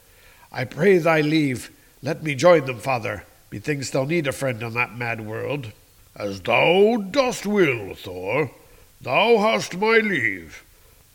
I 0.52 0.66
pray 0.66 0.98
thy 0.98 1.22
leave. 1.22 1.72
Let 2.02 2.24
me 2.24 2.36
join 2.36 2.66
them, 2.66 2.80
father. 2.80 3.24
Methinks 3.50 3.90
they'll 3.90 4.06
need 4.06 4.28
a 4.28 4.34
friend 4.34 4.62
on 4.64 4.74
that 4.74 4.98
mad 4.98 5.22
world. 5.22 5.72
As 6.14 6.42
thou 6.42 6.98
dost 6.98 7.46
will, 7.46 7.96
Thor. 7.96 8.52
Thou 9.00 9.38
hast 9.38 9.78
my 9.78 10.00
leave. 10.00 10.64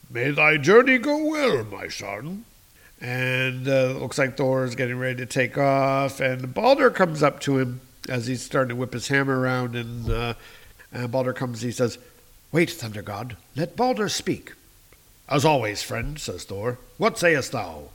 May 0.09 0.31
thy 0.31 0.57
journey 0.57 0.97
go 0.97 1.23
well, 1.23 1.65
my 1.65 1.89
son. 1.89 2.47
And 3.03 3.67
uh, 3.67 3.99
looks 3.99 4.17
like 4.17 4.37
Thor 4.37 4.65
is 4.65 4.77
getting 4.77 4.97
ready 4.97 5.17
to 5.17 5.27
take 5.27 5.59
off, 5.59 6.21
and 6.21 6.55
Balder 6.55 6.89
comes 6.89 7.21
up 7.21 7.41
to 7.41 7.59
him 7.59 7.81
as 8.09 8.29
he's 8.29 8.43
starting 8.43 8.69
to 8.69 8.77
whip 8.77 8.93
his 8.93 9.09
hammer 9.09 9.41
around, 9.41 9.75
and, 9.75 10.09
uh, 10.09 10.35
and 10.93 11.11
Balder 11.11 11.33
comes. 11.33 11.63
He 11.63 11.73
says, 11.73 11.99
"Wait, 12.53 12.71
Thunder 12.71 13.03
God, 13.03 13.37
let 13.57 13.75
Balder 13.75 14.09
speak." 14.09 14.53
As 15.29 15.45
always, 15.45 15.83
friend," 15.83 16.17
says 16.17 16.45
Thor. 16.45 16.79
"What 16.97 17.19
sayest 17.19 17.51
thou?" 17.51 17.91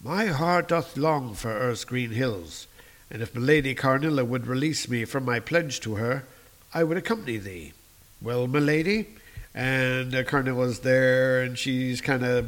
My 0.00 0.26
heart 0.26 0.68
doth 0.68 0.96
long 0.96 1.34
for 1.34 1.50
Earth's 1.50 1.84
green 1.84 2.10
hills, 2.10 2.68
and 3.10 3.20
if 3.20 3.34
milady 3.34 3.74
Karnilla 3.74 4.24
would 4.24 4.46
release 4.46 4.88
me 4.88 5.04
from 5.04 5.24
my 5.24 5.40
pledge 5.40 5.80
to 5.80 5.96
her, 5.96 6.24
I 6.72 6.84
would 6.84 6.96
accompany 6.96 7.38
thee. 7.38 7.72
Well, 8.20 8.46
milady? 8.46 9.08
And 9.54 10.14
uh, 10.14 10.22
Karnilla's 10.22 10.80
there, 10.80 11.42
and 11.42 11.58
she's 11.58 12.00
kind 12.00 12.24
of, 12.24 12.46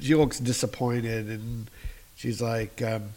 she 0.00 0.14
looks 0.14 0.38
disappointed, 0.38 1.28
and 1.28 1.70
she's 2.16 2.40
like, 2.40 2.82
um, 2.82 3.10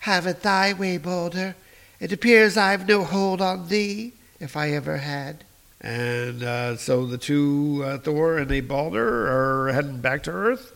Have 0.00 0.26
it 0.26 0.42
thy 0.42 0.72
way, 0.72 0.98
Balder. 0.98 1.56
It 2.00 2.12
appears 2.12 2.56
I've 2.56 2.86
no 2.88 3.04
hold 3.04 3.40
on 3.40 3.68
thee. 3.68 4.12
if 4.40 4.56
I 4.56 4.70
ever 4.72 4.98
had. 4.98 5.44
And 5.80 6.42
uh, 6.42 6.76
so 6.76 7.06
the 7.06 7.18
two, 7.18 7.82
uh, 7.84 7.98
Thor 7.98 8.38
and 8.38 8.50
a 8.50 8.60
Balder, 8.60 9.26
are 9.66 9.72
heading 9.72 10.00
back 10.00 10.22
to 10.24 10.30
Earth. 10.30 10.72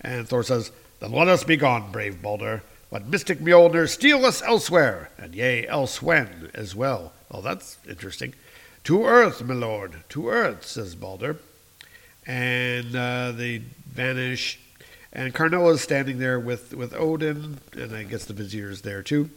And 0.00 0.28
Thor 0.28 0.42
says, 0.42 0.70
Then 1.00 1.12
let 1.12 1.28
us 1.28 1.44
be 1.44 1.56
gone, 1.56 1.90
brave 1.92 2.20
Balder. 2.20 2.62
Let 2.90 3.06
mystic 3.06 3.40
Mjolnir 3.40 3.88
steal 3.88 4.24
us 4.24 4.42
elsewhere, 4.42 5.10
and 5.18 5.34
yea, 5.34 5.66
elsewhen 5.66 6.50
as 6.54 6.76
well. 6.76 7.12
Well, 7.30 7.42
that's 7.42 7.78
interesting. 7.88 8.34
To 8.84 9.06
Earth, 9.06 9.42
my 9.42 9.54
lord, 9.54 10.02
to 10.10 10.28
Earth, 10.28 10.64
says 10.66 10.94
Balder. 10.94 11.38
And 12.26 12.94
uh, 12.94 13.32
they 13.32 13.58
vanish. 13.92 14.58
And 15.12 15.34
Karnilla 15.34 15.74
is 15.74 15.80
standing 15.80 16.18
there 16.18 16.40
with, 16.40 16.74
with 16.74 16.94
Odin, 16.94 17.58
and 17.72 17.94
I 17.94 18.02
guess 18.02 18.24
the 18.24 18.32
vizier 18.32 18.70
is 18.70 18.82
there 18.82 19.02
too. 19.02 19.30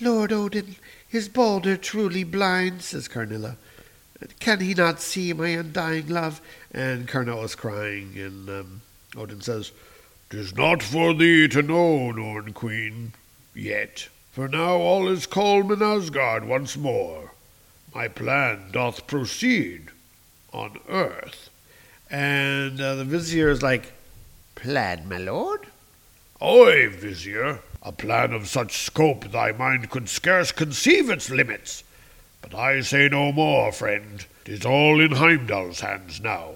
Lord 0.00 0.32
Odin, 0.32 0.76
is 1.10 1.28
Balder 1.28 1.76
truly 1.76 2.22
blind? 2.22 2.82
says 2.82 3.08
Karnilla. 3.08 3.56
Can 4.38 4.60
he 4.60 4.74
not 4.74 5.00
see 5.00 5.32
my 5.32 5.48
undying 5.48 6.08
love? 6.08 6.40
And 6.72 7.08
Karnilla's 7.08 7.54
crying, 7.54 8.12
and 8.16 8.48
um, 8.48 8.80
Odin 9.16 9.40
says, 9.40 9.72
"'Tis 10.30 10.54
not 10.54 10.82
for 10.82 11.14
thee 11.14 11.48
to 11.48 11.62
know, 11.62 12.12
Norn 12.12 12.52
Queen, 12.52 13.12
yet. 13.54 14.08
For 14.32 14.48
now 14.48 14.76
all 14.76 15.08
is 15.08 15.26
calm 15.26 15.72
in 15.72 15.82
Asgard 15.82 16.44
once 16.46 16.76
more. 16.76 17.32
My 17.94 18.06
plan 18.06 18.70
doth 18.70 19.06
proceed 19.06 19.88
on 20.52 20.78
earth. 20.88 21.47
And 22.10 22.80
uh, 22.80 22.94
the 22.94 23.04
vizier 23.04 23.50
is 23.50 23.62
like, 23.62 23.92
Plan, 24.54 25.08
my 25.08 25.18
lord? 25.18 25.66
Oy, 26.40 26.88
vizier, 26.88 27.60
a 27.82 27.92
plan 27.92 28.32
of 28.32 28.48
such 28.48 28.78
scope 28.78 29.30
thy 29.30 29.52
mind 29.52 29.90
could 29.90 30.08
scarce 30.08 30.52
conceive 30.52 31.10
its 31.10 31.30
limits. 31.30 31.84
But 32.40 32.54
I 32.54 32.80
say 32.80 33.08
no 33.08 33.32
more, 33.32 33.72
friend. 33.72 34.24
'Tis 34.44 34.64
all 34.64 35.00
in 35.00 35.12
Heimdall's 35.12 35.80
hands 35.80 36.20
now, 36.20 36.54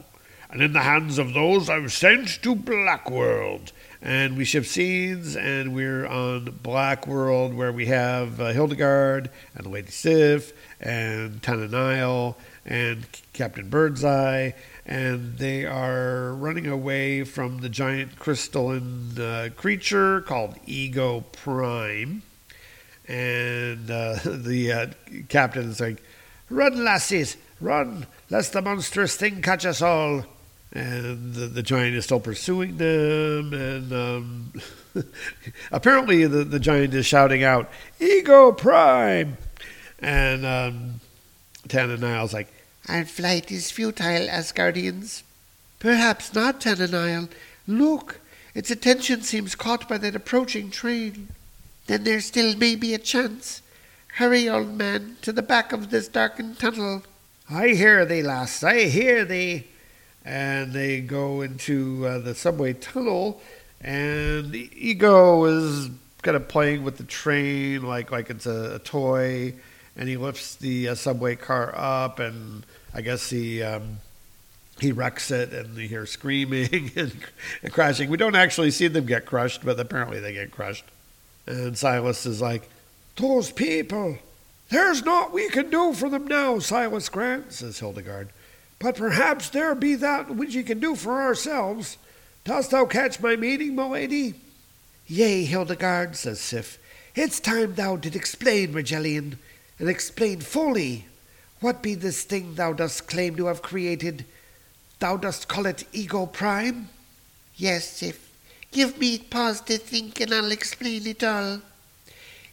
and 0.50 0.62
in 0.62 0.72
the 0.72 0.80
hands 0.80 1.18
of 1.18 1.34
those 1.34 1.68
I've 1.68 1.92
sent 1.92 2.42
to 2.42 2.56
Blackworld. 2.56 3.70
And 4.00 4.36
we 4.36 4.44
shift 4.44 4.68
scenes, 4.70 5.36
and 5.36 5.74
we're 5.74 6.06
on 6.06 6.46
Blackworld, 6.62 7.54
where 7.54 7.70
we 7.70 7.86
have 7.86 8.40
uh, 8.40 8.52
Hildegarde 8.52 9.28
and 9.54 9.66
Lady 9.66 9.90
Sif 9.90 10.52
and 10.80 11.42
Tana 11.42 11.68
Nile 11.68 12.36
and 12.64 13.04
Captain 13.32 13.68
Birdseye, 13.68 14.52
and 14.84 15.38
they 15.38 15.64
are 15.64 16.34
running 16.34 16.66
away 16.66 17.24
from 17.24 17.60
the 17.60 17.68
giant 17.68 18.18
crystalline 18.18 19.18
uh, 19.18 19.48
creature 19.56 20.20
called 20.22 20.56
Ego 20.66 21.24
Prime. 21.32 22.22
And 23.06 23.90
uh, 23.90 24.18
the 24.24 24.72
uh, 24.72 24.86
captain 25.28 25.70
is 25.70 25.80
like, 25.80 26.02
Run, 26.50 26.84
lassies, 26.84 27.38
run, 27.62 28.06
lest 28.28 28.52
the 28.52 28.60
monstrous 28.60 29.16
thing 29.16 29.40
catch 29.40 29.64
us 29.64 29.80
all. 29.80 30.26
And 30.74 31.34
the, 31.34 31.46
the 31.46 31.62
giant 31.62 31.94
is 31.94 32.04
still 32.04 32.20
pursuing 32.20 32.78
them, 32.78 33.52
and 33.52 33.92
um, 33.92 34.52
apparently 35.72 36.26
the, 36.26 36.44
the 36.44 36.58
giant 36.58 36.94
is 36.94 37.04
shouting 37.06 37.42
out, 37.42 37.70
Ego 38.00 38.52
Prime! 38.52 39.36
And 39.98 40.46
um, 40.46 41.00
Tana 41.68 41.96
Nile's 41.98 42.32
like, 42.32 42.52
Our 42.88 43.04
flight 43.04 43.50
is 43.52 43.70
futile, 43.70 44.26
Asgardians. 44.28 45.22
Perhaps 45.78 46.34
not, 46.34 46.60
Tana 46.60 46.86
Nile. 46.88 47.28
Look, 47.66 48.20
its 48.54 48.70
attention 48.70 49.22
seems 49.22 49.54
caught 49.54 49.88
by 49.88 49.98
that 49.98 50.16
approaching 50.16 50.70
train. 50.70 51.28
Then 51.86 52.04
there 52.04 52.20
still 52.20 52.56
may 52.56 52.76
be 52.76 52.94
a 52.94 52.98
chance. 52.98 53.62
Hurry, 54.16 54.48
old 54.48 54.74
man, 54.76 55.16
to 55.22 55.32
the 55.32 55.42
back 55.42 55.72
of 55.72 55.90
this 55.90 56.08
darkened 56.08 56.58
tunnel. 56.58 57.02
I 57.48 57.68
hear 57.68 58.04
thee, 58.04 58.22
lass, 58.22 58.62
I 58.62 58.84
hear 58.84 59.24
thee. 59.24 59.68
And 60.24 60.72
they 60.72 61.00
go 61.00 61.40
into 61.40 62.06
uh, 62.06 62.18
the 62.18 62.34
subway 62.34 62.74
tunnel, 62.74 63.40
and 63.80 64.54
ego 64.54 65.44
is 65.44 65.90
kind 66.22 66.36
of 66.36 66.46
playing 66.46 66.84
with 66.84 66.98
the 66.98 67.04
train 67.04 67.82
like 67.82 68.12
like 68.12 68.30
it's 68.30 68.46
a, 68.46 68.76
a 68.76 68.78
toy, 68.78 69.54
and 69.96 70.08
he 70.08 70.16
lifts 70.16 70.56
the 70.56 70.88
uh, 70.88 70.94
subway 70.94 71.36
car 71.36 71.72
up, 71.76 72.18
and 72.18 72.64
I 72.94 73.02
guess 73.02 73.30
he 73.30 73.62
um, 73.62 73.98
he 74.80 74.92
wrecks 74.92 75.30
it, 75.30 75.52
and 75.52 75.76
you 75.76 75.88
hear 75.88 76.06
screaming 76.06 76.90
and, 76.96 77.12
and 77.62 77.72
crashing. 77.72 78.10
We 78.10 78.16
don't 78.16 78.34
actually 78.34 78.70
see 78.70 78.88
them 78.88 79.06
get 79.06 79.26
crushed, 79.26 79.64
but 79.64 79.78
apparently 79.78 80.20
they 80.20 80.32
get 80.32 80.50
crushed. 80.50 80.84
And 81.46 81.76
Silas 81.76 82.26
is 82.26 82.40
like, 82.40 82.68
Those 83.16 83.50
people, 83.50 84.18
there's 84.70 85.04
naught 85.04 85.32
we 85.32 85.48
can 85.48 85.70
do 85.70 85.92
for 85.92 86.08
them 86.08 86.26
now, 86.26 86.58
Silas 86.58 87.08
Grant, 87.08 87.52
says 87.52 87.80
Hildegarde. 87.80 88.28
But 88.78 88.96
perhaps 88.96 89.48
there 89.48 89.74
be 89.74 89.94
that 89.96 90.34
which 90.34 90.54
ye 90.54 90.62
can 90.62 90.80
do 90.80 90.96
for 90.96 91.20
ourselves. 91.22 91.98
Dost 92.44 92.72
thou 92.72 92.84
catch 92.84 93.20
my 93.20 93.36
meaning, 93.36 93.76
my 93.76 93.86
lady? 93.86 94.34
Yea, 95.06 95.44
Hildegarde, 95.44 96.16
says 96.16 96.40
Sif. 96.40 96.78
It's 97.14 97.38
time 97.38 97.74
thou 97.74 97.96
did 97.96 98.16
explain, 98.16 98.72
Rigellian, 98.72 99.36
and 99.82 99.90
explain 99.90 100.40
fully. 100.40 101.06
What 101.60 101.82
be 101.82 101.96
this 101.96 102.22
thing 102.22 102.54
thou 102.54 102.72
dost 102.72 103.08
claim 103.08 103.34
to 103.34 103.46
have 103.46 103.62
created? 103.62 104.24
Thou 105.00 105.16
dost 105.16 105.48
call 105.48 105.66
it 105.66 105.82
Ego 105.92 106.24
Prime? 106.24 106.88
Yes, 107.56 107.88
Sif. 107.88 108.30
Give 108.70 108.96
me 108.96 109.18
pause 109.18 109.60
to 109.62 109.78
think, 109.78 110.20
and 110.20 110.32
I'll 110.32 110.52
explain 110.52 111.04
it 111.08 111.24
all. 111.24 111.62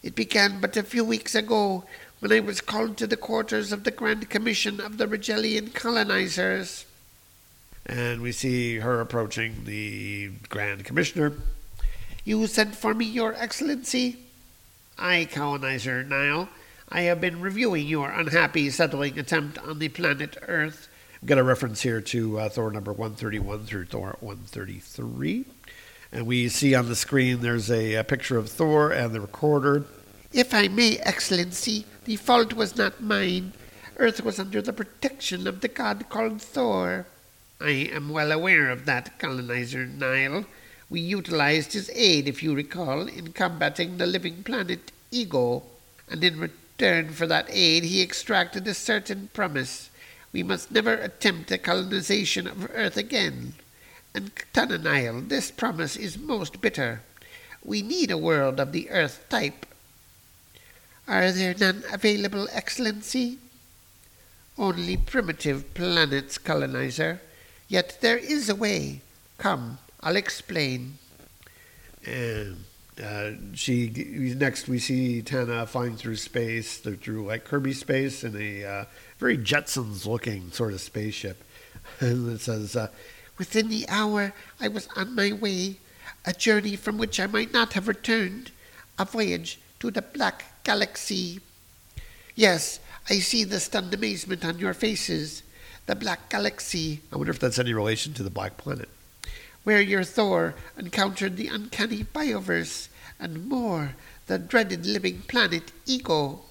It 0.01 0.15
began 0.15 0.59
but 0.59 0.75
a 0.75 0.81
few 0.81 1.05
weeks 1.05 1.35
ago 1.35 1.83
when 2.19 2.33
I 2.33 2.39
was 2.39 2.61
called 2.61 2.97
to 2.97 3.05
the 3.05 3.15
quarters 3.15 3.71
of 3.71 3.83
the 3.83 3.91
Grand 3.91 4.27
Commission 4.31 4.81
of 4.81 4.97
the 4.97 5.05
Rigellian 5.05 5.71
colonizers. 5.71 6.87
And 7.85 8.21
we 8.21 8.31
see 8.31 8.77
her 8.77 9.01
approaching 9.01 9.65
the 9.65 10.31
Grand 10.49 10.83
Commissioner. 10.83 11.33
You 12.25 12.47
sent 12.47 12.75
for 12.75 12.95
me, 12.95 13.05
Your 13.05 13.35
Excellency? 13.35 14.17
Aye, 14.97 15.27
colonizer 15.31 16.03
Nile. 16.03 16.49
I 16.91 17.01
have 17.01 17.21
been 17.21 17.39
reviewing 17.39 17.85
your 17.85 18.09
unhappy 18.09 18.71
settling 18.71 19.19
attempt 19.19 19.59
on 19.59 19.77
the 19.77 19.89
planet 19.89 20.37
Earth. 20.47 20.87
I've 21.21 21.27
got 21.27 21.37
a 21.37 21.43
reference 21.43 21.81
here 21.81 22.01
to 22.01 22.39
uh, 22.39 22.49
Thor 22.49 22.71
number 22.71 22.91
131 22.91 23.65
through 23.65 23.85
Thor 23.85 24.17
133. 24.21 25.45
And 26.11 26.25
we 26.25 26.49
see 26.49 26.73
on 26.73 26.87
the 26.87 26.95
screen 26.95 27.41
there's 27.41 27.69
a, 27.69 27.93
a 27.93 28.03
picture 28.03 28.39
of 28.39 28.49
Thor 28.49 28.91
and 28.91 29.13
the 29.13 29.21
recorder. 29.21 29.85
If 30.33 30.51
I 30.51 30.67
may, 30.67 30.97
Excellency, 30.97 31.85
the 32.05 32.15
fault 32.15 32.53
was 32.53 32.75
not 32.75 32.99
mine. 32.99 33.53
Earth 33.97 34.23
was 34.23 34.39
under 34.39 34.59
the 34.59 34.73
protection 34.73 35.45
of 35.45 35.61
the 35.61 35.67
god 35.67 36.09
called 36.09 36.41
Thor. 36.41 37.05
I 37.61 37.69
am 37.69 38.09
well 38.09 38.31
aware 38.31 38.71
of 38.71 38.85
that, 38.85 39.19
colonizer 39.19 39.85
Nile. 39.85 40.45
We 40.89 41.01
utilized 41.01 41.73
his 41.73 41.91
aid, 41.93 42.27
if 42.27 42.41
you 42.41 42.55
recall, 42.55 43.07
in 43.07 43.33
combating 43.33 43.97
the 43.99 44.07
living 44.07 44.41
planet 44.41 44.91
Ego, 45.11 45.61
and 46.09 46.23
in 46.23 46.39
return 46.39 46.55
for 46.79 47.27
that 47.27 47.47
aid 47.49 47.83
he 47.83 48.01
extracted 48.01 48.67
a 48.67 48.73
certain 48.73 49.29
promise. 49.33 49.89
We 50.31 50.43
must 50.43 50.71
never 50.71 50.93
attempt 50.93 51.51
a 51.51 51.57
colonization 51.57 52.47
of 52.47 52.69
Earth 52.73 52.97
again. 52.97 53.53
And 54.13 54.31
Tana 54.53 54.77
Nile, 54.77 55.21
this 55.21 55.51
promise 55.51 55.95
is 55.95 56.17
most 56.17 56.61
bitter. 56.61 57.01
We 57.63 57.81
need 57.81 58.11
a 58.11 58.17
world 58.17 58.59
of 58.59 58.71
the 58.71 58.89
Earth 58.89 59.25
type. 59.29 59.65
Are 61.07 61.31
there 61.31 61.55
none 61.59 61.83
available, 61.91 62.47
Excellency? 62.51 63.39
Only 64.57 64.95
primitive 64.95 65.73
planets, 65.73 66.37
colonizer. 66.37 67.21
Yet 67.67 67.97
there 68.01 68.17
is 68.17 68.49
a 68.49 68.55
way. 68.55 69.01
Come, 69.37 69.79
I'll 70.01 70.15
explain. 70.15 70.97
And 72.05 72.63
uh, 73.03 73.31
she 73.53 73.89
next 74.37 74.67
we 74.67 74.79
see 74.79 75.21
Tana 75.21 75.65
flying 75.65 75.95
through 75.95 76.17
space, 76.17 76.77
through 76.77 77.27
like 77.27 77.45
Kirby 77.45 77.73
space 77.73 78.23
in 78.23 78.35
a 78.35 78.63
uh, 78.63 78.85
very 79.17 79.37
Jetsons 79.37 80.05
looking 80.05 80.51
sort 80.51 80.73
of 80.73 80.81
spaceship. 80.81 81.43
And 82.01 82.31
it 82.31 82.41
says, 82.41 82.75
uh, 82.75 82.89
Within 83.37 83.69
the 83.69 83.85
hour 83.89 84.33
I 84.59 84.67
was 84.67 84.87
on 84.95 85.15
my 85.15 85.31
way, 85.31 85.77
a 86.25 86.33
journey 86.33 86.75
from 86.75 86.97
which 86.97 87.19
I 87.19 87.27
might 87.27 87.51
not 87.53 87.73
have 87.73 87.87
returned, 87.87 88.51
a 88.97 89.05
voyage 89.05 89.59
to 89.79 89.89
the 89.89 90.01
Black 90.01 90.63
Galaxy. 90.63 91.39
Yes, 92.35 92.79
I 93.09 93.19
see 93.19 93.43
the 93.43 93.59
stunned 93.59 93.93
amazement 93.93 94.45
on 94.45 94.59
your 94.59 94.73
faces. 94.73 95.43
The 95.87 95.95
Black 95.95 96.29
Galaxy, 96.29 97.01
I 97.11 97.15
wonder 97.15 97.31
if 97.31 97.39
that's 97.39 97.57
any 97.57 97.73
relation 97.73 98.13
to 98.13 98.23
the 98.23 98.29
Black 98.29 98.57
Planet. 98.57 98.89
Where 99.63 99.81
your 99.81 100.03
Thor 100.03 100.55
encountered 100.77 101.37
the 101.37 101.47
uncanny 101.47 102.03
bioverse, 102.03 102.87
and 103.19 103.47
more, 103.47 103.95
the 104.27 104.39
dreaded 104.39 104.85
living 104.85 105.21
planet 105.27 105.71
Ego. 105.85 106.41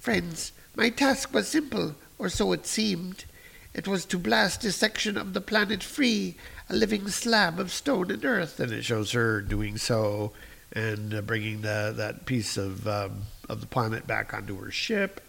Friends, 0.00 0.52
my 0.76 0.90
task 0.90 1.32
was 1.32 1.48
simple, 1.48 1.94
or 2.18 2.28
so 2.28 2.52
it 2.52 2.66
seemed. 2.66 3.24
It 3.74 3.88
was 3.88 4.04
to 4.06 4.18
blast 4.18 4.64
a 4.64 4.72
section 4.72 5.16
of 5.16 5.32
the 5.32 5.40
planet 5.40 5.82
free, 5.82 6.36
a 6.68 6.74
living 6.74 7.08
slab 7.08 7.58
of 7.58 7.72
stone 7.72 8.10
and 8.10 8.24
earth. 8.24 8.60
And 8.60 8.72
it 8.72 8.84
shows 8.84 9.12
her 9.12 9.40
doing 9.40 9.78
so 9.78 10.32
and 10.72 11.14
uh, 11.14 11.22
bringing 11.22 11.62
the, 11.62 11.92
that 11.96 12.26
piece 12.26 12.56
of 12.56 12.86
um, 12.86 13.22
of 13.48 13.60
the 13.60 13.66
planet 13.66 14.06
back 14.06 14.32
onto 14.32 14.56
her 14.56 14.70
ship. 14.70 15.20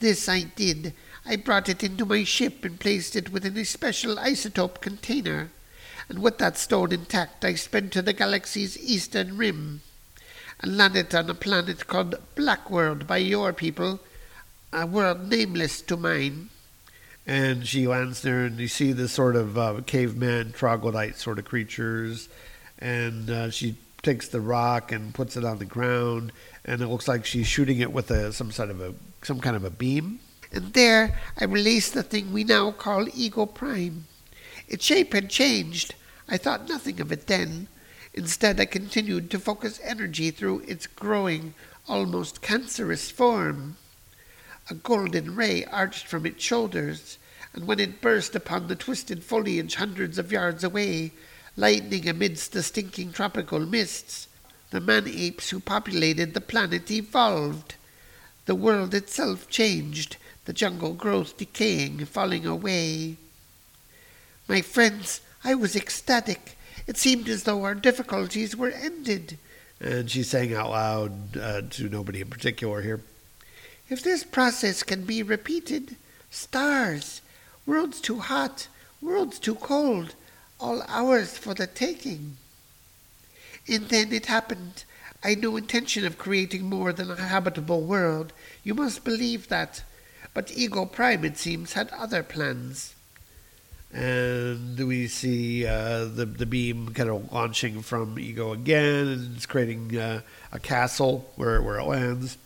This 0.00 0.28
I 0.28 0.42
did. 0.42 0.92
I 1.24 1.36
brought 1.36 1.68
it 1.68 1.82
into 1.82 2.04
my 2.04 2.24
ship 2.24 2.64
and 2.64 2.78
placed 2.78 3.16
it 3.16 3.32
within 3.32 3.56
a 3.56 3.64
special 3.64 4.16
isotope 4.16 4.80
container. 4.80 5.50
And 6.08 6.20
with 6.20 6.38
that 6.38 6.58
stone 6.58 6.92
intact, 6.92 7.44
I 7.44 7.54
sped 7.54 7.92
to 7.92 8.02
the 8.02 8.12
galaxy's 8.12 8.78
eastern 8.78 9.36
rim 9.36 9.80
and 10.60 10.76
landed 10.76 11.14
on 11.14 11.30
a 11.30 11.34
planet 11.34 11.86
called 11.86 12.16
Blackworld 12.36 13.06
by 13.06 13.18
your 13.18 13.52
people, 13.52 14.00
a 14.72 14.86
world 14.86 15.28
nameless 15.28 15.80
to 15.82 15.96
mine. 15.96 16.50
And 17.26 17.66
she 17.66 17.86
lands 17.86 18.22
there, 18.22 18.44
and 18.44 18.58
you 18.58 18.68
see 18.68 18.92
this 18.92 19.12
sort 19.12 19.36
of 19.36 19.56
uh, 19.56 19.80
caveman, 19.86 20.52
troglodyte 20.52 21.16
sort 21.16 21.38
of 21.38 21.46
creatures. 21.46 22.28
And 22.78 23.30
uh, 23.30 23.50
she 23.50 23.76
takes 24.02 24.28
the 24.28 24.40
rock 24.40 24.92
and 24.92 25.14
puts 25.14 25.36
it 25.36 25.44
on 25.44 25.58
the 25.58 25.64
ground, 25.64 26.32
and 26.64 26.82
it 26.82 26.88
looks 26.88 27.08
like 27.08 27.24
she's 27.24 27.46
shooting 27.46 27.80
it 27.80 27.92
with 27.92 28.10
a, 28.10 28.32
some 28.32 28.50
sort 28.50 28.70
of 28.70 28.80
a 28.80 28.94
some 29.22 29.40
kind 29.40 29.56
of 29.56 29.64
a 29.64 29.70
beam. 29.70 30.20
And 30.52 30.72
there 30.74 31.18
I 31.40 31.44
released 31.44 31.94
the 31.94 32.02
thing 32.02 32.32
we 32.32 32.44
now 32.44 32.70
call 32.70 33.08
Ego 33.14 33.46
Prime. 33.46 34.06
Its 34.68 34.84
shape 34.84 35.12
had 35.12 35.30
changed. 35.30 35.94
I 36.28 36.36
thought 36.36 36.68
nothing 36.68 37.00
of 37.00 37.12
it 37.12 37.26
then. 37.26 37.68
Instead, 38.14 38.60
I 38.60 38.64
continued 38.64 39.30
to 39.30 39.38
focus 39.38 39.80
energy 39.82 40.30
through 40.30 40.60
its 40.60 40.86
growing, 40.86 41.54
almost 41.88 42.40
cancerous 42.40 43.10
form. 43.10 43.76
A 44.70 44.74
golden 44.74 45.34
ray 45.34 45.64
arched 45.64 46.06
from 46.06 46.24
its 46.24 46.42
shoulders, 46.42 47.18
and 47.52 47.66
when 47.66 47.78
it 47.78 48.00
burst 48.00 48.34
upon 48.34 48.68
the 48.68 48.76
twisted 48.76 49.22
foliage 49.22 49.74
hundreds 49.74 50.16
of 50.16 50.32
yards 50.32 50.64
away, 50.64 51.12
lightning 51.56 52.08
amidst 52.08 52.52
the 52.52 52.62
stinking 52.62 53.12
tropical 53.12 53.60
mists, 53.60 54.28
the 54.70 54.80
man 54.80 55.06
apes 55.06 55.50
who 55.50 55.60
populated 55.60 56.34
the 56.34 56.40
planet 56.40 56.90
evolved. 56.90 57.74
The 58.46 58.54
world 58.54 58.94
itself 58.94 59.48
changed, 59.48 60.16
the 60.46 60.52
jungle 60.52 60.94
growth 60.94 61.36
decaying, 61.36 62.04
falling 62.06 62.46
away. 62.46 63.16
My 64.46 64.60
friends, 64.60 65.20
I 65.42 65.54
was 65.54 65.74
ecstatic. 65.74 66.58
It 66.86 66.98
seemed 66.98 67.28
as 67.28 67.44
though 67.44 67.64
our 67.64 67.74
difficulties 67.74 68.54
were 68.54 68.70
ended. 68.70 69.38
And 69.80 70.10
she 70.10 70.22
sang 70.22 70.54
out 70.54 70.70
loud 70.70 71.36
uh, 71.36 71.62
to 71.70 71.88
nobody 71.88 72.20
in 72.20 72.28
particular 72.28 72.82
here. 72.82 73.00
If 73.88 74.02
this 74.02 74.24
process 74.24 74.82
can 74.82 75.04
be 75.04 75.22
repeated, 75.22 75.96
stars, 76.30 77.22
worlds 77.66 78.00
too 78.00 78.18
hot, 78.18 78.68
worlds 79.00 79.38
too 79.38 79.54
cold, 79.54 80.14
all 80.60 80.82
ours 80.88 81.36
for 81.38 81.54
the 81.54 81.66
taking. 81.66 82.36
And 83.66 83.88
then 83.88 84.12
it 84.12 84.26
happened. 84.26 84.84
I 85.22 85.30
had 85.30 85.42
no 85.42 85.56
intention 85.56 86.04
of 86.04 86.18
creating 86.18 86.64
more 86.64 86.92
than 86.92 87.10
a 87.10 87.16
habitable 87.16 87.80
world. 87.80 88.32
You 88.62 88.74
must 88.74 89.04
believe 89.04 89.48
that. 89.48 89.82
But 90.34 90.52
Ego 90.52 90.84
Prime, 90.84 91.24
it 91.24 91.38
seems, 91.38 91.72
had 91.72 91.88
other 91.90 92.22
plans. 92.22 92.94
And 93.94 94.76
we 94.88 95.06
see 95.06 95.64
uh, 95.64 96.06
the 96.06 96.26
the 96.26 96.46
beam 96.46 96.92
kind 96.94 97.08
of 97.08 97.32
launching 97.32 97.80
from 97.80 98.18
Ego 98.18 98.52
again, 98.52 99.06
and 99.06 99.36
it's 99.36 99.46
creating 99.46 99.96
uh, 99.96 100.22
a 100.50 100.58
castle 100.58 101.30
where 101.36 101.62
where 101.62 101.78
it 101.78 101.84
lands. 101.84 102.36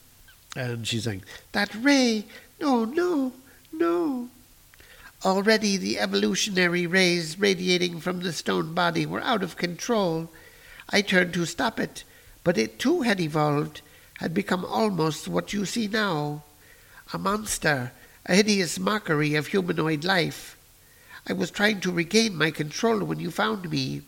And 0.55 0.87
she's 0.87 1.05
saying, 1.05 1.23
That 1.53 1.75
ray! 1.75 2.27
No, 2.61 2.85
no, 2.85 3.33
no. 3.73 4.29
Already 5.25 5.79
the 5.79 5.99
evolutionary 5.99 6.87
rays 6.87 7.39
radiating 7.39 8.01
from 8.01 8.21
the 8.21 8.33
stone 8.35 8.75
body 8.75 9.07
were 9.07 9.23
out 9.23 9.43
of 9.43 9.57
control. 9.57 10.29
I 10.91 11.01
turned 11.01 11.33
to 11.35 11.47
stop 11.47 11.81
it, 11.81 12.05
but 12.45 12.59
it 12.59 12.79
too 12.79 13.03
had 13.03 13.21
evolved, 13.21 13.81
had 14.19 14.35
become 14.35 14.67
almost 14.67 15.29
what 15.29 15.55
you 15.55 15.65
see 15.65 15.87
now 15.87 16.43
a 17.15 17.19
monster, 17.19 17.93
a 18.27 18.35
hideous 18.35 18.79
mockery 18.79 19.35
of 19.35 19.47
humanoid 19.47 20.05
life. 20.05 20.58
I 21.29 21.33
was 21.33 21.51
trying 21.51 21.81
to 21.81 21.93
regain 21.93 22.37
my 22.37 22.51
control 22.51 23.01
when 23.01 23.21
you 23.21 23.31
found 23.31 23.71
me, 23.71 24.03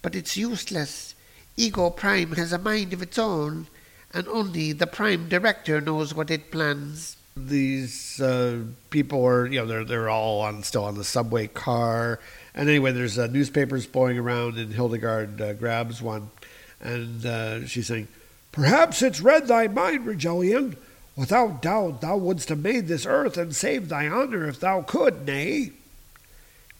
but 0.00 0.14
it's 0.14 0.36
useless. 0.36 1.14
Ego 1.56 1.90
Prime 1.90 2.32
has 2.32 2.52
a 2.52 2.58
mind 2.58 2.92
of 2.92 3.02
its 3.02 3.18
own, 3.18 3.66
and 4.14 4.28
only 4.28 4.72
the 4.72 4.86
Prime 4.86 5.28
Director 5.28 5.80
knows 5.80 6.14
what 6.14 6.30
it 6.30 6.50
plans. 6.50 7.16
these 7.36 8.20
uh, 8.20 8.60
people 8.90 9.24
are 9.24 9.46
you 9.46 9.58
know 9.58 9.66
they're 9.66 9.84
they're 9.84 10.10
all 10.10 10.42
on 10.42 10.62
still 10.62 10.84
on 10.84 10.96
the 10.96 11.04
subway 11.04 11.46
car 11.46 12.20
and 12.54 12.68
anyway 12.68 12.92
there's 12.92 13.18
uh, 13.18 13.26
newspapers 13.26 13.86
blowing 13.86 14.18
around 14.18 14.58
and 14.58 14.74
Hildegarde 14.74 15.40
uh, 15.40 15.52
grabs 15.54 16.02
one 16.02 16.30
and 16.78 17.24
uh, 17.24 17.66
she's 17.66 17.86
saying 17.86 18.06
Perhaps 18.52 19.00
it's 19.00 19.22
read 19.22 19.48
thy 19.48 19.66
mind, 19.66 20.06
Rigellian. 20.06 20.76
Without 21.16 21.62
doubt 21.62 22.02
thou 22.02 22.18
wouldst 22.18 22.50
have 22.50 22.58
made 22.58 22.86
this 22.86 23.06
earth 23.06 23.38
and 23.38 23.56
saved 23.56 23.88
thy 23.88 24.06
honor 24.06 24.46
if 24.46 24.60
thou 24.60 24.82
could, 24.82 25.26
nay? 25.26 25.72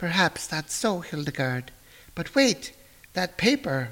Perhaps 0.03 0.49
that's 0.49 0.75
so, 0.75 0.99
Hildegarde. 0.99 1.69
But 2.17 2.35
wait, 2.35 2.73
that 3.13 3.37
paper. 3.37 3.91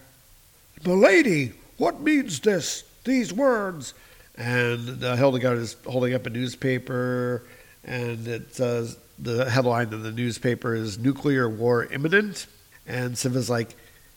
Milady, 0.84 1.52
what 1.76 2.00
means 2.00 2.40
this, 2.40 2.82
these 3.04 3.32
words? 3.32 3.94
and 4.36 5.04
uh, 5.04 5.14
Hildegarde 5.14 5.60
is 5.60 5.76
holding 5.86 6.12
up 6.12 6.26
a 6.26 6.30
newspaper 6.30 7.44
and 7.84 8.26
it 8.26 8.52
says 8.52 8.98
the 9.20 9.48
headline 9.48 9.92
of 9.92 10.02
the 10.02 10.10
newspaper 10.10 10.74
is 10.74 10.98
nuclear 10.98 11.48
war 11.48 11.84
imminent 11.84 12.48
and 12.88 13.14
Siva's 13.14 13.48
like 13.48 13.76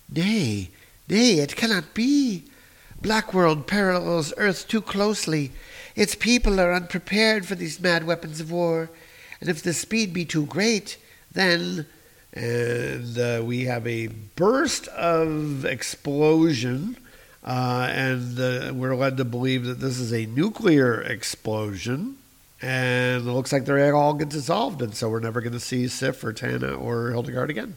Nay, 0.09 0.71
nay, 1.07 1.33
it 1.39 1.55
cannot 1.55 1.93
be. 1.93 2.45
Black 3.03 3.35
world 3.35 3.67
parallels 3.67 4.33
Earth 4.37 4.67
too 4.67 4.81
closely. 4.81 5.51
Its 5.95 6.15
people 6.15 6.59
are 6.59 6.73
unprepared 6.73 7.45
for 7.45 7.53
these 7.53 7.79
mad 7.79 8.03
weapons 8.03 8.39
of 8.39 8.51
war, 8.51 8.89
and 9.39 9.47
if 9.47 9.61
the 9.61 9.73
speed 9.73 10.11
be 10.11 10.25
too 10.25 10.47
great, 10.47 10.97
then 11.33 11.85
and 12.33 13.17
uh, 13.19 13.41
we 13.45 13.65
have 13.65 13.85
a 13.85 14.07
burst 14.07 14.87
of 14.89 15.65
explosion, 15.65 16.97
uh, 17.43 17.87
and 17.91 18.39
uh, 18.39 18.71
we're 18.73 18.95
led 18.95 19.17
to 19.17 19.25
believe 19.25 19.65
that 19.65 19.79
this 19.79 19.99
is 19.99 20.11
a 20.11 20.25
nuclear 20.25 21.01
explosion. 21.01 22.17
And 22.59 23.27
it 23.27 23.31
looks 23.31 23.51
like 23.51 23.65
they're 23.65 23.95
all 23.95 24.13
get 24.13 24.29
dissolved, 24.29 24.81
and 24.81 24.95
so 24.95 25.09
we're 25.09 25.19
never 25.19 25.41
going 25.41 25.53
to 25.53 25.59
see 25.59 25.87
Sif 25.87 26.23
or 26.23 26.33
Tana 26.33 26.73
or 26.73 27.11
Hildegarde 27.11 27.49
again. 27.49 27.75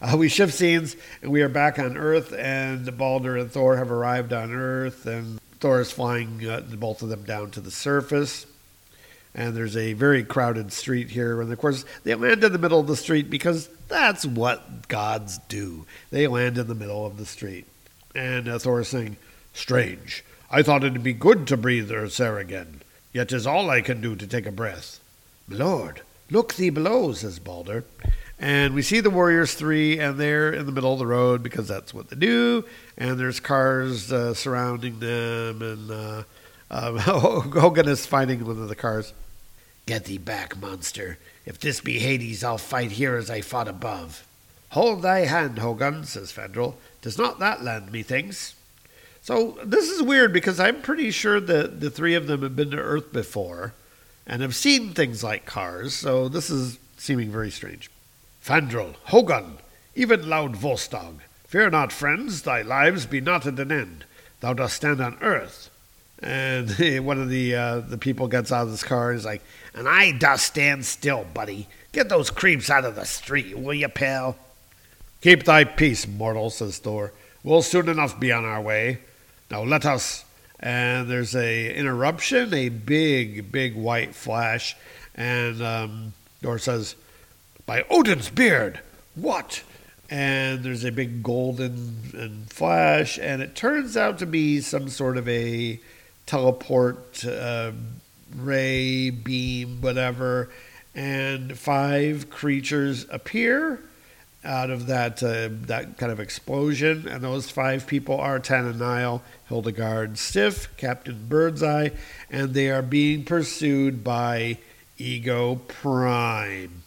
Uh, 0.00 0.16
we 0.16 0.28
shift 0.28 0.54
scenes, 0.54 0.96
and 1.20 1.30
we 1.30 1.42
are 1.42 1.48
back 1.48 1.78
on 1.78 1.96
Earth, 1.96 2.32
and 2.32 2.96
Balder 2.96 3.36
and 3.36 3.52
Thor 3.52 3.76
have 3.76 3.92
arrived 3.92 4.32
on 4.32 4.52
Earth, 4.52 5.06
and 5.06 5.38
Thor 5.60 5.80
is 5.80 5.92
flying 5.92 6.48
uh, 6.48 6.62
both 6.76 7.02
of 7.02 7.08
them 7.08 7.24
down 7.24 7.50
to 7.52 7.60
the 7.60 7.70
surface 7.70 8.46
and 9.34 9.56
there's 9.56 9.76
a 9.76 9.94
very 9.94 10.24
crowded 10.24 10.72
street 10.72 11.10
here. 11.10 11.40
And 11.40 11.52
of 11.52 11.58
course, 11.58 11.84
they 12.04 12.14
land 12.14 12.44
in 12.44 12.52
the 12.52 12.58
middle 12.58 12.80
of 12.80 12.86
the 12.86 12.96
street 12.96 13.30
because 13.30 13.68
that's 13.88 14.26
what 14.26 14.88
gods 14.88 15.38
do. 15.48 15.86
They 16.10 16.26
land 16.26 16.58
in 16.58 16.66
the 16.66 16.74
middle 16.74 17.06
of 17.06 17.16
the 17.16 17.26
street. 17.26 17.66
And 18.14 18.48
uh, 18.48 18.58
Thor 18.58 18.80
is 18.80 18.88
saying, 18.88 19.16
Strange. 19.54 20.24
I 20.50 20.62
thought 20.62 20.84
it'd 20.84 21.02
be 21.02 21.14
good 21.14 21.46
to 21.46 21.56
breathe 21.56 21.90
air 21.90 22.38
again. 22.38 22.82
Yet 23.12 23.28
'tis 23.28 23.46
all 23.46 23.70
I 23.70 23.80
can 23.80 24.00
do 24.00 24.16
to 24.16 24.26
take 24.26 24.46
a 24.46 24.52
breath. 24.52 25.00
Lord, 25.48 26.00
look 26.30 26.54
thee 26.54 26.70
below, 26.70 27.12
says 27.12 27.38
Balder. 27.38 27.84
And 28.38 28.74
we 28.74 28.82
see 28.82 29.00
the 29.00 29.10
Warriors 29.10 29.54
Three, 29.54 29.98
and 29.98 30.18
they're 30.18 30.52
in 30.52 30.66
the 30.66 30.72
middle 30.72 30.92
of 30.92 30.98
the 30.98 31.06
road 31.06 31.42
because 31.42 31.68
that's 31.68 31.94
what 31.94 32.08
they 32.08 32.16
do. 32.16 32.64
And 32.98 33.18
there's 33.18 33.40
cars 33.40 34.12
uh, 34.12 34.34
surrounding 34.34 34.98
them, 34.98 35.62
and 35.62 35.90
uh, 35.90 36.22
um, 36.70 36.96
Hogun 36.98 37.88
is 37.88 38.04
fighting 38.04 38.44
one 38.44 38.58
of 38.58 38.68
the 38.68 38.74
cars. 38.74 39.12
Get 39.86 40.04
thee 40.04 40.18
back, 40.18 40.60
monster. 40.60 41.18
If 41.44 41.58
this 41.58 41.80
be 41.80 41.98
Hades, 41.98 42.44
I'll 42.44 42.58
fight 42.58 42.92
here 42.92 43.16
as 43.16 43.30
I 43.30 43.40
fought 43.40 43.68
above. 43.68 44.26
Hold 44.70 45.02
thy 45.02 45.20
hand, 45.20 45.58
Hogun, 45.58 46.04
says 46.04 46.32
Fandral. 46.32 46.74
Does 47.02 47.18
not 47.18 47.38
that 47.40 47.62
land, 47.62 47.92
methinks? 47.92 48.54
So 49.20 49.58
this 49.64 49.88
is 49.88 50.02
weird 50.02 50.32
because 50.32 50.58
I'm 50.58 50.82
pretty 50.82 51.10
sure 51.10 51.40
that 51.40 51.80
the 51.80 51.90
three 51.90 52.14
of 52.14 52.26
them 52.26 52.42
have 52.42 52.56
been 52.56 52.70
to 52.70 52.78
Earth 52.78 53.12
before 53.12 53.74
and 54.26 54.40
have 54.40 54.54
seen 54.54 54.90
things 54.94 55.22
like 55.22 55.46
cars, 55.46 55.94
so 55.94 56.28
this 56.28 56.48
is 56.48 56.78
seeming 56.96 57.30
very 57.30 57.50
strange. 57.50 57.90
Fandral, 58.44 58.94
Hogun, 59.06 59.58
even 59.94 60.28
loud 60.28 60.54
Volstagg, 60.54 61.18
fear 61.46 61.70
not, 61.70 61.92
friends, 61.92 62.42
thy 62.42 62.62
lives 62.62 63.06
be 63.06 63.20
not 63.20 63.46
at 63.46 63.58
an 63.60 63.70
end. 63.70 64.04
Thou 64.40 64.54
dost 64.54 64.76
stand 64.76 65.00
on 65.00 65.18
earth. 65.20 65.70
And 66.32 67.04
one 67.04 67.20
of 67.20 67.28
the 67.28 67.56
uh, 67.56 67.80
the 67.80 67.98
people 67.98 68.28
gets 68.28 68.52
out 68.52 68.62
of 68.62 68.70
his 68.70 68.84
car 68.84 69.10
and 69.10 69.18
is 69.18 69.24
like, 69.24 69.42
And 69.74 69.88
I 69.88 70.12
dost 70.12 70.46
stand 70.46 70.84
still, 70.84 71.24
buddy. 71.34 71.66
Get 71.90 72.08
those 72.08 72.30
creeps 72.30 72.70
out 72.70 72.84
of 72.84 72.94
the 72.94 73.04
street, 73.04 73.58
will 73.58 73.74
you, 73.74 73.88
pal? 73.88 74.36
Keep 75.20 75.44
thy 75.44 75.64
peace, 75.64 76.06
mortal, 76.06 76.50
says 76.50 76.78
Thor. 76.78 77.12
We'll 77.42 77.62
soon 77.62 77.88
enough 77.88 78.20
be 78.20 78.30
on 78.30 78.44
our 78.44 78.60
way. 78.60 79.00
Now 79.50 79.64
let 79.64 79.84
us. 79.84 80.24
and 80.60 81.10
there's 81.10 81.34
a 81.34 81.74
interruption, 81.74 82.54
a 82.54 82.68
big, 82.68 83.50
big 83.50 83.74
white 83.74 84.14
flash, 84.14 84.76
and 85.16 85.60
um, 85.60 86.12
Thor 86.40 86.58
says, 86.58 86.94
By 87.66 87.84
Odin's 87.90 88.30
beard! 88.30 88.80
What? 89.16 89.64
and 90.12 90.62
there's 90.62 90.84
a 90.84 90.92
big 90.92 91.22
golden 91.22 92.10
and 92.12 92.52
flash, 92.52 93.18
and 93.18 93.40
it 93.40 93.56
turns 93.56 93.96
out 93.96 94.18
to 94.18 94.26
be 94.26 94.60
some 94.60 94.90
sort 94.90 95.16
of 95.16 95.26
a 95.26 95.80
teleport 96.26 97.24
uh, 97.24 97.72
ray, 98.36 99.10
beam, 99.10 99.80
whatever, 99.80 100.50
and 100.94 101.56
five 101.58 102.30
creatures 102.30 103.06
appear 103.10 103.80
out 104.44 104.70
of 104.70 104.86
that 104.86 105.22
uh, 105.22 105.48
that 105.66 105.96
kind 105.98 106.10
of 106.10 106.18
explosion, 106.18 107.06
and 107.06 107.22
those 107.22 107.50
five 107.50 107.86
people 107.86 108.18
are 108.18 108.40
Tananile, 108.40 109.22
Hildegarde, 109.48 110.18
Sif, 110.18 110.76
Captain 110.76 111.26
Birdseye, 111.28 111.90
and 112.30 112.52
they 112.52 112.70
are 112.70 112.82
being 112.82 113.24
pursued 113.24 114.02
by 114.02 114.58
Ego 114.98 115.56
Prime. 115.68 116.82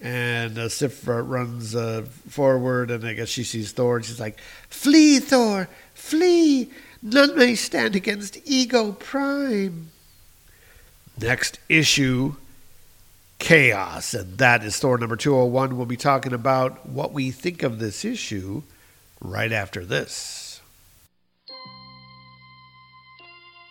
And 0.00 0.56
uh, 0.56 0.68
Sif 0.68 1.06
runs 1.06 1.74
uh, 1.74 2.06
forward, 2.28 2.90
and 2.90 3.04
I 3.04 3.14
guess 3.14 3.28
she 3.28 3.44
sees 3.44 3.72
Thor, 3.72 3.96
and 3.96 4.04
she's 4.04 4.20
like, 4.20 4.38
"Flee, 4.68 5.18
Thor, 5.18 5.68
flee! 5.94 6.70
None 7.02 7.36
may 7.36 7.54
stand 7.54 7.94
against 7.94 8.38
Ego 8.44 8.92
Prime." 8.92 9.90
Next 11.20 11.58
issue 11.68 12.36
chaos. 13.38 14.14
And 14.14 14.38
that 14.38 14.64
is 14.64 14.78
Thor 14.78 14.98
number 14.98 15.16
201. 15.16 15.76
We'll 15.76 15.86
be 15.86 15.96
talking 15.96 16.32
about 16.32 16.86
what 16.86 17.12
we 17.12 17.30
think 17.30 17.62
of 17.62 17.78
this 17.78 18.04
issue 18.04 18.62
right 19.20 19.52
after 19.52 19.84
this. 19.84 20.60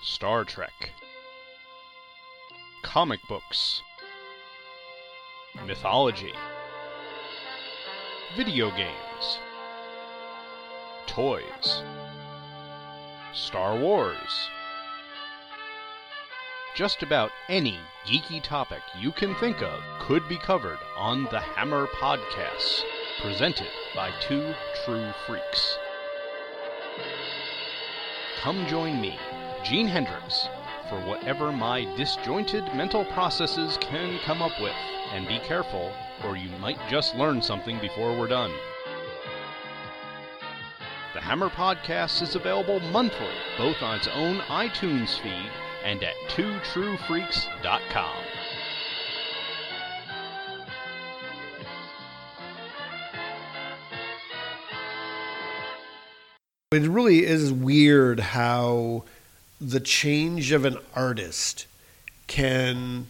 Star 0.03 0.45
Trek, 0.45 0.91
comic 2.83 3.19
books, 3.27 3.81
mythology, 5.65 6.33
video 8.37 8.71
games, 8.71 9.37
toys, 11.07 11.83
Star 13.33 13.77
Wars. 13.77 14.49
Just 16.75 17.03
about 17.03 17.31
any 17.49 17.79
geeky 18.05 18.41
topic 18.41 18.81
you 18.99 19.11
can 19.11 19.35
think 19.35 19.61
of 19.61 19.81
could 19.99 20.27
be 20.29 20.37
covered 20.37 20.79
on 20.95 21.25
the 21.25 21.39
Hammer 21.39 21.87
Podcasts, 21.87 22.81
presented 23.21 23.67
by 23.95 24.11
two 24.21 24.53
true 24.85 25.11
freaks. 25.25 25.77
Come 28.41 28.65
join 28.67 29.01
me, 29.01 29.17
Gene 29.63 29.87
Hendricks, 29.87 30.47
for 30.89 30.99
whatever 31.01 31.51
my 31.51 31.83
disjointed 31.95 32.63
mental 32.75 33.03
processes 33.05 33.77
can 33.81 34.19
come 34.19 34.41
up 34.41 34.59
with, 34.61 34.75
and 35.13 35.27
be 35.27 35.39
careful, 35.39 35.91
or 36.23 36.37
you 36.37 36.49
might 36.59 36.79
just 36.89 37.15
learn 37.15 37.41
something 37.41 37.79
before 37.79 38.17
we're 38.17 38.27
done. 38.27 38.51
Hammer 41.27 41.49
Podcast 41.49 42.21
is 42.21 42.35
available 42.35 42.79
monthly, 42.79 43.27
both 43.57 43.81
on 43.81 43.97
its 43.97 44.07
own 44.07 44.37
iTunes 44.47 45.19
feed 45.19 45.51
and 45.83 46.01
at 46.01 46.15
twotruefreaks.com. 46.29 48.23
It 56.71 56.83
really 56.83 57.25
is 57.25 57.51
weird 57.51 58.21
how 58.21 59.03
the 59.59 59.81
change 59.81 60.53
of 60.53 60.63
an 60.63 60.77
artist 60.95 61.67
can 62.27 63.07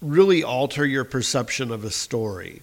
really 0.00 0.42
alter 0.42 0.84
your 0.84 1.04
perception 1.04 1.70
of 1.70 1.84
a 1.84 1.92
story. 1.92 2.62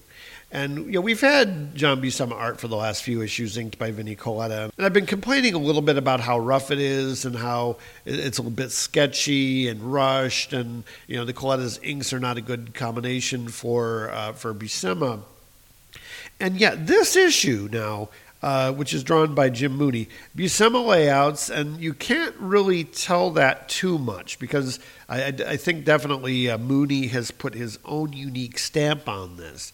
And 0.52 0.86
you 0.86 0.92
know, 0.92 1.00
we've 1.00 1.20
had 1.20 1.76
John 1.76 2.02
Buscema 2.02 2.32
art 2.32 2.60
for 2.60 2.66
the 2.66 2.76
last 2.76 3.04
few 3.04 3.22
issues, 3.22 3.56
inked 3.56 3.78
by 3.78 3.92
Vinnie 3.92 4.16
Colletta. 4.16 4.72
And 4.76 4.84
I've 4.84 4.92
been 4.92 5.06
complaining 5.06 5.54
a 5.54 5.58
little 5.58 5.82
bit 5.82 5.96
about 5.96 6.20
how 6.20 6.40
rough 6.40 6.72
it 6.72 6.80
is 6.80 7.24
and 7.24 7.36
how 7.36 7.76
it's 8.04 8.38
a 8.38 8.42
little 8.42 8.50
bit 8.50 8.72
sketchy 8.72 9.68
and 9.68 9.80
rushed. 9.80 10.52
And 10.52 10.82
you 11.06 11.16
know, 11.16 11.24
the 11.24 11.32
Colletta's 11.32 11.78
inks 11.84 12.12
are 12.12 12.18
not 12.18 12.36
a 12.36 12.40
good 12.40 12.74
combination 12.74 13.46
for 13.48 14.10
uh, 14.10 14.32
for 14.32 14.52
Buscema. 14.52 15.20
And 16.40 16.58
yet, 16.58 16.86
this 16.86 17.14
issue 17.14 17.68
now, 17.70 18.08
uh, 18.42 18.72
which 18.72 18.92
is 18.92 19.04
drawn 19.04 19.34
by 19.36 19.50
Jim 19.50 19.76
Mooney, 19.76 20.08
Buscema 20.36 20.84
layouts, 20.84 21.48
and 21.48 21.80
you 21.80 21.94
can't 21.94 22.34
really 22.38 22.82
tell 22.82 23.30
that 23.32 23.68
too 23.68 23.98
much 23.98 24.38
because 24.40 24.80
I, 25.08 25.22
I, 25.22 25.32
I 25.46 25.56
think 25.56 25.84
definitely 25.84 26.50
uh, 26.50 26.58
Mooney 26.58 27.08
has 27.08 27.30
put 27.30 27.54
his 27.54 27.78
own 27.84 28.14
unique 28.14 28.58
stamp 28.58 29.08
on 29.08 29.36
this. 29.36 29.72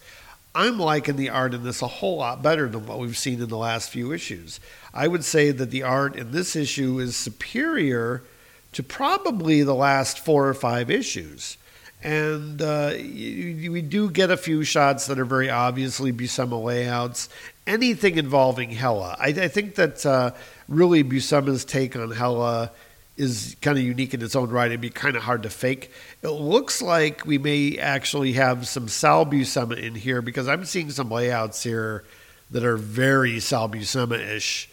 I'm 0.57 0.79
liking 0.79 1.17
the 1.17 1.29
art 1.29 1.53
in 1.53 1.63
this 1.63 1.83
a 1.83 1.87
whole 1.87 2.17
lot 2.17 2.41
better 2.41 2.67
than 2.67 2.87
what 2.87 2.97
we've 2.97 3.15
seen 3.15 3.39
in 3.39 3.47
the 3.47 3.57
last 3.57 3.91
few 3.91 4.11
issues. 4.11 4.59
I 4.91 5.07
would 5.07 5.23
say 5.23 5.51
that 5.51 5.69
the 5.69 5.83
art 5.83 6.15
in 6.15 6.31
this 6.31 6.55
issue 6.55 6.97
is 6.97 7.15
superior 7.15 8.23
to 8.71 8.81
probably 8.81 9.61
the 9.61 9.75
last 9.75 10.17
four 10.17 10.47
or 10.47 10.55
five 10.55 10.89
issues. 10.89 11.57
And 12.01 12.59
uh, 12.59 12.93
we 12.95 13.83
do 13.87 14.09
get 14.09 14.31
a 14.31 14.37
few 14.37 14.63
shots 14.63 15.05
that 15.05 15.19
are 15.19 15.25
very 15.25 15.51
obviously 15.51 16.11
Buscema 16.11 16.59
layouts. 16.63 17.29
Anything 17.67 18.17
involving 18.17 18.71
Hela. 18.71 19.15
I, 19.19 19.27
I 19.27 19.47
think 19.49 19.75
that 19.75 20.07
uh, 20.07 20.31
really 20.67 21.03
Buscema's 21.03 21.65
take 21.65 21.95
on 21.95 22.09
Hela 22.09 22.71
is 23.17 23.55
kind 23.61 23.77
of 23.77 23.83
unique 23.83 24.13
in 24.13 24.21
its 24.21 24.35
own 24.35 24.49
right. 24.49 24.67
It'd 24.67 24.79
be 24.79 24.89
kind 24.89 25.15
of 25.15 25.23
hard 25.23 25.43
to 25.43 25.49
fake. 25.49 25.91
It 26.21 26.29
looks 26.29 26.81
like 26.81 27.25
we 27.25 27.37
may 27.37 27.77
actually 27.77 28.33
have 28.33 28.67
some 28.67 28.87
Sal 28.87 29.25
Buscema 29.25 29.77
in 29.77 29.95
here 29.95 30.21
because 30.21 30.47
I'm 30.47 30.65
seeing 30.65 30.91
some 30.91 31.09
layouts 31.09 31.63
here 31.63 32.03
that 32.51 32.63
are 32.63 32.77
very 32.77 33.39
Sal 33.39 33.69
Buscema 33.69 34.19
ish. 34.19 34.69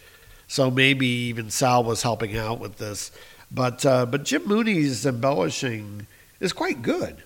So 0.47 0.69
maybe 0.69 1.07
even 1.07 1.49
Sal 1.49 1.83
was 1.83 2.03
helping 2.03 2.37
out 2.37 2.59
with 2.59 2.77
this. 2.77 3.11
But 3.51 3.85
uh, 3.85 4.05
but 4.05 4.23
Jim 4.23 4.43
Mooney's 4.45 5.05
embellishing 5.05 6.07
is 6.39 6.53
quite 6.53 6.81
good. 6.81 7.23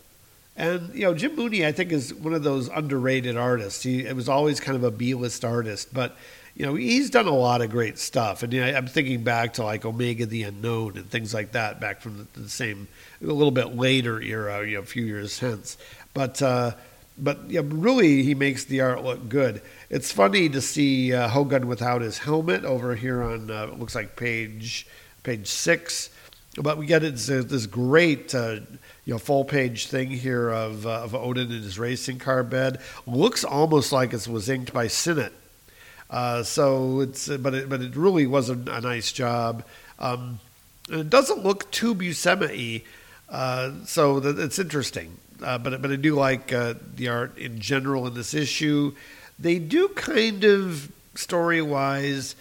And 0.56 0.94
you 0.94 1.04
know, 1.04 1.14
Jim 1.14 1.36
Mooney, 1.36 1.66
I 1.66 1.72
think, 1.72 1.92
is 1.92 2.14
one 2.14 2.34
of 2.34 2.44
those 2.44 2.68
underrated 2.70 3.38
artists. 3.38 3.84
He 3.84 4.06
it 4.06 4.16
was 4.16 4.30
always 4.30 4.60
kind 4.60 4.76
of 4.76 4.84
a 4.84 4.92
B-list 4.92 5.44
artist, 5.46 5.94
but 5.94 6.18
you 6.56 6.66
know, 6.66 6.76
he's 6.76 7.10
done 7.10 7.28
a 7.28 7.36
lot 7.36 7.62
of 7.62 7.70
great 7.70 7.98
stuff. 7.98 8.44
And 8.44 8.52
you 8.52 8.62
know, 8.62 8.68
I'm 8.68 8.88
thinking 8.88 9.24
back 9.24 9.54
to 9.54 9.64
like 9.64 9.86
Omega 9.86 10.26
the 10.26 10.44
Unknown 10.44 10.98
and 10.98 11.10
things 11.10 11.34
like 11.34 11.54
that, 11.54 11.80
back 11.80 12.02
from 12.02 12.28
the, 12.34 12.50
same, 12.50 12.88
a 13.22 13.26
little 13.26 13.52
bit 13.52 13.76
later 13.76 14.22
era, 14.22 14.66
you 14.66 14.76
know, 14.76 14.82
a 14.82 14.86
few 14.86 15.06
years 15.06 15.40
hence. 15.40 15.78
But 16.14 16.42
uh, 16.42 16.72
but 17.18 17.50
yeah, 17.50 17.62
really, 17.64 18.24
he 18.24 18.34
makes 18.34 18.64
the 18.66 18.82
art 18.82 19.04
look 19.04 19.28
good. 19.30 19.62
It's 19.90 20.12
funny 20.12 20.50
to 20.50 20.62
see 20.62 21.14
uh, 21.14 21.28
Hogun 21.28 21.68
without 21.68 22.02
his 22.02 22.18
helmet 22.18 22.64
over 22.64 22.96
here 22.96 23.22
on 23.22 23.52
uh, 23.52 23.68
looks 23.78 23.96
like 23.96 24.16
page 24.16 24.88
page 25.24 25.48
six. 25.48 26.10
But 26.56 26.78
we 26.78 26.88
get 26.88 27.04
it, 27.04 27.16
this 27.16 27.68
great, 27.68 28.34
uh, 28.34 28.60
you 29.06 29.14
know, 29.14 29.20
full 29.20 29.46
page 29.46 29.88
thing 29.88 30.10
here 30.10 30.50
of, 30.50 30.86
uh, 30.86 31.04
of 31.04 31.14
Odin 31.14 31.52
in 31.52 31.62
his 31.62 31.78
racing 31.78 32.18
car 32.20 32.44
bed. 32.44 32.80
Looks 33.06 33.44
almost 33.44 33.92
like 33.92 34.14
it 34.14 34.28
was 34.28 34.50
inked 34.50 34.74
by 34.74 34.88
Sinnott. 34.88 35.32
Uh, 36.10 36.44
so 36.44 37.02
it's, 37.02 37.28
but 37.28 37.54
it, 37.54 37.70
but 37.70 37.82
it 37.82 37.96
really 37.96 38.26
was 38.26 38.50
a, 38.50 38.54
a 38.54 38.82
nice 38.82 39.12
job. 39.12 39.64
Um, 40.00 40.40
and 40.90 41.02
it 41.02 41.10
doesn't 41.10 41.44
look 41.44 41.70
too 41.72 41.94
Buscema-y, 41.94 42.84
uh, 43.30 43.72
so 43.86 44.20
that, 44.20 44.40
it's 44.40 44.58
interesting. 44.58 45.18
Uh, 45.44 45.58
but 45.58 45.82
but 45.82 45.92
I 45.92 45.96
do 45.96 46.16
like 46.16 46.52
uh, 46.52 46.74
the 46.96 47.10
art 47.10 47.38
in 47.38 47.60
general 47.60 48.08
in 48.08 48.14
this 48.14 48.34
issue. 48.34 48.94
They 49.38 49.60
do 49.60 49.88
kind 49.90 50.44
of 50.44 50.92
story 51.16 51.62
wise. 51.62 52.36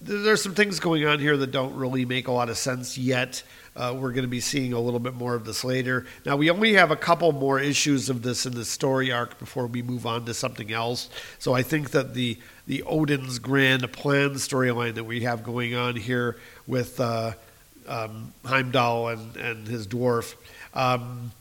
There's 0.00 0.42
some 0.42 0.54
things 0.54 0.80
going 0.80 1.06
on 1.06 1.18
here 1.18 1.36
that 1.36 1.50
don't 1.50 1.74
really 1.74 2.04
make 2.04 2.28
a 2.28 2.32
lot 2.32 2.48
of 2.50 2.58
sense 2.58 2.98
yet. 2.98 3.42
Uh, 3.76 3.92
we're 3.98 4.12
going 4.12 4.22
to 4.24 4.28
be 4.28 4.40
seeing 4.40 4.72
a 4.72 4.78
little 4.78 5.00
bit 5.00 5.14
more 5.14 5.34
of 5.34 5.44
this 5.44 5.64
later. 5.64 6.06
Now, 6.24 6.36
we 6.36 6.48
only 6.48 6.74
have 6.74 6.92
a 6.92 6.96
couple 6.96 7.32
more 7.32 7.58
issues 7.58 8.08
of 8.08 8.22
this 8.22 8.46
in 8.46 8.54
the 8.54 8.64
story 8.64 9.10
arc 9.10 9.38
before 9.38 9.66
we 9.66 9.82
move 9.82 10.06
on 10.06 10.24
to 10.26 10.34
something 10.34 10.72
else. 10.72 11.08
So 11.38 11.54
I 11.54 11.62
think 11.62 11.90
that 11.90 12.14
the 12.14 12.38
the 12.66 12.82
Odin's 12.84 13.38
Grand 13.38 13.92
Plan 13.92 14.30
storyline 14.34 14.94
that 14.94 15.04
we 15.04 15.20
have 15.20 15.44
going 15.44 15.74
on 15.74 15.96
here 15.96 16.36
with 16.66 16.98
uh, 16.98 17.32
um, 17.86 18.32
Heimdall 18.44 19.08
and, 19.08 19.36
and 19.36 19.68
his 19.68 19.86
dwarf, 19.86 20.34
um, 20.72 21.32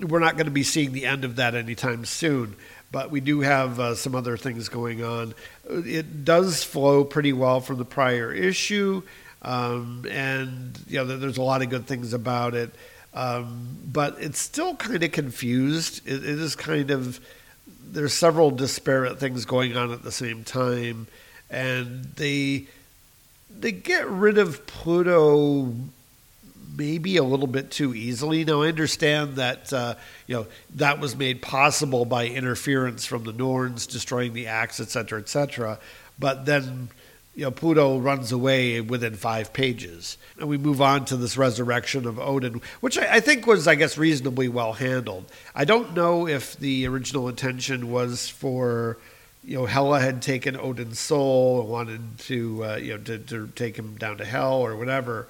we're 0.00 0.20
not 0.20 0.36
going 0.36 0.46
to 0.46 0.52
be 0.52 0.62
seeing 0.62 0.92
the 0.92 1.04
end 1.04 1.24
of 1.24 1.36
that 1.36 1.54
anytime 1.54 2.04
soon. 2.06 2.56
But 2.92 3.10
we 3.10 3.20
do 3.20 3.40
have 3.40 3.78
uh, 3.78 3.94
some 3.94 4.14
other 4.14 4.36
things 4.36 4.68
going 4.68 5.04
on. 5.04 5.34
It 5.68 6.24
does 6.24 6.64
flow 6.64 7.04
pretty 7.04 7.32
well 7.32 7.60
from 7.60 7.76
the 7.76 7.84
prior 7.84 8.32
issue. 8.32 9.02
Um, 9.42 10.06
and 10.10 10.78
you 10.86 10.98
know, 10.98 11.16
there's 11.16 11.38
a 11.38 11.42
lot 11.42 11.62
of 11.62 11.70
good 11.70 11.86
things 11.86 12.12
about 12.12 12.54
it, 12.54 12.70
um, 13.14 13.78
but 13.90 14.16
it's 14.20 14.38
still 14.38 14.76
kind 14.76 15.02
of 15.02 15.12
confused. 15.12 16.06
It, 16.06 16.22
it 16.24 16.38
is 16.38 16.54
kind 16.56 16.90
of 16.90 17.20
there's 17.82 18.12
several 18.12 18.50
disparate 18.50 19.18
things 19.18 19.44
going 19.44 19.76
on 19.76 19.92
at 19.92 20.02
the 20.02 20.12
same 20.12 20.44
time, 20.44 21.06
and 21.48 22.04
they 22.16 22.66
they 23.58 23.72
get 23.72 24.06
rid 24.08 24.38
of 24.38 24.66
Pluto 24.66 25.74
maybe 26.76 27.16
a 27.16 27.24
little 27.24 27.46
bit 27.46 27.70
too 27.70 27.94
easily. 27.94 28.44
Now 28.44 28.62
I 28.62 28.68
understand 28.68 29.36
that 29.36 29.72
uh, 29.72 29.94
you 30.26 30.36
know 30.36 30.46
that 30.76 31.00
was 31.00 31.16
made 31.16 31.42
possible 31.42 32.04
by 32.04 32.26
interference 32.26 33.06
from 33.06 33.24
the 33.24 33.32
Norns 33.32 33.86
destroying 33.86 34.32
the 34.32 34.46
axe, 34.46 34.80
et 34.80 34.90
cetera, 34.90 35.18
et 35.18 35.28
cetera. 35.28 35.78
But 36.18 36.46
then 36.46 36.90
you 37.40 37.46
know, 37.46 37.50
Pluto 37.50 37.96
runs 37.96 38.32
away 38.32 38.82
within 38.82 39.14
five 39.14 39.54
pages. 39.54 40.18
And 40.38 40.46
we 40.46 40.58
move 40.58 40.82
on 40.82 41.06
to 41.06 41.16
this 41.16 41.38
resurrection 41.38 42.04
of 42.06 42.18
Odin, 42.18 42.60
which 42.80 42.98
I, 42.98 43.14
I, 43.14 43.20
think 43.20 43.46
was, 43.46 43.66
I 43.66 43.76
guess, 43.76 43.96
reasonably 43.96 44.46
well 44.46 44.74
handled. 44.74 45.24
I 45.54 45.64
don't 45.64 45.94
know 45.94 46.28
if 46.28 46.58
the 46.58 46.86
original 46.86 47.30
intention 47.30 47.90
was 47.90 48.28
for, 48.28 48.98
you 49.42 49.56
know, 49.56 49.64
Hela 49.64 50.00
had 50.00 50.20
taken 50.20 50.54
Odin's 50.54 50.98
soul 50.98 51.62
and 51.62 51.70
wanted 51.70 52.18
to, 52.18 52.62
uh, 52.62 52.76
you 52.76 52.98
know, 52.98 53.04
to, 53.04 53.18
to 53.18 53.46
take 53.54 53.74
him 53.74 53.96
down 53.96 54.18
to 54.18 54.26
hell 54.26 54.58
or 54.58 54.76
whatever, 54.76 55.26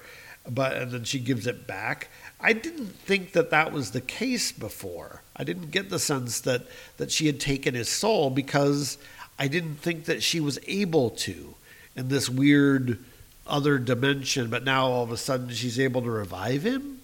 but 0.49 0.75
and 0.75 0.91
then 0.91 1.05
she 1.05 1.17
gives 1.17 1.47
it 1.47 1.65
back. 1.65 2.09
I 2.41 2.51
didn't 2.51 2.87
think 2.87 3.31
that 3.31 3.51
that 3.51 3.71
was 3.71 3.91
the 3.91 4.01
case 4.01 4.51
before. 4.51 5.21
I 5.37 5.45
didn't 5.45 5.71
get 5.71 5.89
the 5.89 5.97
sense 5.97 6.41
that 6.41 6.63
that 6.97 7.09
she 7.09 7.27
had 7.27 7.39
taken 7.39 7.73
his 7.73 7.87
soul 7.87 8.29
because 8.29 8.97
I 9.39 9.47
didn't 9.47 9.75
think 9.75 10.03
that 10.05 10.21
she 10.21 10.41
was 10.41 10.59
able 10.67 11.11
to 11.11 11.55
in 11.95 12.09
this 12.09 12.29
weird 12.29 12.99
other 13.47 13.77
dimension, 13.77 14.49
but 14.49 14.63
now 14.63 14.87
all 14.87 15.03
of 15.03 15.11
a 15.11 15.17
sudden 15.17 15.49
she's 15.49 15.79
able 15.79 16.01
to 16.01 16.09
revive 16.09 16.63
him. 16.63 17.01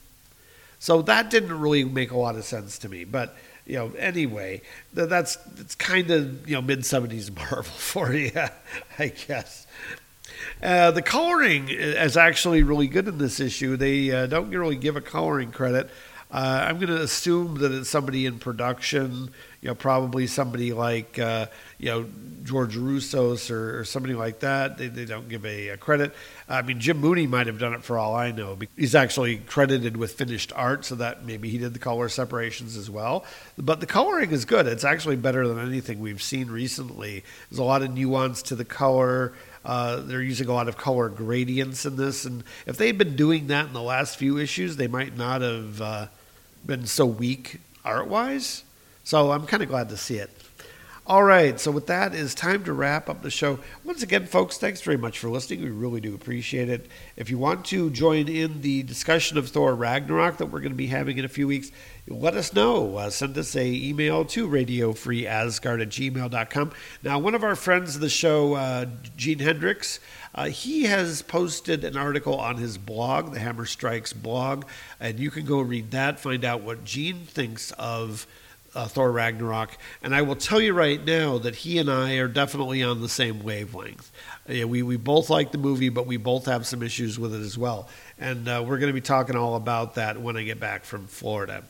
So 0.80 1.02
that 1.04 1.30
didn't 1.30 1.60
really 1.60 1.84
make 1.84 2.12
a 2.12 2.18
lot 2.18 2.36
of 2.36 2.44
sense 2.44 2.78
to 2.80 2.90
me. 2.90 3.04
But 3.04 3.36
you 3.66 3.76
know, 3.76 3.92
anyway, 3.98 4.62
that's 4.94 5.38
it's 5.60 5.76
kind 5.76 6.10
of 6.12 6.48
you 6.48 6.56
know 6.56 6.62
mid 6.62 6.86
seventies 6.86 7.32
Marvel 7.32 7.64
for 7.64 8.14
you, 8.14 8.32
I 8.98 9.08
guess. 9.08 9.68
Uh, 10.62 10.92
the 10.92 11.02
coloring 11.02 11.70
is 11.70 12.16
actually 12.16 12.64
really 12.64 12.88
good 12.88 13.08
in 13.08 13.18
this 13.18 13.40
issue. 13.40 13.76
They 13.76 14.12
uh, 14.12 14.28
don't 14.28 14.50
really 14.50 14.76
give 14.76 14.96
a 14.96 15.02
coloring 15.02 15.52
credit. 15.52 15.90
Uh, 16.30 16.66
I'm 16.68 16.76
going 16.78 16.90
to 16.90 17.02
assume 17.02 17.56
that 17.60 17.72
it's 17.72 17.90
somebody 17.90 18.26
in 18.26 18.38
production, 18.38 19.30
you 19.62 19.70
know, 19.70 19.76
probably 19.76 20.28
somebody 20.28 20.74
like, 20.74 21.18
uh, 21.18 21.46
you 21.78 21.86
know, 21.86 22.06
George 22.44 22.76
Roussos 22.76 23.50
or, 23.50 23.80
or, 23.80 23.86
somebody 23.86 24.14
like 24.14 24.42
that. 24.42 24.78
They, 24.78 24.88
they 24.88 25.06
don't 25.06 25.30
give 25.30 25.46
a, 25.46 25.70
a, 25.70 25.78
credit. 25.78 26.14
I 26.50 26.62
mean, 26.64 26.82
Jim 26.82 26.98
Mooney 26.98 27.28
might 27.28 27.48
have 27.48 27.60
done 27.60 27.74
it 27.74 27.82
for 27.82 27.98
all 27.98 28.14
I 28.14 28.32
know. 28.32 28.58
He's 28.76 28.94
actually 28.94 29.38
credited 29.38 29.96
with 29.96 30.14
finished 30.14 30.52
art, 30.54 30.84
so 30.84 30.96
that 30.96 31.26
maybe 31.26 31.50
he 31.50 31.58
did 31.58 31.74
the 31.74 31.80
color 31.80 32.10
separations 32.10 32.76
as 32.76 32.90
well. 32.90 33.24
But 33.58 33.80
the 33.80 33.86
coloring 33.86 34.32
is 34.32 34.44
good. 34.44 34.68
It's 34.68 34.84
actually 34.84 35.16
better 35.16 35.48
than 35.48 35.66
anything 35.66 36.02
we've 36.02 36.22
seen 36.22 36.50
recently. 36.50 37.24
There's 37.50 37.60
a 37.60 37.64
lot 37.64 37.84
of 37.84 37.92
nuance 37.92 38.42
to 38.44 38.56
the 38.56 38.66
color. 38.66 39.34
Uh, 39.64 39.98
they're 40.02 40.22
using 40.22 40.48
a 40.48 40.54
lot 40.54 40.68
of 40.68 40.78
color 40.78 41.08
gradients 41.10 41.86
in 41.86 41.96
this, 41.96 42.26
and 42.26 42.44
if 42.66 42.78
they'd 42.78 42.98
been 42.98 43.16
doing 43.16 43.48
that 43.48 43.68
in 43.68 43.74
the 43.74 43.82
last 43.82 44.18
few 44.18 44.38
issues, 44.38 44.78
they 44.78 44.88
might 44.88 45.18
not 45.18 45.42
have 45.42 45.82
uh, 45.82 46.08
been 46.68 46.86
so 46.86 47.06
weak 47.06 47.60
art 47.84 48.08
wise. 48.08 48.64
So 49.04 49.32
I'm 49.32 49.48
kind 49.48 49.64
of 49.64 49.70
glad 49.70 49.90
to 49.90 49.98
see 49.98 50.18
it. 50.18 50.30
All 51.10 51.24
right, 51.24 51.58
so 51.58 51.72
with 51.72 51.88
that, 51.88 52.14
it's 52.14 52.36
time 52.36 52.66
to 52.66 52.74
wrap 52.74 53.08
up 53.08 53.22
the 53.22 53.32
show. 53.32 53.60
Once 53.86 54.04
again, 54.04 54.26
folks, 54.26 54.58
thanks 54.58 54.82
very 54.82 54.98
much 54.98 55.20
for 55.20 55.30
listening. 55.30 55.62
We 55.62 55.70
really 55.70 56.02
do 56.02 56.14
appreciate 56.14 56.68
it. 56.68 56.88
If 57.16 57.30
you 57.30 57.38
want 57.38 57.64
to 57.68 57.90
join 57.90 58.28
in 58.28 58.60
the 58.60 58.84
discussion 58.84 59.38
of 59.38 59.48
Thor 59.48 59.74
Ragnarok 59.74 60.36
that 60.36 60.48
we're 60.48 60.60
going 60.60 60.74
to 60.74 60.78
be 60.78 60.88
having 60.88 61.18
in 61.18 61.24
a 61.24 61.30
few 61.30 61.48
weeks, 61.48 61.72
let 62.10 62.36
us 62.36 62.52
know. 62.52 62.98
Uh, 62.98 63.10
send 63.10 63.38
us 63.38 63.56
a 63.56 63.66
email 63.66 64.26
to 64.26 64.50
radiofreeasgard 64.50 65.82
at 65.82 65.88
gmail.com. 65.88 66.72
Now, 67.04 67.20
one 67.20 67.36
of 67.36 67.44
our 67.46 67.56
friends 67.56 67.96
of 67.96 68.02
the 68.02 68.10
show, 68.10 68.56
uh, 68.56 68.88
Gene 69.16 69.40
Hendricks, 69.40 70.02
uh, 70.38 70.46
he 70.46 70.84
has 70.84 71.24
posted 71.24 71.84
an 71.84 71.98
article 71.98 72.40
on 72.40 72.58
his 72.58 72.78
blog, 72.78 73.34
the 73.34 73.40
Hammer 73.40 73.66
Strikes 73.66 74.14
blog, 74.14 74.66
and 75.00 75.20
you 75.20 75.32
can 75.32 75.46
go 75.46 75.60
read 75.60 75.90
that, 75.92 76.20
find 76.20 76.46
out 76.46 76.62
what 76.62 76.86
Gene 76.86 77.26
thinks 77.26 77.72
of 77.72 78.28
uh, 78.76 78.88
Thor 78.88 79.12
Ragnarok. 79.12 79.76
And 80.04 80.14
I 80.14 80.22
will 80.22 80.36
tell 80.36 80.62
you 80.62 80.74
right 80.74 81.04
now 81.04 81.40
that 81.40 81.56
he 81.56 81.80
and 81.80 81.90
I 81.90 82.18
are 82.18 82.28
definitely 82.28 82.84
on 82.84 83.02
the 83.02 83.10
same 83.10 83.42
wavelength. 83.42 84.12
Yeah, 84.48 84.66
we, 84.66 84.84
we 84.84 84.96
both 84.96 85.32
like 85.32 85.52
the 85.52 85.58
movie, 85.58 85.90
but 85.90 86.06
we 86.06 86.18
both 86.18 86.46
have 86.46 86.68
some 86.68 86.84
issues 86.84 87.18
with 87.18 87.34
it 87.34 87.42
as 87.42 87.58
well. 87.58 87.90
And 88.20 88.48
uh, 88.48 88.64
we're 88.64 88.78
going 88.78 88.92
to 88.92 88.94
be 88.94 89.02
talking 89.02 89.36
all 89.36 89.56
about 89.56 89.96
that 89.96 90.22
when 90.22 90.38
I 90.38 90.44
get 90.44 90.60
back 90.60 90.86
from 90.86 91.08
Florida. 91.08 91.64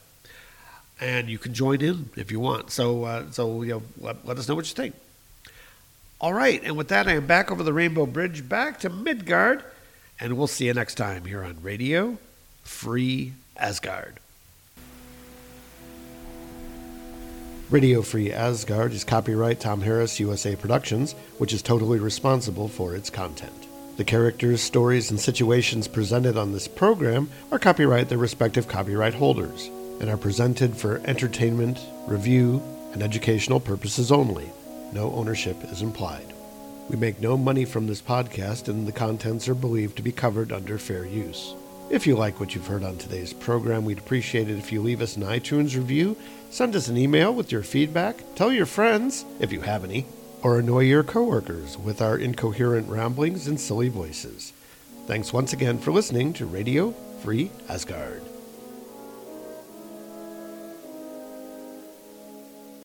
And 0.99 1.29
you 1.29 1.37
can 1.37 1.53
join 1.53 1.79
in 1.79 2.09
if 2.17 2.33
you 2.33 2.41
want. 2.41 2.71
So, 2.71 3.05
uh, 3.05 3.31
so 3.31 3.61
you 3.61 3.75
know, 3.75 3.83
let, 4.01 4.25
let 4.27 4.37
us 4.37 4.49
know 4.49 4.55
what 4.55 4.67
you 4.67 4.75
think. 4.75 4.93
All 6.19 6.33
right, 6.33 6.59
and 6.63 6.75
with 6.75 6.87
that, 6.87 7.07
I 7.07 7.13
am 7.13 7.27
back 7.27 7.51
over 7.51 7.61
the 7.61 7.73
Rainbow 7.73 8.07
Bridge, 8.07 8.49
back 8.49 8.79
to 8.79 8.89
Midgard, 8.89 9.63
and 10.19 10.35
we'll 10.35 10.47
see 10.47 10.65
you 10.65 10.73
next 10.73 10.95
time 10.95 11.25
here 11.25 11.43
on 11.43 11.61
Radio 11.61 12.17
Free 12.63 13.33
Asgard. 13.55 14.19
Radio 17.69 18.01
Free 18.01 18.31
Asgard 18.31 18.93
is 18.93 19.03
copyright 19.03 19.59
Tom 19.59 19.81
Harris 19.81 20.19
USA 20.19 20.55
Productions, 20.55 21.13
which 21.37 21.53
is 21.53 21.61
totally 21.61 21.99
responsible 21.99 22.67
for 22.67 22.95
its 22.95 23.11
content. 23.11 23.67
The 23.97 24.03
characters, 24.03 24.61
stories, 24.61 25.11
and 25.11 25.19
situations 25.19 25.87
presented 25.87 26.35
on 26.35 26.51
this 26.51 26.67
program 26.67 27.29
are 27.51 27.59
copyright 27.59 28.09
their 28.09 28.17
respective 28.17 28.67
copyright 28.67 29.13
holders 29.13 29.67
and 29.99 30.09
are 30.09 30.17
presented 30.17 30.75
for 30.77 30.99
entertainment, 31.05 31.79
review, 32.07 32.63
and 32.93 33.03
educational 33.03 33.59
purposes 33.59 34.11
only. 34.11 34.49
No 34.97 35.13
ownership 35.13 35.63
is 35.65 35.83
implied. 35.83 36.33
We 36.89 36.95
make 36.95 37.21
no 37.21 37.37
money 37.37 37.65
from 37.65 37.85
this 37.85 38.01
podcast, 38.01 38.67
and 38.67 38.87
the 38.87 38.91
contents 38.91 39.47
are 39.47 39.53
believed 39.53 39.95
to 39.97 40.01
be 40.01 40.11
covered 40.11 40.51
under 40.51 40.79
fair 40.79 41.05
use. 41.05 41.53
If 41.91 42.07
you 42.07 42.15
like 42.15 42.39
what 42.39 42.55
you've 42.55 42.65
heard 42.65 42.83
on 42.83 42.97
today's 42.97 43.31
program, 43.31 43.85
we'd 43.85 43.99
appreciate 43.99 44.49
it 44.49 44.57
if 44.57 44.71
you 44.71 44.81
leave 44.81 45.03
us 45.03 45.15
an 45.15 45.21
iTunes 45.21 45.75
review, 45.75 46.17
send 46.49 46.75
us 46.75 46.87
an 46.87 46.97
email 46.97 47.31
with 47.31 47.51
your 47.51 47.61
feedback, 47.61 48.23
tell 48.33 48.51
your 48.51 48.65
friends, 48.65 49.23
if 49.39 49.51
you 49.51 49.61
have 49.61 49.83
any, 49.83 50.07
or 50.41 50.57
annoy 50.57 50.85
your 50.85 51.03
coworkers 51.03 51.77
with 51.77 52.01
our 52.01 52.17
incoherent 52.17 52.89
ramblings 52.89 53.47
and 53.47 53.59
silly 53.59 53.89
voices. 53.89 54.51
Thanks 55.05 55.31
once 55.31 55.53
again 55.53 55.77
for 55.77 55.91
listening 55.91 56.33
to 56.33 56.47
Radio 56.47 56.89
Free 57.21 57.51
Asgard. 57.69 58.23